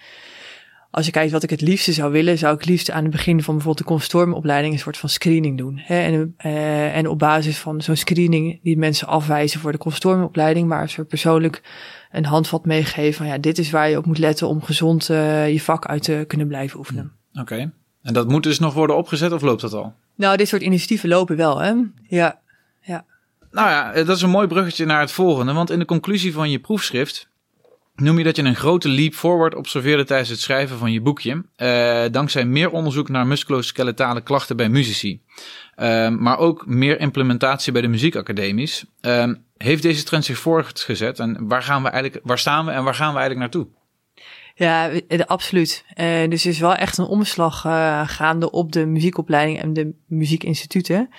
als 0.95 1.05
je 1.05 1.11
kijkt 1.11 1.31
wat 1.31 1.43
ik 1.43 1.49
het 1.49 1.61
liefste 1.61 1.93
zou 1.93 2.11
willen, 2.11 2.37
zou 2.37 2.55
ik 2.55 2.65
liefst 2.65 2.91
aan 2.91 3.01
het 3.03 3.11
begin 3.11 3.43
van 3.43 3.53
bijvoorbeeld 3.53 3.87
de 3.87 3.93
consortiumopleiding 3.93 4.73
een 4.73 4.79
soort 4.79 4.97
van 4.97 5.09
screening 5.09 5.57
doen. 5.57 5.81
Hè? 5.83 5.99
En, 5.99 6.35
uh, 6.45 6.95
en 6.95 7.07
op 7.07 7.19
basis 7.19 7.57
van 7.57 7.81
zo'n 7.81 7.95
screening 7.95 8.59
die 8.63 8.77
mensen 8.77 9.07
afwijzen 9.07 9.59
voor 9.59 9.71
de 9.71 9.77
consortiumopleiding, 9.77 10.67
maar 10.67 10.93
we 10.95 11.03
persoonlijk 11.03 11.61
een 12.11 12.25
handvat 12.25 12.65
meegeven 12.65 13.13
van 13.13 13.27
ja, 13.27 13.37
dit 13.37 13.57
is 13.57 13.71
waar 13.71 13.89
je 13.89 13.97
op 13.97 14.05
moet 14.05 14.17
letten 14.17 14.47
om 14.47 14.61
gezond 14.61 15.09
uh, 15.09 15.51
je 15.51 15.61
vak 15.61 15.85
uit 15.85 16.03
te 16.03 16.23
kunnen 16.27 16.47
blijven 16.47 16.79
oefenen. 16.79 17.11
Oké. 17.31 17.41
Okay. 17.41 17.71
En 18.01 18.13
dat 18.13 18.27
moet 18.27 18.43
dus 18.43 18.59
nog 18.59 18.73
worden 18.73 18.97
opgezet 18.97 19.31
of 19.31 19.41
loopt 19.41 19.61
dat 19.61 19.73
al? 19.73 19.93
Nou, 20.15 20.37
dit 20.37 20.47
soort 20.47 20.61
initiatieven 20.61 21.09
lopen 21.09 21.35
wel, 21.35 21.59
hè? 21.59 21.73
Ja, 22.07 22.39
ja. 22.81 23.05
Nou 23.51 23.69
ja, 23.69 24.03
dat 24.03 24.15
is 24.15 24.21
een 24.21 24.29
mooi 24.29 24.47
bruggetje 24.47 24.85
naar 24.85 24.99
het 24.99 25.11
volgende, 25.11 25.53
want 25.53 25.69
in 25.69 25.79
de 25.79 25.85
conclusie 25.85 26.33
van 26.33 26.49
je 26.51 26.59
proefschrift 26.59 27.29
noem 27.95 28.17
je 28.17 28.23
dat 28.23 28.35
je 28.35 28.43
een 28.43 28.55
grote 28.55 28.89
leap 28.89 29.13
forward 29.13 29.55
observeerde 29.55 30.03
tijdens 30.03 30.29
het 30.29 30.39
schrijven 30.39 30.77
van 30.77 30.91
je 30.91 31.01
boekje, 31.01 31.43
uh, 31.57 32.03
dankzij 32.11 32.45
meer 32.45 32.71
onderzoek 32.71 33.09
naar 33.09 33.27
musculoskeletale 33.27 34.21
klachten 34.21 34.57
bij 34.57 34.69
muzici, 34.69 35.21
uh, 35.77 36.09
maar 36.09 36.37
ook 36.37 36.65
meer 36.65 36.99
implementatie 36.99 37.71
bij 37.71 37.81
de 37.81 37.87
muziekacademies. 37.87 38.85
Uh, 39.01 39.31
heeft 39.57 39.81
deze 39.81 40.03
trend 40.03 40.25
zich 40.25 40.37
voortgezet 40.37 41.19
en 41.19 41.47
waar, 41.47 41.63
gaan 41.63 41.83
we 41.83 41.89
eigenlijk, 41.89 42.25
waar 42.25 42.39
staan 42.39 42.65
we 42.65 42.71
en 42.71 42.83
waar 42.83 42.95
gaan 42.95 43.13
we 43.13 43.19
eigenlijk 43.19 43.39
naartoe? 43.39 43.67
Ja, 44.55 44.91
absoluut. 45.25 45.85
Uh, 45.89 46.29
dus 46.29 46.43
er 46.43 46.49
is 46.49 46.59
wel 46.59 46.75
echt 46.75 46.97
een 46.97 47.05
omslag 47.05 47.61
gaande 48.05 48.51
op 48.51 48.71
de 48.71 48.85
muziekopleiding 48.85 49.61
en 49.61 49.73
de 49.73 49.93
muziekinstituten. 50.05 51.09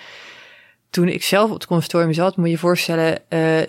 Toen 0.89 1.07
ik 1.07 1.23
zelf 1.23 1.47
op 1.47 1.53
het 1.53 1.65
conservatorium 1.65 2.13
zat, 2.13 2.37
moet 2.37 2.45
je 2.45 2.51
je 2.51 2.57
voorstellen, 2.57 3.21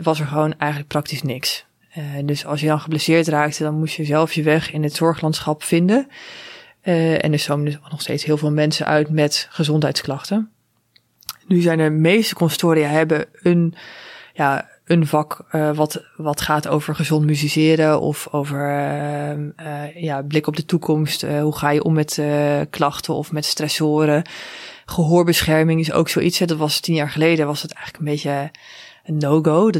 was 0.02 0.20
er 0.20 0.26
gewoon 0.26 0.54
eigenlijk 0.58 0.90
praktisch 0.90 1.22
niks. 1.22 1.66
Uh, 1.98 2.04
dus 2.24 2.46
als 2.46 2.60
je 2.60 2.66
dan 2.66 2.80
geblesseerd 2.80 3.28
raakte, 3.28 3.62
dan 3.62 3.78
moest 3.78 3.94
je 3.94 4.04
zelf 4.04 4.32
je 4.32 4.42
weg 4.42 4.72
in 4.72 4.82
het 4.82 4.94
zorglandschap 4.94 5.62
vinden. 5.62 6.08
Uh, 6.84 7.24
en 7.24 7.32
er 7.32 7.38
zomen 7.38 7.64
dus 7.64 7.78
nog 7.90 8.00
steeds 8.00 8.24
heel 8.24 8.36
veel 8.36 8.52
mensen 8.52 8.86
uit 8.86 9.10
met 9.10 9.46
gezondheidsklachten. 9.50 10.50
Nu 11.46 11.60
zijn 11.60 11.78
de 11.78 11.90
meeste 11.90 12.34
consultoria 12.34 12.88
hebben 12.88 13.26
een, 13.32 13.74
ja, 14.32 14.68
een 14.84 15.06
vak 15.06 15.44
uh, 15.52 15.76
wat, 15.76 16.04
wat 16.16 16.40
gaat 16.40 16.68
over 16.68 16.94
gezond 16.94 17.24
musiceren 17.26 18.00
of 18.00 18.28
over 18.30 18.68
ja, 19.94 20.22
blik 20.22 20.46
op 20.46 20.56
de 20.56 20.64
toekomst. 20.64 21.22
hoe 21.22 21.56
ga 21.56 21.70
je 21.70 21.84
om 21.84 21.92
met 21.92 22.22
klachten 22.70 23.14
of 23.14 23.32
met 23.32 23.44
stressoren. 23.44 24.22
Gehoorbescherming 24.84 25.80
is 25.80 25.92
ook 25.92 26.08
zoiets. 26.08 26.38
Dat 26.38 26.56
was 26.56 26.80
tien 26.80 26.94
jaar 26.94 27.10
geleden 27.10 27.46
was 27.46 27.62
het 27.62 27.72
eigenlijk 27.72 28.04
een 28.04 28.12
beetje 28.12 28.50
een 29.04 29.16
no-go. 29.16 29.70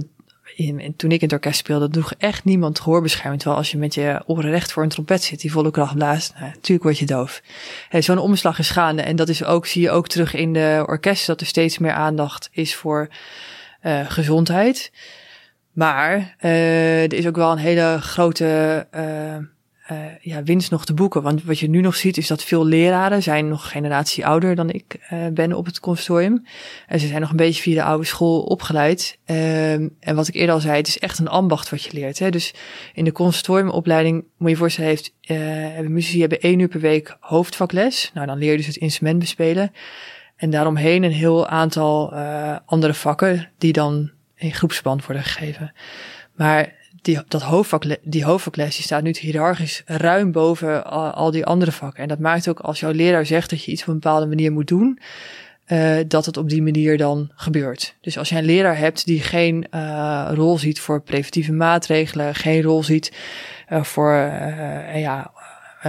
En 0.58 0.96
toen 0.96 1.10
ik 1.10 1.20
in 1.20 1.26
het 1.26 1.32
orkest 1.32 1.58
speelde, 1.58 1.88
droeg 1.88 2.12
echt 2.18 2.44
niemand 2.44 2.80
gehoorbescherming. 2.80 3.40
Terwijl 3.40 3.60
als 3.60 3.70
je 3.70 3.78
met 3.78 3.94
je 3.94 4.22
oren 4.26 4.50
recht 4.50 4.72
voor 4.72 4.82
een 4.82 4.88
trompet 4.88 5.22
zit 5.22 5.40
die 5.40 5.52
volle 5.52 5.70
kracht 5.70 5.94
blaast, 5.94 6.34
nou, 6.34 6.44
natuurlijk 6.46 6.82
word 6.82 6.98
je 6.98 7.06
doof. 7.06 7.42
Hey, 7.88 8.02
Zo'n 8.02 8.18
omslag 8.18 8.58
is 8.58 8.70
gaande. 8.70 9.02
En 9.02 9.16
dat 9.16 9.28
is 9.28 9.44
ook, 9.44 9.66
zie 9.66 9.82
je 9.82 9.90
ook 9.90 10.08
terug 10.08 10.34
in 10.34 10.52
de 10.52 10.84
orkest, 10.86 11.26
dat 11.26 11.40
er 11.40 11.46
steeds 11.46 11.78
meer 11.78 11.92
aandacht 11.92 12.48
is 12.52 12.74
voor 12.74 13.08
uh, 13.82 14.10
gezondheid. 14.10 14.92
Maar 15.72 16.36
uh, 16.40 17.02
er 17.02 17.14
is 17.14 17.26
ook 17.26 17.36
wel 17.36 17.52
een 17.52 17.58
hele 17.58 17.98
grote 18.00 18.86
uh, 18.94 19.36
uh, 19.92 19.98
ja, 20.20 20.42
winst 20.42 20.70
nog 20.70 20.84
te 20.84 20.94
boeken. 20.94 21.22
Want 21.22 21.44
wat 21.44 21.58
je 21.58 21.68
nu 21.68 21.80
nog 21.80 21.96
ziet 21.96 22.16
is 22.16 22.26
dat 22.26 22.44
veel 22.44 22.66
leraren 22.66 23.22
zijn 23.22 23.48
nog 23.48 23.70
generatie 23.70 24.26
ouder 24.26 24.54
dan 24.54 24.70
ik 24.70 25.08
uh, 25.12 25.26
ben 25.32 25.52
op 25.52 25.66
het 25.66 25.80
consortium. 25.80 26.44
En 26.86 27.00
ze 27.00 27.06
zijn 27.06 27.20
nog 27.20 27.30
een 27.30 27.36
beetje 27.36 27.62
via 27.62 27.74
de 27.74 27.82
oude 27.82 28.04
school 28.04 28.42
opgeleid. 28.42 29.18
Um, 29.26 29.96
en 30.00 30.14
wat 30.14 30.28
ik 30.28 30.34
eerder 30.34 30.54
al 30.54 30.60
zei, 30.60 30.76
het 30.76 30.88
is 30.88 30.98
echt 30.98 31.18
een 31.18 31.28
ambacht 31.28 31.70
wat 31.70 31.82
je 31.82 31.92
leert. 31.92 32.18
Hè? 32.18 32.30
Dus 32.30 32.54
in 32.92 33.04
de 33.04 33.12
consortiumopleiding, 33.12 34.24
moet 34.36 34.50
je 34.50 34.56
voorstellen, 34.56 34.90
heeft, 34.90 35.12
uh, 35.26 35.36
hebben 35.74 35.92
muzici 35.92 36.20
hebben 36.20 36.40
één 36.40 36.58
uur 36.58 36.68
per 36.68 36.80
week 36.80 37.16
hoofdvakles. 37.20 38.10
Nou, 38.14 38.26
dan 38.26 38.38
leer 38.38 38.50
je 38.50 38.56
dus 38.56 38.66
het 38.66 38.76
instrument 38.76 39.18
bespelen. 39.18 39.72
en 40.36 40.50
daaromheen 40.50 41.02
een 41.02 41.12
heel 41.12 41.46
aantal 41.46 42.12
andere 42.64 42.94
vakken 42.94 43.50
die 43.58 43.72
dan 43.72 44.10
in 44.34 44.54
groepsverband 44.54 45.06
worden 45.06 45.24
gegeven. 45.24 45.72
Maar 46.34 46.74
die, 47.02 47.20
dat 47.28 47.42
hoofdvak, 47.42 47.84
die 48.02 48.24
hoofdvakles 48.24 48.74
die 48.74 48.84
staat 48.84 49.02
nu 49.02 49.14
hiërarchisch 49.18 49.82
ruim 49.86 50.32
boven 50.32 50.84
al, 51.14 51.30
die 51.30 51.46
andere 51.46 51.72
vakken. 51.72 52.02
En 52.02 52.08
dat 52.08 52.18
maakt 52.18 52.48
ook 52.48 52.60
als 52.60 52.80
jouw 52.80 52.92
leraar 52.92 53.26
zegt 53.26 53.50
dat 53.50 53.64
je 53.64 53.72
iets 53.72 53.82
op 53.82 53.88
een 53.88 53.94
bepaalde 53.94 54.26
manier 54.26 54.52
moet 54.52 54.68
doen, 54.68 54.98
uh, 55.68 55.96
dat 56.06 56.26
het 56.26 56.36
op 56.36 56.48
die 56.48 56.62
manier 56.62 56.98
dan 56.98 57.30
gebeurt. 57.34 57.94
Dus 58.00 58.18
als 58.18 58.28
jij 58.28 58.38
een 58.38 58.44
leraar 58.44 58.78
hebt 58.78 59.04
die 59.04 59.20
geen 59.20 59.66
uh, 59.74 60.30
rol 60.34 60.58
ziet 60.58 60.80
voor 60.80 61.00
preventieve 61.00 61.52
maatregelen, 61.52 62.34
geen 62.34 62.62
rol 62.62 62.82
ziet 62.82 63.12
uh, 63.72 63.82
voor 63.82 64.12
ja, 64.94 65.32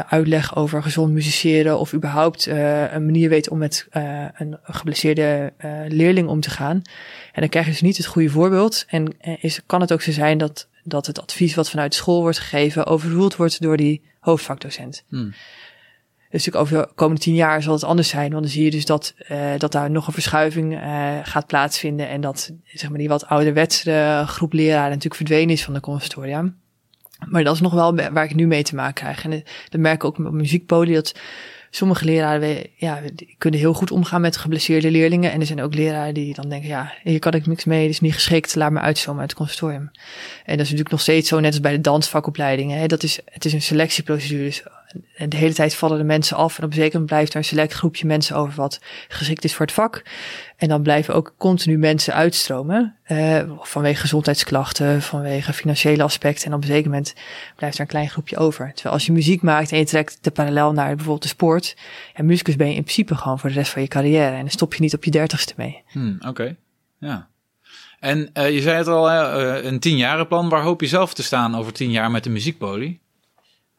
uitleg 0.08 0.56
over 0.56 0.84
gezond 0.84 1.13
musiceren 1.13 1.80
of 1.80 1.93
überhaupt 1.93 2.45
een 2.45 3.06
manier 3.06 3.30
weet 3.30 3.50
om 3.50 3.58
met 3.58 3.88
een 4.34 4.58
geblesseerde 4.63 5.54
leerling 5.88 6.28
om 6.28 6.39
te 6.39 6.50
gaan. 6.50 6.82
En 7.34 7.41
dan 7.41 7.50
krijg 7.50 7.65
je 7.65 7.72
dus 7.72 7.82
niet 7.82 7.98
het 7.98 8.06
goede 8.06 8.30
voorbeeld. 8.30 8.86
En 8.88 9.13
is, 9.39 9.60
kan 9.65 9.82
het 9.82 9.93
ook 9.93 10.02
zo 10.02 10.12
zijn 10.12 10.38
dat, 10.38 10.67
dat 10.89 11.06
het 11.06 11.21
advies 11.21 11.56
wat 11.56 11.69
vanuit 11.69 11.93
school 11.93 12.21
wordt 12.21 12.39
gegeven 12.39 12.86
overroeld 12.86 13.36
wordt 13.36 13.62
door 13.62 13.78
die 13.78 14.02
hoofdvakdocent. 14.19 15.04
Hmm. 15.08 15.34
Dus 16.30 16.45
natuurlijk 16.45 16.73
over 16.73 16.88
de 16.88 16.93
komende 16.95 17.21
tien 17.21 17.36
jaar 17.36 17.62
zal 17.62 17.73
het 17.73 17.84
anders 17.84 18.10
zijn. 18.10 18.32
Want 18.32 18.43
dan 18.43 18.52
zie 18.52 18.63
je 18.63 18.71
dus 18.71 18.86
dat, 18.86 19.13
uh, 19.32 19.52
dat 19.58 19.71
daar 19.71 19.91
nog 19.91 20.08
een 20.08 20.13
verschuiving 20.13 20.73
uh, 20.73 21.17
gaat 21.23 21.47
plaatsvinden. 21.47 22.10
En 22.10 22.21
dat 22.21 22.52
zeg 22.65 22.89
maar, 22.89 22.97
die 22.97 23.08
wat 23.08 23.25
ouderwetse 23.25 24.23
groep 24.28 24.54
leraren 24.54 24.89
natuurlijk 24.89 25.15
verdwenen 25.15 25.49
is 25.49 25.63
van 25.63 25.73
de 25.73 25.80
conservatorium. 25.80 26.58
Maar 27.25 27.43
dat 27.43 27.56
is 27.56 27.62
nog 27.62 27.73
wel 27.73 27.95
waar 27.95 28.23
ik 28.23 28.36
nu 28.36 28.47
mee 28.47 28.63
te 28.63 28.75
maken 28.75 28.93
krijg. 28.93 29.23
En 29.23 29.43
dat 29.69 29.82
merk 29.82 29.95
ik 29.95 30.04
ook 30.04 30.17
met 30.17 30.32
muziekpoli. 30.32 30.93
Dat 30.93 31.19
sommige 31.69 32.05
leraren 32.05 32.58
ja, 32.75 32.99
die 33.13 33.36
kunnen 33.38 33.60
heel 33.60 33.73
goed 33.73 33.91
omgaan 33.91 34.21
met 34.21 34.38
geblesseerde 34.38 34.91
leerlingen. 34.91 35.32
En 35.32 35.39
er 35.39 35.45
zijn 35.45 35.62
ook 35.62 35.75
leraren 35.75 36.13
die 36.13 36.34
dan 36.34 36.49
denken, 36.49 36.69
ja, 36.69 36.93
hier 37.03 37.19
kan 37.19 37.34
ik 37.34 37.47
niks 37.47 37.65
mee, 37.65 37.82
dit 37.82 37.89
is 37.89 37.99
niet 37.99 38.13
geschikt, 38.13 38.55
laat 38.55 38.71
me 38.71 38.79
uitzomen 38.79 39.21
uit 39.21 39.29
het 39.29 39.39
conservatorium. 39.39 39.91
En 40.45 40.58
dat 40.58 40.65
is 40.65 40.71
natuurlijk 40.71 40.91
nog 40.91 41.01
steeds 41.01 41.29
zo, 41.29 41.39
net 41.39 41.51
als 41.51 41.62
bij 41.62 41.71
de 41.71 41.82
dansvakopleidingen. 41.82 42.79
Hè. 42.79 42.88
Dat 42.88 43.03
is, 43.03 43.19
het 43.25 43.45
is 43.45 43.53
een 43.53 43.62
selectieprocedure. 43.62 44.43
Dus 44.43 44.63
en 45.15 45.30
de 45.30 45.38
hele 45.38 45.54
tijd 45.54 45.75
vallen 45.75 45.97
de 45.97 46.04
mensen 46.04 46.38
af. 46.38 46.58
En 46.58 46.63
op 46.63 46.69
een 46.69 46.75
zeker 46.75 46.91
moment 46.91 47.10
blijft 47.10 47.32
er 47.32 47.38
een 47.38 47.45
select 47.45 47.73
groepje 47.73 48.08
mensen 48.08 48.36
over 48.36 48.56
wat 48.56 48.82
geschikt 49.08 49.43
is 49.43 49.56
voor 49.56 49.65
het 49.65 49.75
vak. 49.75 50.04
En 50.58 50.67
dan 50.67 50.82
blijven 50.82 51.13
ook 51.13 51.34
continu 51.38 51.78
mensen 51.78 52.13
uitstromen. 52.13 52.95
Uh, 53.08 53.41
vanwege 53.60 54.02
gezondheidsklachten, 54.02 55.02
vanwege 55.02 55.54
financiële 55.54 56.04
aspecten. 56.04 56.45
En 56.47 56.54
op 56.54 56.62
een 56.62 56.67
zeker 56.67 56.89
moment 56.89 57.13
blijft 57.56 57.75
er 57.75 57.82
een 57.82 57.88
klein 57.88 58.10
groepje 58.10 58.38
over. 58.38 58.71
Terwijl 58.73 58.95
als 58.95 59.06
je 59.06 59.12
muziek 59.12 59.41
maakt 59.41 59.71
en 59.71 59.78
je 59.78 59.86
trekt 59.86 60.17
de 60.21 60.32
parallel 60.32 60.73
naar 60.73 60.88
bijvoorbeeld 60.88 61.21
de 61.21 61.28
sport. 61.28 61.78
Ja, 62.15 62.23
muzikus 62.23 62.56
ben 62.56 62.67
je 62.67 62.75
in 62.75 62.84
principe 62.84 63.15
gewoon 63.15 63.39
voor 63.39 63.49
de 63.49 63.56
rest 63.56 63.71
van 63.71 63.82
je 63.82 63.88
carrière. 63.88 64.36
En 64.36 64.39
dan 64.39 64.49
stop 64.49 64.73
je 64.73 64.82
niet 64.82 64.93
op 64.93 65.04
je 65.04 65.12
dertigste 65.12 65.54
mee. 65.58 65.84
Hmm, 65.88 66.17
Oké, 66.28 66.56
ja. 66.99 67.28
En 67.99 68.30
uh, 68.34 68.49
je 68.49 68.62
zei 68.62 68.78
het 68.78 68.88
al, 68.88 69.10
uh, 69.10 69.63
een 69.63 69.80
tienjarenplan. 69.80 70.49
Waar 70.49 70.62
hoop 70.62 70.82
je 70.82 70.88
zelf 70.88 71.13
te 71.13 71.23
staan 71.23 71.56
over 71.56 71.73
tien 71.73 71.91
jaar 71.91 72.12
met 72.12 72.23
de 72.23 72.30
muziekpolie? 72.30 72.99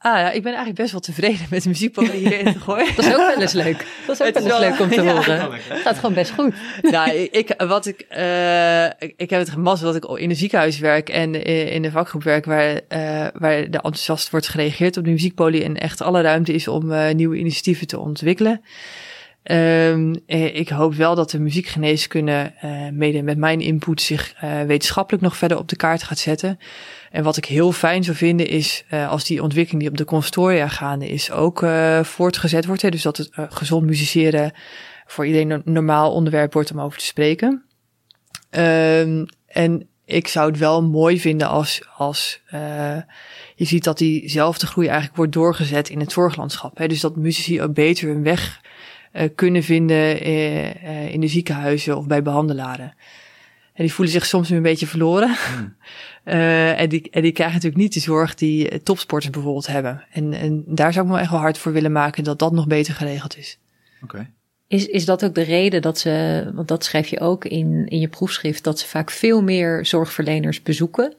Ah 0.03 0.19
ja, 0.19 0.31
ik 0.31 0.43
ben 0.43 0.53
eigenlijk 0.53 0.77
best 0.77 0.93
wel 0.93 1.01
tevreden 1.01 1.47
met 1.51 1.63
de 1.63 1.69
muziekpoli 1.69 2.11
hierin 2.11 2.53
te 2.53 2.61
gooien. 2.67 2.97
dat 2.97 3.05
is 3.05 3.13
ook 3.15 3.17
wel 3.17 3.41
eens 3.41 3.53
leuk. 3.53 3.87
Dat 4.07 4.21
is 4.21 4.27
ook 4.27 4.35
wel 4.35 4.63
eens 4.63 4.79
leuk 4.79 4.81
om 4.81 4.91
te 4.91 5.11
horen. 5.11 5.53
Het 5.53 5.81
gaat 5.81 5.99
gewoon 5.99 6.15
best 6.15 6.31
goed. 6.31 6.55
nou, 6.83 7.11
ik, 7.11 7.55
wat 7.59 7.87
ik, 7.87 8.07
uh, 8.17 8.85
ik, 8.85 9.15
ik, 9.17 9.31
heb 9.31 9.41
het 9.41 9.51
gemast 9.51 9.83
dat 9.83 9.97
ik 9.97 10.05
in 10.05 10.31
een 10.31 10.37
ziekenhuis 10.37 10.79
werk 10.79 11.09
en 11.09 11.45
in 11.73 11.83
de 11.83 11.91
vakgroep 11.91 12.23
werk 12.23 12.45
waar, 12.45 12.73
uh, 12.73 12.81
waar 13.33 13.71
de 13.71 13.81
enthousiast 13.81 14.31
wordt 14.31 14.49
gereageerd 14.49 14.97
op 14.97 15.05
de 15.05 15.11
muziekpoli 15.11 15.63
en 15.63 15.77
echt 15.77 16.01
alle 16.01 16.21
ruimte 16.21 16.53
is 16.53 16.69
om 16.69 16.93
uh, 16.93 17.11
nieuwe 17.11 17.37
initiatieven 17.37 17.87
te 17.87 17.99
ontwikkelen. 17.99 18.61
Um, 19.45 20.15
ik 20.27 20.69
hoop 20.69 20.95
wel 20.95 21.15
dat 21.15 21.31
de 21.31 21.41
muziekgeneeskunde 21.41 22.53
uh, 22.65 22.89
mede 22.93 23.23
met 23.23 23.39
mijn 23.39 23.61
input 23.61 24.01
zich 24.01 24.35
uh, 24.45 24.63
wetenschappelijk 24.63 25.23
nog 25.23 25.37
verder 25.37 25.59
op 25.59 25.69
de 25.69 25.77
kaart 25.77 26.03
gaat 26.03 26.19
zetten. 26.19 26.59
En 27.11 27.23
wat 27.23 27.37
ik 27.37 27.45
heel 27.45 27.73
fijn 27.73 28.05
zou 28.05 28.17
vinden 28.17 28.47
is 28.49 28.85
uh, 28.91 29.11
als 29.11 29.25
die 29.25 29.43
ontwikkeling 29.43 29.83
die 29.83 29.91
op 29.91 29.97
de 29.97 30.05
conservatoria 30.05 30.69
gaande 30.69 31.09
is 31.09 31.31
ook 31.31 31.63
uh, 31.63 32.03
voortgezet 32.03 32.67
wordt. 32.67 32.83
Hè? 32.83 32.89
Dus 32.89 33.03
dat 33.03 33.17
het 33.17 33.31
uh, 33.39 33.45
gezond 33.49 33.87
musiceren 33.87 34.53
voor 35.07 35.27
iedereen 35.27 35.51
een 35.51 35.63
normaal 35.65 36.13
onderwerp 36.13 36.53
wordt 36.53 36.71
om 36.71 36.81
over 36.81 36.99
te 36.99 37.05
spreken. 37.05 37.65
Um, 38.51 39.27
en 39.47 39.89
ik 40.05 40.29
zou 40.29 40.51
het 40.51 40.59
wel 40.59 40.83
mooi 40.83 41.21
vinden 41.21 41.49
als, 41.49 41.83
als 41.97 42.43
je 43.55 43.65
ziet 43.65 43.85
dat 43.85 43.99
diezelfde 43.99 44.67
groei 44.67 44.87
eigenlijk 44.87 45.17
wordt 45.17 45.33
doorgezet 45.33 45.89
in 45.89 46.01
het 46.01 46.13
zorglandschap. 46.13 46.79
Hè? 46.79 46.89
Dus 46.89 47.01
dat 47.01 47.17
muzici 47.17 47.63
ook 47.63 47.75
beter 47.75 48.09
hun 48.09 48.23
weg 48.23 48.61
kunnen 49.35 49.63
vinden 49.63 50.21
in 51.11 51.21
de 51.21 51.29
ziekenhuizen 51.29 51.97
of 51.97 52.07
bij 52.07 52.23
behandelaren. 52.23 52.95
En 53.81 53.87
die 53.87 53.95
voelen 53.95 54.15
zich 54.15 54.27
soms 54.27 54.51
een 54.51 54.63
beetje 54.63 54.87
verloren. 54.87 55.37
Hmm. 55.55 55.75
Uh, 56.25 56.81
en, 56.81 56.89
die, 56.89 57.09
en 57.11 57.23
die 57.23 57.33
krijgen 57.33 57.55
natuurlijk 57.55 57.83
niet 57.83 57.93
de 57.93 58.01
zorg 58.01 58.35
die 58.35 58.83
topsporters 58.83 59.33
bijvoorbeeld 59.33 59.67
hebben. 59.67 60.05
En, 60.13 60.33
en 60.33 60.65
daar 60.67 60.93
zou 60.93 61.07
ik 61.07 61.13
me 61.13 61.19
echt 61.19 61.31
wel 61.31 61.41
hard 61.41 61.59
voor 61.59 61.73
willen 61.73 61.93
maken 61.93 62.25
dat 62.25 62.39
dat 62.39 62.53
nog 62.53 62.67
beter 62.67 62.95
geregeld 62.95 63.39
is. 63.39 63.59
Oké. 64.03 64.31
Is, 64.67 64.87
is 64.87 65.05
dat 65.05 65.25
ook 65.25 65.35
de 65.35 65.43
reden 65.43 65.83
dat 65.83 65.99
ze, 65.99 66.45
want 66.55 66.69
dat 66.69 66.85
schrijf 66.85 67.09
je 67.09 67.21
ook 67.21 67.45
in, 67.45 67.87
in 67.89 68.01
je 68.01 68.09
proefschrift, 68.09 68.65
dat 68.65 68.79
ze 68.79 68.87
vaak 68.87 69.11
veel 69.11 69.43
meer 69.43 69.87
zorgverleners 69.87 70.63
bezoeken? 70.63 71.15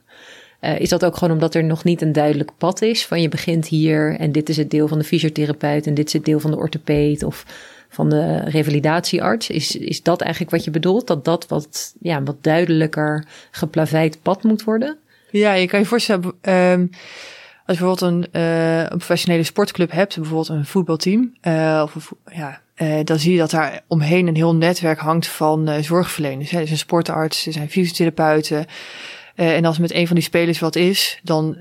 Uh, 0.62 0.80
is 0.80 0.89
dat 0.89 1.06
ook 1.06 1.17
gewoon 1.17 1.34
omdat 1.34 1.56
er 1.56 1.63
nog 1.63 1.84
niet 1.84 2.02
een 2.02 2.13
duidelijk 2.13 2.52
pad 2.58 2.82
is? 2.82 3.06
Van 3.06 3.21
je 3.21 3.30
begint 3.30 3.67
hier 3.67 4.19
en 4.19 4.32
dit 4.32 4.50
is 4.50 4.58
het 4.58 4.69
deel 4.69 4.88
van 4.88 4.97
de 4.97 5.04
fysiotherapeut 5.04 5.88
en 5.88 5.93
dit 5.93 6.08
is 6.08 6.13
het 6.13 6.26
deel 6.26 6.39
van 6.39 6.52
de 6.52 6.58
orthopeed 6.58 7.24
of 7.24 7.45
van 7.93 8.10
de 8.10 8.38
revalidatiearts. 8.38 9.49
Is, 9.49 9.75
is 9.75 10.04
dat 10.04 10.21
eigenlijk 10.21 10.51
wat 10.51 10.63
je 10.63 10.71
bedoelt? 10.71 11.08
Dat 11.08 11.25
dat 11.25 11.47
wat, 11.47 11.95
ja, 11.99 12.23
wat 12.23 12.43
duidelijker 12.43 13.25
geplaveid 13.51 14.21
pad 14.21 14.43
moet 14.43 14.63
worden? 14.63 14.97
Ja, 15.32 15.54
je 15.54 15.67
kan 15.67 15.80
je 15.80 15.86
voorstellen, 15.86 16.23
um, 16.41 16.89
als 17.65 17.77
je 17.77 17.84
bijvoorbeeld 17.84 18.01
een, 18.01 18.27
uh, 18.41 18.80
een 18.80 18.97
professionele 18.97 19.43
sportclub 19.43 19.91
hebt, 19.91 20.15
bijvoorbeeld 20.15 20.49
een 20.49 20.65
voetbalteam, 20.65 21.34
uh, 21.47 21.82
of 21.95 22.13
ja, 22.34 22.62
uh, 22.77 22.99
dan 23.04 23.19
zie 23.19 23.32
je 23.32 23.38
dat 23.38 23.51
daar 23.51 23.82
omheen 23.88 24.27
een 24.27 24.36
heel 24.36 24.56
netwerk 24.56 24.99
hangt 24.99 25.27
van 25.27 25.84
zorgverleners. 25.84 26.51
Hè. 26.51 26.60
Er 26.60 26.67
zijn 26.67 26.80
sportarts, 26.80 27.45
er 27.45 27.54
zijn 27.54 27.69
fysiotherapeuten. 27.69 28.65
en 29.36 29.65
als 29.65 29.80
met 29.80 29.93
een 29.93 30.08
van 30.08 30.15
die 30.15 30.25
spelers 30.25 30.60
wat 30.60 30.75
is, 30.75 31.19
dan 31.23 31.58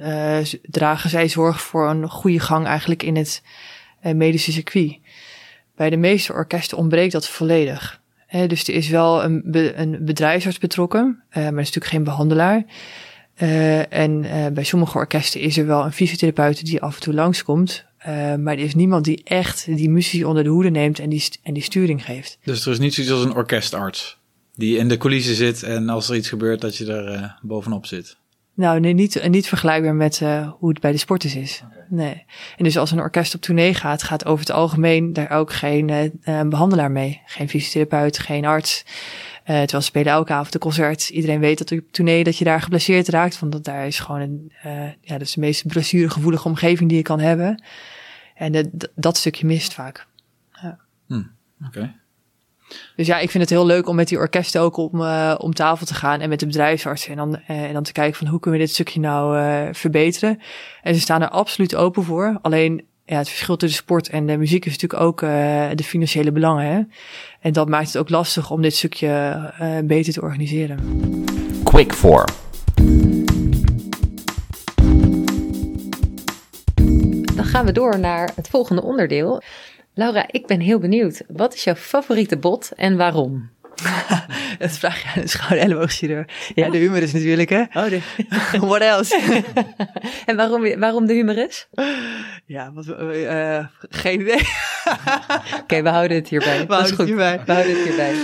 dragen 0.62 1.10
zij 1.10 1.28
zorg 1.28 1.60
voor 1.60 1.88
een 1.88 2.08
goede 2.08 2.40
gang 2.40 2.66
eigenlijk 2.66 3.02
in 3.02 3.16
het 3.16 3.42
medische 4.00 4.52
circuit. 4.52 4.98
Bij 5.80 5.90
de 5.90 5.96
meeste 5.96 6.32
orkesten 6.32 6.78
ontbreekt 6.78 7.12
dat 7.12 7.28
volledig. 7.28 8.00
dus 8.46 8.68
er 8.68 8.74
is 8.74 8.88
wel 8.88 9.24
een, 9.24 9.42
een 9.80 10.04
bedrijfsarts 10.04 10.58
betrokken, 10.58 11.22
uh, 11.28 11.34
maar 11.34 11.44
is 11.44 11.54
natuurlijk 11.54 11.86
geen 11.86 12.04
behandelaar. 12.04 12.64
Uh, 13.42 13.92
en 13.92 14.24
uh, 14.24 14.46
bij 14.46 14.64
sommige 14.64 14.98
orkesten 14.98 15.40
is 15.40 15.58
er 15.58 15.66
wel 15.66 15.84
een 15.84 15.92
fysiotherapeut 15.92 16.64
die 16.64 16.80
af 16.80 16.94
en 16.94 17.00
toe 17.00 17.14
langskomt. 17.14 17.84
maar 18.38 18.52
er 18.52 18.58
is 18.58 18.74
niemand 18.74 19.04
die 19.04 19.20
echt 19.24 19.66
die 19.76 19.90
muziek 19.90 20.26
onder 20.26 20.44
de 20.44 20.50
hoede 20.50 20.70
neemt 20.70 20.98
en 20.98 21.08
die, 21.08 21.24
en 21.42 21.54
die 21.54 21.62
sturing 21.62 22.04
geeft. 22.04 22.38
Dus 22.44 22.66
er 22.66 22.72
is 22.72 22.78
niet 22.78 22.94
zoiets 22.94 23.12
als 23.12 23.24
een 23.24 23.34
orkestarts 23.34 24.18
die 24.54 24.78
in 24.78 24.88
de 24.88 24.96
coulissen 24.96 25.34
zit 25.34 25.62
en 25.62 25.88
als 25.88 26.08
er 26.08 26.16
iets 26.16 26.28
gebeurt 26.28 26.60
dat 26.60 26.76
je 26.76 26.92
er 26.92 27.38
bovenop 27.42 27.86
zit? 27.86 28.16
Nou, 28.60 28.80
nee, 28.80 28.92
niet, 28.92 29.28
niet 29.28 29.48
vergelijkbaar 29.48 29.94
met 29.94 30.20
uh, 30.20 30.50
hoe 30.58 30.68
het 30.68 30.80
bij 30.80 30.92
de 30.92 30.98
sporters 30.98 31.34
is. 31.34 31.62
Nee. 31.88 32.24
En 32.56 32.64
dus 32.64 32.78
als 32.78 32.90
een 32.90 32.98
orkest 32.98 33.34
op 33.34 33.40
tournee 33.40 33.74
gaat, 33.74 34.02
gaat 34.02 34.24
over 34.24 34.40
het 34.40 34.54
algemeen 34.54 35.12
daar 35.12 35.30
ook 35.30 35.52
geen 35.52 35.88
uh, 35.88 36.42
behandelaar 36.42 36.90
mee. 36.90 37.20
Geen 37.26 37.48
fysiotherapeut, 37.48 38.18
geen 38.18 38.44
arts. 38.44 38.84
Uh, 38.86 39.44
terwijl 39.44 39.66
ze 39.68 39.80
spelen 39.80 40.12
elke 40.12 40.32
avond 40.32 40.54
een 40.54 40.60
concert. 40.60 41.08
Iedereen 41.08 41.40
weet 41.40 41.58
dat 41.58 41.72
op 41.72 41.92
tournee 41.92 42.24
dat 42.24 42.36
je 42.38 42.44
daar 42.44 42.60
geblesseerd 42.60 43.08
raakt. 43.08 43.38
Want 43.38 43.52
dat 43.52 43.64
daar 43.64 43.86
is 43.86 43.98
gewoon 43.98 44.20
een, 44.20 44.52
ja, 45.00 45.12
dat 45.12 45.20
is 45.20 45.32
de 45.32 45.40
meest 45.40 45.66
blessuregevoelige 45.66 46.48
omgeving 46.48 46.88
die 46.88 46.98
je 46.98 47.04
kan 47.04 47.20
hebben. 47.20 47.62
En 48.34 48.70
dat 48.94 49.16
stukje 49.16 49.46
mist 49.46 49.74
vaak. 49.74 50.06
Ja. 50.62 50.78
Hmm, 51.06 51.30
Oké. 51.66 51.94
Dus 52.96 53.06
ja, 53.06 53.18
ik 53.18 53.30
vind 53.30 53.42
het 53.42 53.52
heel 53.52 53.66
leuk 53.66 53.88
om 53.88 53.96
met 53.96 54.08
die 54.08 54.18
orkesten 54.18 54.60
ook 54.60 54.76
om, 54.76 55.00
uh, 55.00 55.34
om 55.38 55.54
tafel 55.54 55.86
te 55.86 55.94
gaan 55.94 56.20
en 56.20 56.28
met 56.28 56.40
de 56.40 56.46
bedrijfsartsen. 56.46 57.10
En 57.10 57.16
dan, 57.16 57.40
uh, 57.50 57.62
en 57.62 57.72
dan 57.72 57.82
te 57.82 57.92
kijken 57.92 58.16
van 58.16 58.26
hoe 58.26 58.40
kunnen 58.40 58.60
we 58.60 58.66
dit 58.66 58.74
stukje 58.74 59.00
nou 59.00 59.38
uh, 59.38 59.68
verbeteren. 59.72 60.40
En 60.82 60.94
ze 60.94 61.00
staan 61.00 61.22
er 61.22 61.28
absoluut 61.28 61.74
open 61.74 62.02
voor. 62.02 62.38
Alleen 62.42 62.84
ja, 63.04 63.16
het 63.16 63.28
verschil 63.28 63.56
tussen 63.56 63.82
sport 63.82 64.08
en 64.08 64.26
de 64.26 64.36
muziek 64.36 64.64
is 64.64 64.72
natuurlijk 64.72 65.02
ook 65.02 65.20
de 65.76 65.84
financiële 65.84 66.32
belangen. 66.32 66.66
Hè? 66.66 66.80
En 67.40 67.52
dat 67.52 67.68
maakt 67.68 67.86
het 67.86 67.96
ook 67.96 68.08
lastig 68.08 68.50
om 68.50 68.62
dit 68.62 68.74
stukje 68.74 69.52
beter 69.84 70.12
te 70.12 70.22
organiseren. 70.22 70.78
Quick 71.64 71.92
for. 71.92 72.24
Dan 77.34 77.44
gaan 77.44 77.66
we 77.66 77.72
door 77.72 77.98
naar 77.98 78.32
het 78.34 78.48
volgende 78.48 78.82
onderdeel. 78.82 79.42
Laura, 80.00 80.24
ik 80.30 80.46
ben 80.46 80.60
heel 80.60 80.78
benieuwd. 80.78 81.22
Wat 81.28 81.54
is 81.54 81.64
jouw 81.64 81.74
favoriete 81.74 82.36
bot 82.36 82.72
en 82.76 82.96
waarom? 82.96 83.50
Dat 84.58 84.70
vraag 84.70 85.02
je 85.02 85.08
aan 85.08 85.22
een 85.22 85.28
schouder-elleboogchirurg. 85.28 86.26
Ja, 86.54 86.70
de 86.70 86.78
humerus 86.78 87.12
natuurlijk, 87.12 87.48
hè? 87.48 87.60
Oh, 87.60 87.88
de... 87.88 88.00
What 88.68 88.80
else? 88.80 89.42
en 90.26 90.36
waarom, 90.36 90.78
waarom 90.78 91.06
de 91.06 91.12
humerus? 91.12 91.68
ja, 92.46 92.72
wat, 92.72 92.86
uh, 92.86 93.66
geen 93.80 94.20
idee. 94.20 94.40
Oké, 95.62 95.82
we 95.82 95.88
houden 95.88 96.16
het 96.16 96.28
hierbij. 96.28 96.66
We 96.66 96.72
houden 96.72 96.96
het 96.96 97.06
hierbij. 97.06 97.42
We 97.46 97.52
houden 97.52 97.76
het 97.76 97.84
hierbij. 97.84 98.14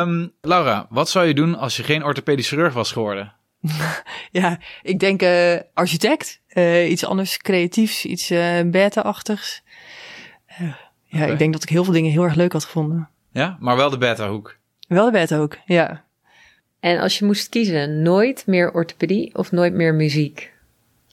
Um, 0.00 0.32
Laura, 0.40 0.86
wat 0.90 1.08
zou 1.08 1.26
je 1.26 1.34
doen 1.34 1.58
als 1.58 1.76
je 1.76 1.82
geen 1.82 2.04
orthopedisch 2.04 2.48
chirurg 2.48 2.72
was 2.72 2.92
geworden? 2.92 3.32
ja, 4.30 4.58
ik 4.82 4.98
denk 4.98 5.22
uh, 5.22 5.56
architect. 5.74 6.40
Uh, 6.48 6.90
iets 6.90 7.04
anders 7.04 7.36
creatiefs, 7.36 8.04
iets 8.04 8.30
uh, 8.30 8.60
beta-achtigs. 8.64 9.62
Ja, 11.14 11.20
okay. 11.20 11.32
ik 11.32 11.38
denk 11.38 11.52
dat 11.52 11.62
ik 11.62 11.68
heel 11.68 11.84
veel 11.84 11.92
dingen 11.92 12.10
heel 12.10 12.24
erg 12.24 12.34
leuk 12.34 12.52
had 12.52 12.64
gevonden. 12.64 13.08
Ja, 13.30 13.56
maar 13.60 13.76
wel 13.76 13.90
de 13.90 13.98
beta-hoek. 13.98 14.56
Wel 14.88 15.04
de 15.04 15.10
beta-hoek, 15.10 15.58
ja. 15.66 16.04
En 16.80 16.98
als 17.00 17.18
je 17.18 17.24
moest 17.24 17.48
kiezen, 17.48 18.02
nooit 18.02 18.46
meer 18.46 18.72
orthopedie 18.72 19.34
of 19.34 19.52
nooit 19.52 19.74
meer 19.74 19.94
muziek? 19.94 20.52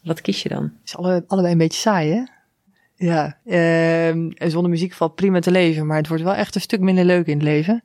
Wat 0.04 0.22
kies 0.22 0.44
je 0.44 0.50
dan? 0.50 0.72
Is 0.84 0.96
alle, 0.98 1.24
allebei 1.28 1.54
een 1.54 1.60
beetje 1.60 1.80
saai, 1.80 2.12
hè? 2.12 2.24
Ja, 2.96 3.38
uh, 3.46 4.50
zonder 4.50 4.70
muziek 4.70 4.94
valt 4.94 5.16
prima 5.16 5.40
te 5.40 5.52
leven, 5.52 5.86
maar 5.86 5.98
het 5.98 6.08
wordt 6.08 6.24
wel 6.24 6.34
echt 6.34 6.56
een 6.56 6.62
stuk 6.62 6.80
minder 6.80 7.06
leuk 7.06 7.28
in 7.28 7.34
het 7.34 7.44
leven. 7.44 7.84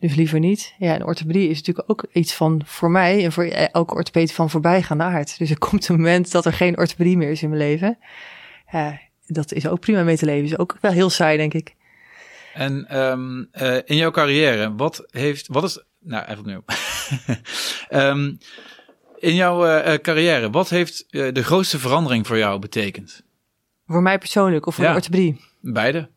Dus 0.00 0.14
liever 0.14 0.38
niet. 0.38 0.74
Ja, 0.78 0.94
en 0.94 1.04
orthopedie 1.04 1.48
is 1.48 1.56
natuurlijk 1.58 1.90
ook 1.90 2.06
iets 2.12 2.34
van 2.34 2.60
voor 2.64 2.90
mij 2.90 3.24
en 3.24 3.32
voor 3.32 3.44
elke 3.44 3.94
orthopedie 3.94 4.34
van 4.34 4.50
voorbijgaande 4.50 5.04
aard. 5.04 5.38
Dus 5.38 5.50
er 5.50 5.58
komt 5.58 5.88
een 5.88 5.96
moment 5.96 6.32
dat 6.32 6.44
er 6.44 6.52
geen 6.52 6.78
orthopedie 6.78 7.16
meer 7.16 7.30
is 7.30 7.42
in 7.42 7.48
mijn 7.48 7.60
leven. 7.60 7.98
Ja, 8.70 9.00
dat 9.28 9.52
is 9.52 9.68
ook 9.68 9.80
prima 9.80 10.02
mee 10.02 10.16
te 10.16 10.24
leven. 10.24 10.44
Is 10.44 10.58
ook 10.58 10.76
wel 10.80 10.92
heel 10.92 11.10
saai, 11.10 11.36
denk 11.36 11.54
ik. 11.54 11.74
En 12.54 12.98
um, 12.98 13.48
uh, 13.52 13.76
in 13.84 13.96
jouw 13.96 14.10
carrière, 14.10 14.74
wat 14.74 15.06
heeft, 15.10 15.46
wat 15.46 15.64
is, 15.64 15.82
nou 16.00 16.24
even 16.24 16.38
opnieuw. 16.38 16.64
um, 17.90 18.38
in 19.28 19.34
jouw 19.34 19.66
uh, 19.66 19.94
carrière, 19.94 20.50
wat 20.50 20.68
heeft 20.68 21.06
uh, 21.10 21.32
de 21.32 21.44
grootste 21.44 21.78
verandering 21.78 22.26
voor 22.26 22.38
jou 22.38 22.58
betekend? 22.58 23.22
Voor 23.86 24.02
mij 24.02 24.18
persoonlijk 24.18 24.66
of 24.66 24.74
voor 24.74 24.84
ja, 24.84 24.90
de 24.90 24.96
orthopedie? 24.96 25.40
Beide. 25.60 26.08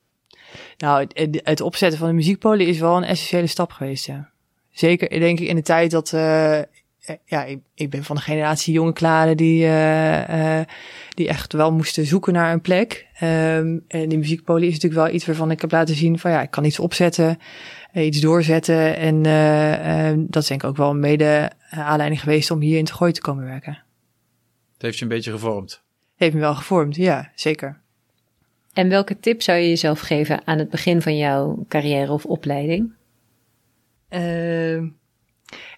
Nou, 0.77 1.07
het, 1.13 1.41
het, 1.43 1.61
opzetten 1.61 1.99
van 1.99 2.07
de 2.07 2.13
muziekpolie 2.13 2.67
is 2.67 2.79
wel 2.79 2.97
een 2.97 3.03
essentiële 3.03 3.47
stap 3.47 3.71
geweest, 3.71 4.05
ja. 4.05 4.29
Zeker, 4.71 5.19
denk 5.19 5.39
ik, 5.39 5.47
in 5.47 5.55
de 5.55 5.61
tijd 5.61 5.91
dat... 5.91 6.13
Uh, 7.09 7.15
ja, 7.25 7.43
ik, 7.43 7.59
ik, 7.73 7.89
ben 7.89 8.03
van 8.03 8.15
de 8.15 8.21
generatie 8.21 8.73
jonge 8.73 8.93
klaren 8.93 9.37
die, 9.37 9.63
uh, 9.63 10.29
uh, 10.29 10.61
die 11.09 11.27
echt 11.27 11.53
wel 11.53 11.71
moesten 11.71 12.05
zoeken 12.05 12.33
naar 12.33 12.53
een 12.53 12.61
plek. 12.61 13.07
Um, 13.23 13.83
en 13.87 14.09
die 14.09 14.17
muziekpolie 14.17 14.67
is 14.67 14.73
natuurlijk 14.73 15.01
wel 15.01 15.13
iets 15.13 15.25
waarvan 15.25 15.51
ik 15.51 15.61
heb 15.61 15.71
laten 15.71 15.95
zien 15.95 16.19
van 16.19 16.31
ja, 16.31 16.41
ik 16.41 16.51
kan 16.51 16.63
iets 16.63 16.79
opzetten, 16.79 17.37
iets 17.93 18.19
doorzetten. 18.19 18.95
En 18.95 19.21
dat 20.27 20.41
is 20.41 20.47
denk 20.47 20.63
ik 20.63 20.69
ook 20.69 20.77
wel 20.77 20.89
een 20.89 20.99
mede 20.99 21.51
aanleiding 21.69 22.21
geweest 22.21 22.51
om 22.51 22.61
hier 22.61 22.77
in 22.77 22.85
te 22.85 22.93
gooien 22.93 23.13
te 23.13 23.21
komen 23.21 23.45
werken. 23.45 23.83
Het 24.73 24.81
heeft 24.81 24.97
je 24.97 25.03
een 25.03 25.09
beetje 25.09 25.31
gevormd. 25.31 25.83
Heeft 26.15 26.33
me 26.33 26.39
wel 26.39 26.55
gevormd, 26.55 26.95
ja, 26.95 27.31
zeker. 27.35 27.79
En 28.73 28.89
welke 28.89 29.19
tip 29.19 29.41
zou 29.41 29.59
je 29.59 29.67
jezelf 29.67 29.99
geven 29.99 30.47
aan 30.47 30.57
het 30.57 30.69
begin 30.69 31.01
van 31.01 31.17
jouw 31.17 31.65
carrière 31.67 32.11
of 32.11 32.25
opleiding? 32.25 32.93
Uh, 34.09 34.83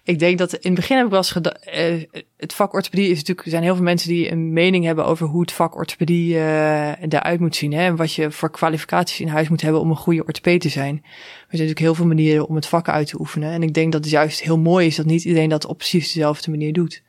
ik 0.02 0.18
denk 0.18 0.38
dat 0.38 0.52
in 0.52 0.70
het 0.70 0.74
begin 0.74 0.96
heb 0.96 1.04
ik 1.04 1.10
wel 1.10 1.20
eens 1.20 1.32
gedacht. 1.32 1.66
Uh, 1.66 2.02
het 2.36 2.52
vak 2.52 2.72
orthopedie 2.72 3.10
is 3.10 3.16
natuurlijk. 3.16 3.44
Er 3.44 3.50
zijn 3.50 3.62
heel 3.62 3.74
veel 3.74 3.84
mensen 3.84 4.08
die 4.08 4.30
een 4.30 4.52
mening 4.52 4.84
hebben 4.84 5.06
over 5.06 5.26
hoe 5.26 5.40
het 5.40 5.52
vak 5.52 5.76
orthopedie 5.76 6.34
uh, 6.34 7.02
eruit 7.02 7.40
moet 7.40 7.56
zien. 7.56 7.72
Hè, 7.72 7.82
en 7.82 7.96
wat 7.96 8.14
je 8.14 8.30
voor 8.30 8.50
kwalificaties 8.50 9.20
in 9.20 9.28
huis 9.28 9.48
moet 9.48 9.60
hebben 9.60 9.80
om 9.80 9.90
een 9.90 9.96
goede 9.96 10.24
orthopeed 10.24 10.60
te 10.60 10.68
zijn. 10.68 10.94
Er 10.94 11.00
zijn 11.00 11.50
natuurlijk 11.50 11.78
heel 11.78 11.94
veel 11.94 12.06
manieren 12.06 12.48
om 12.48 12.54
het 12.54 12.66
vak 12.66 12.88
uit 12.88 13.06
te 13.06 13.20
oefenen. 13.20 13.52
En 13.52 13.62
ik 13.62 13.74
denk 13.74 13.92
dat 13.92 14.00
het 14.00 14.10
juist 14.12 14.42
heel 14.42 14.58
mooi 14.58 14.86
is 14.86 14.96
dat 14.96 15.06
niet 15.06 15.24
iedereen 15.24 15.48
dat 15.48 15.66
op 15.66 15.78
precies 15.78 16.12
dezelfde 16.12 16.50
manier 16.50 16.72
doet. 16.72 17.02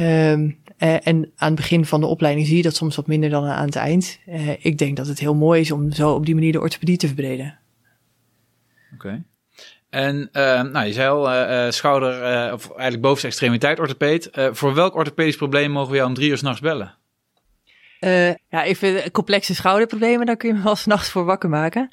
Um, 0.00 0.58
uh, 0.78 1.06
en 1.06 1.32
aan 1.36 1.46
het 1.46 1.54
begin 1.54 1.84
van 1.84 2.00
de 2.00 2.06
opleiding 2.06 2.46
zie 2.46 2.56
je 2.56 2.62
dat 2.62 2.76
soms 2.76 2.96
wat 2.96 3.06
minder 3.06 3.30
dan 3.30 3.44
aan 3.44 3.66
het 3.66 3.76
eind. 3.76 4.18
Ik 4.58 4.78
denk 4.78 4.96
dat 4.96 5.06
het 5.06 5.18
heel 5.18 5.34
mooi 5.34 5.60
is 5.60 5.70
om 5.70 5.92
zo 5.92 6.12
op 6.12 6.26
die 6.26 6.34
manier 6.34 6.52
de 6.52 6.60
orthopedie 6.60 6.96
te 6.96 7.06
verbreden. 7.06 7.58
Oké. 8.94 9.06
Okay. 9.06 9.22
En 9.90 10.28
uh, 10.32 10.62
nou, 10.62 10.86
je 10.86 10.92
zei 10.92 11.08
al, 11.08 11.72
schouder, 11.72 12.12
of 12.52 12.70
eigenlijk 12.70 13.02
bovenste 13.02 13.26
extremiteit 13.26 13.78
orthopeed. 13.78 14.28
voor 14.32 14.74
welk 14.74 14.94
orthopedisch 14.94 15.36
probleem 15.36 15.70
mogen 15.70 15.90
we 15.90 15.96
jou 15.96 16.08
om 16.08 16.14
drie 16.14 16.30
uur 16.30 16.38
s'nachts 16.38 16.60
bellen? 16.60 16.94
ja, 18.48 18.62
ik 18.62 18.76
vind 18.76 19.10
complexe 19.10 19.54
schouderproblemen, 19.54 20.26
daar 20.26 20.36
kun 20.36 20.48
je 20.48 20.54
me 20.54 20.62
wel 20.62 20.76
s'nachts 20.76 21.10
voor 21.10 21.24
wakker 21.24 21.48
maken. 21.48 21.90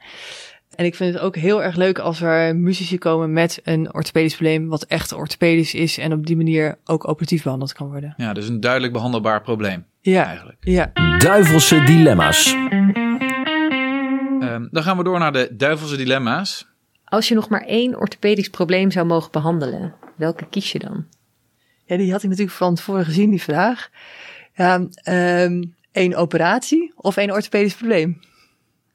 En 0.75 0.85
ik 0.85 0.95
vind 0.95 1.13
het 1.13 1.23
ook 1.23 1.35
heel 1.35 1.63
erg 1.63 1.75
leuk 1.75 1.99
als 1.99 2.21
er 2.21 2.55
muzici 2.55 2.97
komen 2.97 3.33
met 3.33 3.59
een 3.63 3.93
orthopedisch 3.93 4.35
probleem, 4.35 4.67
wat 4.67 4.83
echt 4.83 5.13
orthopedisch 5.13 5.73
is 5.73 5.97
en 5.97 6.13
op 6.13 6.25
die 6.25 6.35
manier 6.35 6.77
ook 6.85 7.07
operatief 7.07 7.43
behandeld 7.43 7.73
kan 7.73 7.87
worden. 7.87 8.13
Ja, 8.17 8.33
dus 8.33 8.47
een 8.47 8.59
duidelijk 8.59 8.93
behandelbaar 8.93 9.41
probleem. 9.41 9.85
Ja, 10.01 10.25
eigenlijk. 10.25 10.57
Ja. 10.59 10.91
Duivelse 11.17 11.83
dilemma's. 11.83 12.53
Um, 14.39 14.67
dan 14.71 14.83
gaan 14.83 14.97
we 14.97 15.03
door 15.03 15.19
naar 15.19 15.33
de 15.33 15.49
duivelse 15.51 15.97
dilemma's. 15.97 16.67
Als 17.05 17.27
je 17.27 17.35
nog 17.35 17.49
maar 17.49 17.65
één 17.65 17.99
orthopedisch 17.99 18.49
probleem 18.49 18.91
zou 18.91 19.05
mogen 19.05 19.31
behandelen, 19.31 19.93
welke 20.15 20.49
kies 20.49 20.71
je 20.71 20.79
dan? 20.79 21.05
Ja, 21.85 21.97
die 21.97 22.11
had 22.11 22.23
ik 22.23 22.29
natuurlijk 22.29 22.57
van 22.57 22.75
tevoren 22.75 23.05
gezien, 23.05 23.29
die 23.29 23.41
vraag. 23.41 23.89
Ja, 24.53 24.87
um, 25.43 25.75
één 25.91 26.15
operatie 26.15 26.93
of 26.95 27.17
één 27.17 27.31
orthopedisch 27.31 27.75
probleem? 27.75 28.19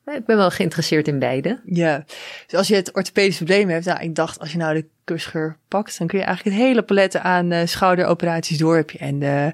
Ik 0.05 0.25
ben 0.25 0.37
wel 0.37 0.51
geïnteresseerd 0.51 1.09
in 1.09 1.19
beide. 1.19 1.61
Ja, 1.65 2.05
dus 2.47 2.59
als 2.59 2.69
je 2.69 2.75
het 2.75 2.95
orthopedisch 2.95 3.37
probleem 3.37 3.69
hebt, 3.69 3.85
nou, 3.85 4.01
ik 4.01 4.15
dacht 4.15 4.39
als 4.39 4.53
je 4.53 4.59
nou 4.59 4.75
de 4.75 4.87
kussgeur 5.05 5.57
pakt, 5.69 5.99
dan 5.99 6.07
kun 6.07 6.19
je 6.19 6.25
eigenlijk 6.25 6.57
het 6.57 6.67
hele 6.67 6.83
palet 6.83 7.17
aan 7.17 7.53
uh, 7.53 7.61
schouderoperaties 7.65 8.59
door. 8.59 8.77
Heb 8.77 8.91
je 8.91 8.99
en 8.99 9.19
de 9.19 9.53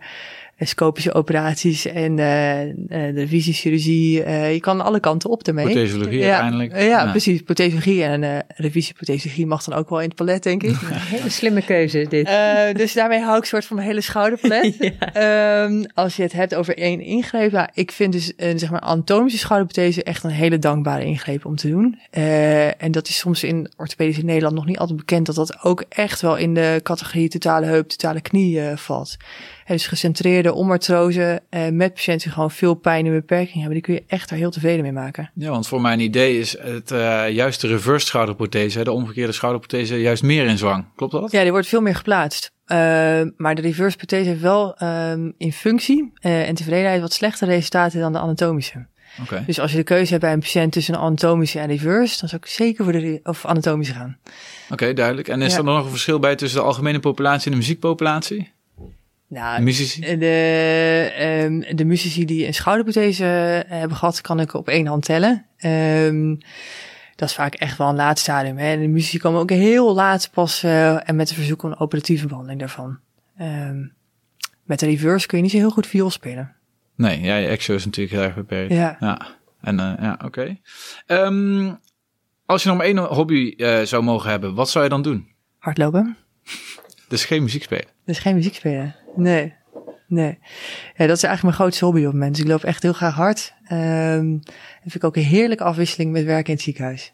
scopische 0.59 1.15
operaties 1.15 1.87
en 1.87 2.11
uh, 2.11 3.15
de 3.15 3.25
visiechirurgie. 3.29 4.25
Uh, 4.25 4.53
je 4.53 4.61
kan 4.61 4.81
alle 4.81 5.01
kanten 5.01 5.31
op 5.31 5.47
ermee. 5.47 5.65
Prothesologie 5.65 6.19
ja, 6.19 6.31
uiteindelijk. 6.31 6.73
Ja, 6.73 6.81
ja, 6.81 7.11
precies. 7.11 7.43
Prothesologie 7.43 8.03
en 8.03 8.23
uh, 8.23 8.39
revisieprothesologie 8.49 9.47
mag 9.47 9.65
dan 9.65 9.79
ook 9.79 9.91
wel 9.91 10.01
in 10.01 10.09
het 10.09 10.17
palet, 10.17 10.43
denk 10.43 10.63
ik. 10.63 10.71
Een 10.71 10.79
hele 10.93 11.31
slimme 11.31 11.63
keuze 11.63 12.07
dit. 12.09 12.29
Uh, 12.29 12.73
dus 12.73 12.93
daarmee 12.93 13.21
hou 13.21 13.39
ik 13.39 13.45
soort 13.45 13.65
van 13.65 13.77
mijn 13.77 13.89
hele 13.89 14.01
schouderpalet. 14.01 14.77
ja. 15.15 15.65
um, 15.65 15.87
als 15.95 16.17
je 16.17 16.23
het 16.23 16.33
hebt 16.33 16.55
over 16.55 16.79
één 16.79 17.01
ingreep. 17.01 17.51
Ja, 17.51 17.71
ik 17.75 17.93
vind 17.93 18.13
dus 18.13 18.33
een 18.37 18.59
zeg 18.59 18.71
maar 18.71 18.81
anatomische 18.81 19.39
schouderprothese 19.39 20.03
echt 20.03 20.25
een 20.25 20.31
hele 20.31 20.59
dankbare 20.59 21.05
ingreep 21.05 21.45
om 21.45 21.57
te 21.57 21.69
doen. 21.69 21.99
Uh, 22.13 22.83
en 22.83 22.93
dat 22.93 23.09
is 23.09 23.19
soms 23.19 23.45
in 23.45 23.71
orthopedisch 23.77 24.19
in 24.19 24.27
Nederland 24.27 24.55
nog 24.55 24.67
niet 24.67 24.79
altijd 24.79 24.99
bekend 24.99 25.27
dat 25.27 25.35
dat 25.35 25.65
ook 25.65 25.85
echt 25.89 26.21
wel 26.21 26.37
in 26.37 26.55
de 26.55 26.81
categorie 26.83 27.29
totale 27.29 27.67
heup, 27.67 27.89
totale 27.89 28.21
knie 28.21 28.61
uh, 28.61 28.77
valt. 28.77 29.17
Dus 29.67 29.87
gecentreerde 29.87 30.55
omartrose 30.55 31.43
uh, 31.51 31.69
met 31.69 31.95
patiënten 31.95 32.25
die 32.25 32.33
gewoon 32.33 32.51
veel 32.51 32.75
pijn 32.75 33.07
en 33.07 33.12
beperking 33.12 33.55
hebben, 33.55 33.73
die 33.73 33.81
kun 33.81 33.95
je 33.95 34.05
echt 34.07 34.29
daar 34.29 34.39
heel 34.39 34.51
tevreden 34.51 34.83
mee 34.83 34.93
maken. 34.93 35.31
Ja, 35.35 35.51
want 35.51 35.69
voor 35.69 35.81
mijn 35.81 36.01
idee 36.01 36.39
is 36.39 36.59
het 36.59 36.91
uh, 36.91 37.31
juist 37.31 37.61
de 37.61 37.67
reverse 37.67 38.07
schouderprothese, 38.07 38.85
de 38.85 38.93
omgekeerde 38.93 39.33
schouderprothese, 39.33 40.01
juist 40.01 40.23
meer 40.23 40.47
in 40.47 40.59
zwang. 40.59 40.85
Klopt 40.97 41.12
dat? 41.12 41.31
Ja, 41.31 41.43
die 41.43 41.51
wordt 41.51 41.67
veel 41.67 41.81
meer 41.81 41.95
geplaatst. 41.95 42.53
Uh, 42.67 42.77
maar 43.37 43.55
de 43.55 43.62
reverse 43.62 43.97
prothese 43.97 44.29
heeft 44.29 44.41
wel 44.41 44.83
um, 44.83 45.35
in 45.39 45.53
functie 45.53 46.12
en 46.21 46.55
tevredenheid 46.55 47.01
wat 47.01 47.12
slechtere 47.12 47.51
resultaten 47.51 48.01
dan 48.01 48.12
de 48.12 48.19
anatomische. 48.19 48.87
Okay. 49.23 49.45
Dus 49.47 49.61
als 49.61 49.71
je 49.71 49.77
de 49.77 49.83
keuze 49.83 50.11
hebt 50.11 50.23
bij 50.23 50.33
een 50.33 50.41
patiënt 50.41 50.73
tussen 50.73 50.95
een 50.95 51.01
anatomische 51.01 51.59
en 51.59 51.67
reverse, 51.67 52.19
dan 52.21 52.29
zou 52.29 52.43
ik 52.45 52.49
zeker 52.49 52.85
voor 52.85 52.93
de 52.93 53.21
of 53.23 53.47
anatomische 53.47 53.95
gaan. 53.95 54.19
Oké, 54.64 54.73
okay, 54.73 54.95
duidelijk. 54.95 55.29
En 55.29 55.43
is 55.43 55.53
ja. 55.53 55.59
er 55.59 55.64
nog 55.64 55.85
een 55.85 55.91
verschil 55.91 56.19
bij 56.19 56.37
tussen 56.37 56.61
de 56.61 56.67
algemene 56.67 57.01
populatie 57.01 57.45
en 57.45 57.51
de 57.51 57.57
muziekpopulatie? 57.57 58.55
Nou, 59.29 59.57
de 59.57 59.62
muzici? 59.62 60.01
De, 60.01 61.43
um, 61.45 61.77
de 61.77 61.85
muzici 61.85 62.24
die 62.24 62.47
een 62.47 62.55
schouderprothese 62.55 63.24
hebben 63.68 63.97
gehad, 63.97 64.20
kan 64.20 64.41
ik 64.41 64.55
op 64.55 64.68
één 64.68 64.87
hand 64.87 65.05
tellen. 65.05 65.47
Um, 65.59 66.39
dat 67.16 67.29
is 67.29 67.35
vaak 67.35 67.55
echt 67.55 67.79
wel 67.79 67.89
een 67.89 67.95
laat 67.95 68.18
stadium. 68.18 68.57
Hè. 68.57 68.79
De 68.79 68.87
muzici 68.87 69.18
komen 69.18 69.41
ook 69.41 69.51
heel 69.51 69.95
laat 69.95 70.31
pas 70.33 70.64
uh, 70.64 71.09
en 71.09 71.16
met 71.16 71.31
een 71.31 71.37
verzoek 71.37 71.62
om 71.62 71.70
een 71.70 71.79
operatieve 71.79 72.27
behandeling 72.27 72.61
daarvan. 72.61 72.99
Um, 73.41 73.93
met 74.62 74.79
de 74.79 74.87
reverse 74.87 75.27
kun 75.27 75.37
je 75.37 75.43
niet 75.43 75.53
zo 75.53 75.59
heel 75.59 75.70
goed 75.70 75.87
viool 75.87 76.11
spelen. 76.11 76.55
Nee, 76.95 77.20
ja, 77.20 77.37
je 77.37 77.47
exo 77.47 77.74
is 77.74 77.85
natuurlijk 77.85 78.16
heel 78.16 78.24
erg 78.24 78.35
beperkt. 78.35 78.72
Ja. 78.72 78.97
ja. 79.01 79.27
En 79.61 79.79
uh, 79.79 79.93
ja, 80.01 80.12
oké. 80.12 80.24
Okay. 80.24 80.61
Um, 81.27 81.79
als 82.47 82.62
je 82.62 82.68
nog 82.68 82.77
maar 82.79 82.87
één 82.87 82.99
hobby 82.99 83.55
uh, 83.57 83.81
zou 83.81 84.03
mogen 84.03 84.31
hebben, 84.31 84.55
wat 84.55 84.70
zou 84.70 84.85
je 84.85 84.91
dan 84.91 85.03
doen? 85.03 85.29
Hardlopen. 85.59 86.16
Dus 87.09 87.24
geen 87.24 87.43
muziek 87.43 87.62
spelen? 87.62 87.87
Dus 88.05 88.18
geen 88.18 88.35
muziek 88.35 88.55
spelen. 88.55 88.95
Nee. 89.17 89.55
Nee. 90.09 90.39
Ja, 90.97 91.07
dat 91.07 91.17
is 91.17 91.23
eigenlijk 91.23 91.43
mijn 91.43 91.55
grootste 91.55 91.85
hobby 91.85 92.01
op 92.01 92.05
het 92.05 92.12
moment. 92.12 92.35
Dus 92.35 92.45
ik 92.45 92.51
loop 92.51 92.64
echt 92.64 92.83
heel 92.83 92.93
graag 92.93 93.14
hard. 93.14 93.55
Um, 93.62 93.77
en 93.77 94.43
vind 94.83 94.95
ik 94.95 95.05
ook 95.05 95.17
een 95.17 95.23
heerlijke 95.23 95.64
afwisseling 95.64 96.12
met 96.12 96.25
werken 96.25 96.47
in 96.47 96.55
het 96.55 96.62
ziekenhuis. 96.62 97.12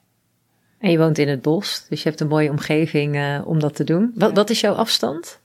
En 0.78 0.90
je 0.90 0.98
woont 0.98 1.18
in 1.18 1.28
het 1.28 1.42
bos, 1.42 1.86
dus 1.88 2.02
je 2.02 2.08
hebt 2.08 2.20
een 2.20 2.28
mooie 2.28 2.50
omgeving 2.50 3.16
uh, 3.16 3.40
om 3.44 3.60
dat 3.60 3.74
te 3.74 3.84
doen. 3.84 4.12
Wat, 4.14 4.32
wat 4.32 4.50
is 4.50 4.60
jouw 4.60 4.74
afstand? 4.74 5.40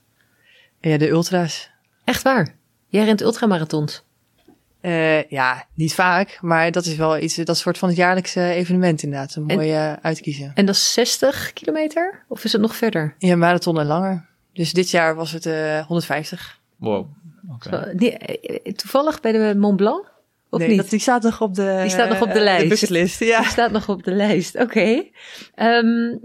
Ja, 0.80 0.98
de 0.98 1.08
ultra's. 1.08 1.70
Echt 2.04 2.22
waar? 2.22 2.54
Jij 2.88 3.04
rent 3.04 3.20
ultramarathons? 3.20 4.06
Uh, 4.82 5.22
ja, 5.22 5.66
niet 5.74 5.94
vaak, 5.94 6.38
maar 6.40 6.70
dat 6.70 6.86
is 6.86 6.96
wel 6.96 7.18
iets, 7.18 7.34
dat 7.34 7.58
soort 7.58 7.78
van 7.78 7.88
het 7.88 7.96
jaarlijkse 7.96 8.50
evenement 8.50 9.02
inderdaad. 9.02 9.34
Een 9.34 9.44
mooie 9.44 9.74
en, 9.74 10.02
uitkiezen. 10.02 10.52
En 10.54 10.66
dat 10.66 10.74
is 10.74 10.92
60 10.92 11.52
kilometer? 11.52 12.24
Of 12.28 12.44
is 12.44 12.52
het 12.52 12.60
nog 12.60 12.76
verder? 12.76 13.14
Ja, 13.18 13.36
marathon 13.36 13.80
en 13.80 13.86
langer. 13.86 14.26
Dus 14.58 14.72
dit 14.72 14.90
jaar 14.90 15.14
was 15.14 15.32
het 15.32 15.46
uh, 15.46 15.86
150. 15.86 16.60
Wow. 16.76 17.06
Okay. 17.54 17.94
toevallig 18.72 19.20
bij 19.20 19.32
de 19.32 19.54
Mont 19.58 19.76
Blanc? 19.76 20.12
Of 20.50 20.58
nee, 20.58 20.68
niet? 20.68 20.76
Dat, 20.76 20.90
die 20.90 21.00
staat 21.00 21.22
nog 21.22 21.40
op 21.40 21.54
de, 21.54 21.78
die 21.80 21.90
staat 21.90 22.08
nog 22.08 22.22
op 22.22 22.32
de 22.32 22.40
lijst. 22.40 22.62
De 22.62 22.68
bucketlist, 22.68 23.20
ja. 23.20 23.40
Die 23.40 23.48
staat 23.48 23.70
nog 23.70 23.88
op 23.88 24.02
de 24.02 24.10
lijst, 24.10 24.54
oké. 24.54 24.64
Okay. 24.64 25.12
Um, 25.56 26.20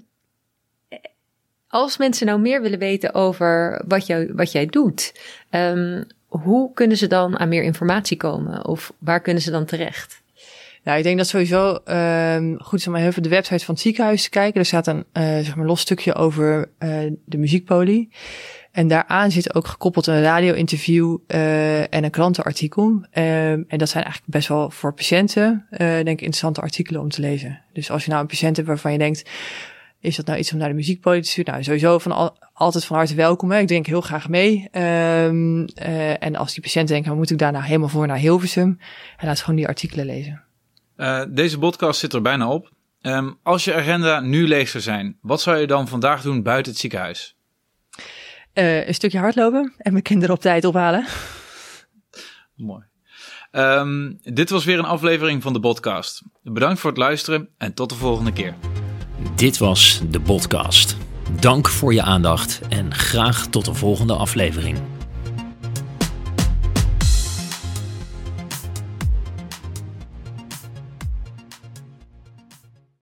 als 1.68 1.98
mensen 1.98 2.26
nou 2.26 2.40
meer 2.40 2.62
willen 2.62 2.80
weten 2.80 3.14
over 3.14 3.84
wat, 3.88 4.08
jou, 4.08 4.34
wat 4.34 4.52
jij 4.52 4.66
doet, 4.66 5.20
um, 5.50 6.08
hoe 6.28 6.74
kunnen 6.74 6.98
ze 6.98 7.08
dan 7.08 7.40
aan 7.40 7.50
meer 7.50 7.64
informatie 7.64 8.18
komen? 8.18 8.66
Of 8.66 8.94
waar 8.98 9.22
kunnen 9.22 9.44
ze 9.44 9.52
dan 9.52 9.66
terecht? 9.66 10.22
Nou, 10.84 10.98
ik 10.98 11.04
denk 11.04 11.18
dat 11.18 11.28
sowieso 11.28 11.80
um, 11.86 12.62
goed 12.62 12.80
is 12.80 12.88
om 12.88 12.96
even 12.96 13.24
de 13.24 13.30
website 13.30 13.66
van 13.66 13.74
het 13.74 13.84
ziekenhuis 13.84 14.24
te 14.24 14.30
kijken. 14.30 14.60
Er 14.60 14.66
staat 14.66 14.88
een 14.88 15.06
uh, 15.14 15.24
zeg 15.24 15.56
maar 15.56 15.66
los 15.66 15.82
stukje 15.82 16.16
over 16.16 16.70
uh, 16.80 17.12
de 17.26 17.38
muziekpolie. 17.38 18.10
En 18.72 18.88
daaraan 18.88 19.32
zit 19.32 19.56
ook 19.56 19.68
gekoppeld 19.68 20.08
een 20.08 20.22
radio-interview 20.22 21.18
uh, 21.28 21.94
en 21.94 22.04
een 22.04 22.10
krantenartikel. 22.10 22.84
Um, 22.84 23.06
en 23.12 23.78
dat 23.78 23.90
zijn 23.90 24.04
eigenlijk 24.04 24.34
best 24.34 24.48
wel 24.48 24.70
voor 24.70 24.94
patiënten, 24.94 25.66
denk 25.78 26.08
ik, 26.08 26.08
interessante 26.08 26.62
artikelen 26.62 27.02
om 27.02 27.10
te 27.10 27.22
lezen. 27.22 27.62
Dus 27.74 27.92
als 27.92 28.04
je 28.04 28.10
nou 28.10 28.22
een 28.22 28.28
patiënt 28.28 28.56
hebt 28.56 28.68
waarvan 28.68 28.92
je 28.92 28.98
denkt, 28.98 29.30
is 30.00 30.16
dat 30.16 30.26
nou 30.26 30.40
iets 30.40 30.52
om 30.52 30.58
naar 30.58 30.70
de 30.70 30.76
muziekpoli 30.76 31.22
te 31.22 31.30
sturen? 31.30 31.52
Nou, 31.52 31.64
sowieso 31.64 31.98
van 31.98 32.12
al, 32.12 32.38
altijd 32.54 32.86
van 32.86 32.98
harte 32.98 33.16
welkom. 33.16 33.52
Hè. 33.52 33.60
Ik 33.60 33.68
denk 33.68 33.86
heel 33.86 34.02
graag 34.02 34.30
mee. 34.30 34.70
Um, 34.72 35.66
en 36.20 36.36
als 36.36 36.54
die 36.54 36.64
patiënt 36.64 36.88
denkt, 36.88 37.08
dan 37.08 37.18
moet 37.18 37.32
ik 37.32 37.38
daar 37.38 37.52
nou 37.52 37.64
helemaal 37.64 37.90
voor 37.90 38.08
naar 38.08 38.18
Hilversum? 38.18 38.80
En 39.18 39.28
laat 39.28 39.40
gewoon 39.40 39.56
die 39.56 39.68
artikelen 39.68 40.06
lezen. 40.06 40.42
Uh, 41.04 41.22
deze 41.30 41.60
podcast 41.60 42.00
zit 42.00 42.14
er 42.14 42.22
bijna 42.22 42.50
op. 42.50 42.72
Um, 43.02 43.40
als 43.44 43.64
je 43.64 43.74
agenda 43.74 44.20
nu 44.20 44.48
leeg 44.48 44.70
zou 44.70 44.84
zijn, 44.84 45.18
wat 45.22 45.42
zou 45.42 45.58
je 45.58 45.68
dan 45.68 45.88
vandaag 45.88 46.22
doen 46.22 46.44
buiten 46.44 46.72
het 46.72 46.82
ziekenhuis? 46.82 47.36
Uh, 48.54 48.88
een 48.88 48.94
stukje 48.94 49.20
hardlopen 49.20 49.74
en 49.78 49.92
mijn 49.92 50.04
kinderen 50.04 50.36
op 50.36 50.42
tijd 50.42 50.66
ophalen. 50.66 51.06
Mooi. 52.56 52.84
Um, 53.52 54.20
dit 54.22 54.50
was 54.50 54.66
weer 54.66 54.80
een 54.80 54.86
aflevering 54.86 55.42
van 55.42 55.54
de 55.54 55.60
podcast. 55.60 56.22
Bedankt 56.42 56.80
voor 56.80 56.90
het 56.90 57.00
luisteren 57.00 57.50
en 57.58 57.74
tot 57.74 57.90
de 57.90 57.96
volgende 57.96 58.34
keer. 58.34 58.56
Dit 59.36 59.58
was 59.58 60.02
de 60.10 60.22
podcast. 60.22 60.98
Dank 61.40 61.70
voor 61.70 61.94
je 61.94 62.02
aandacht 62.02 62.62
en 62.70 62.94
graag 62.94 63.48
tot 63.48 63.66
de 63.66 63.74
volgende 63.74 64.14
aflevering. 64.14 64.78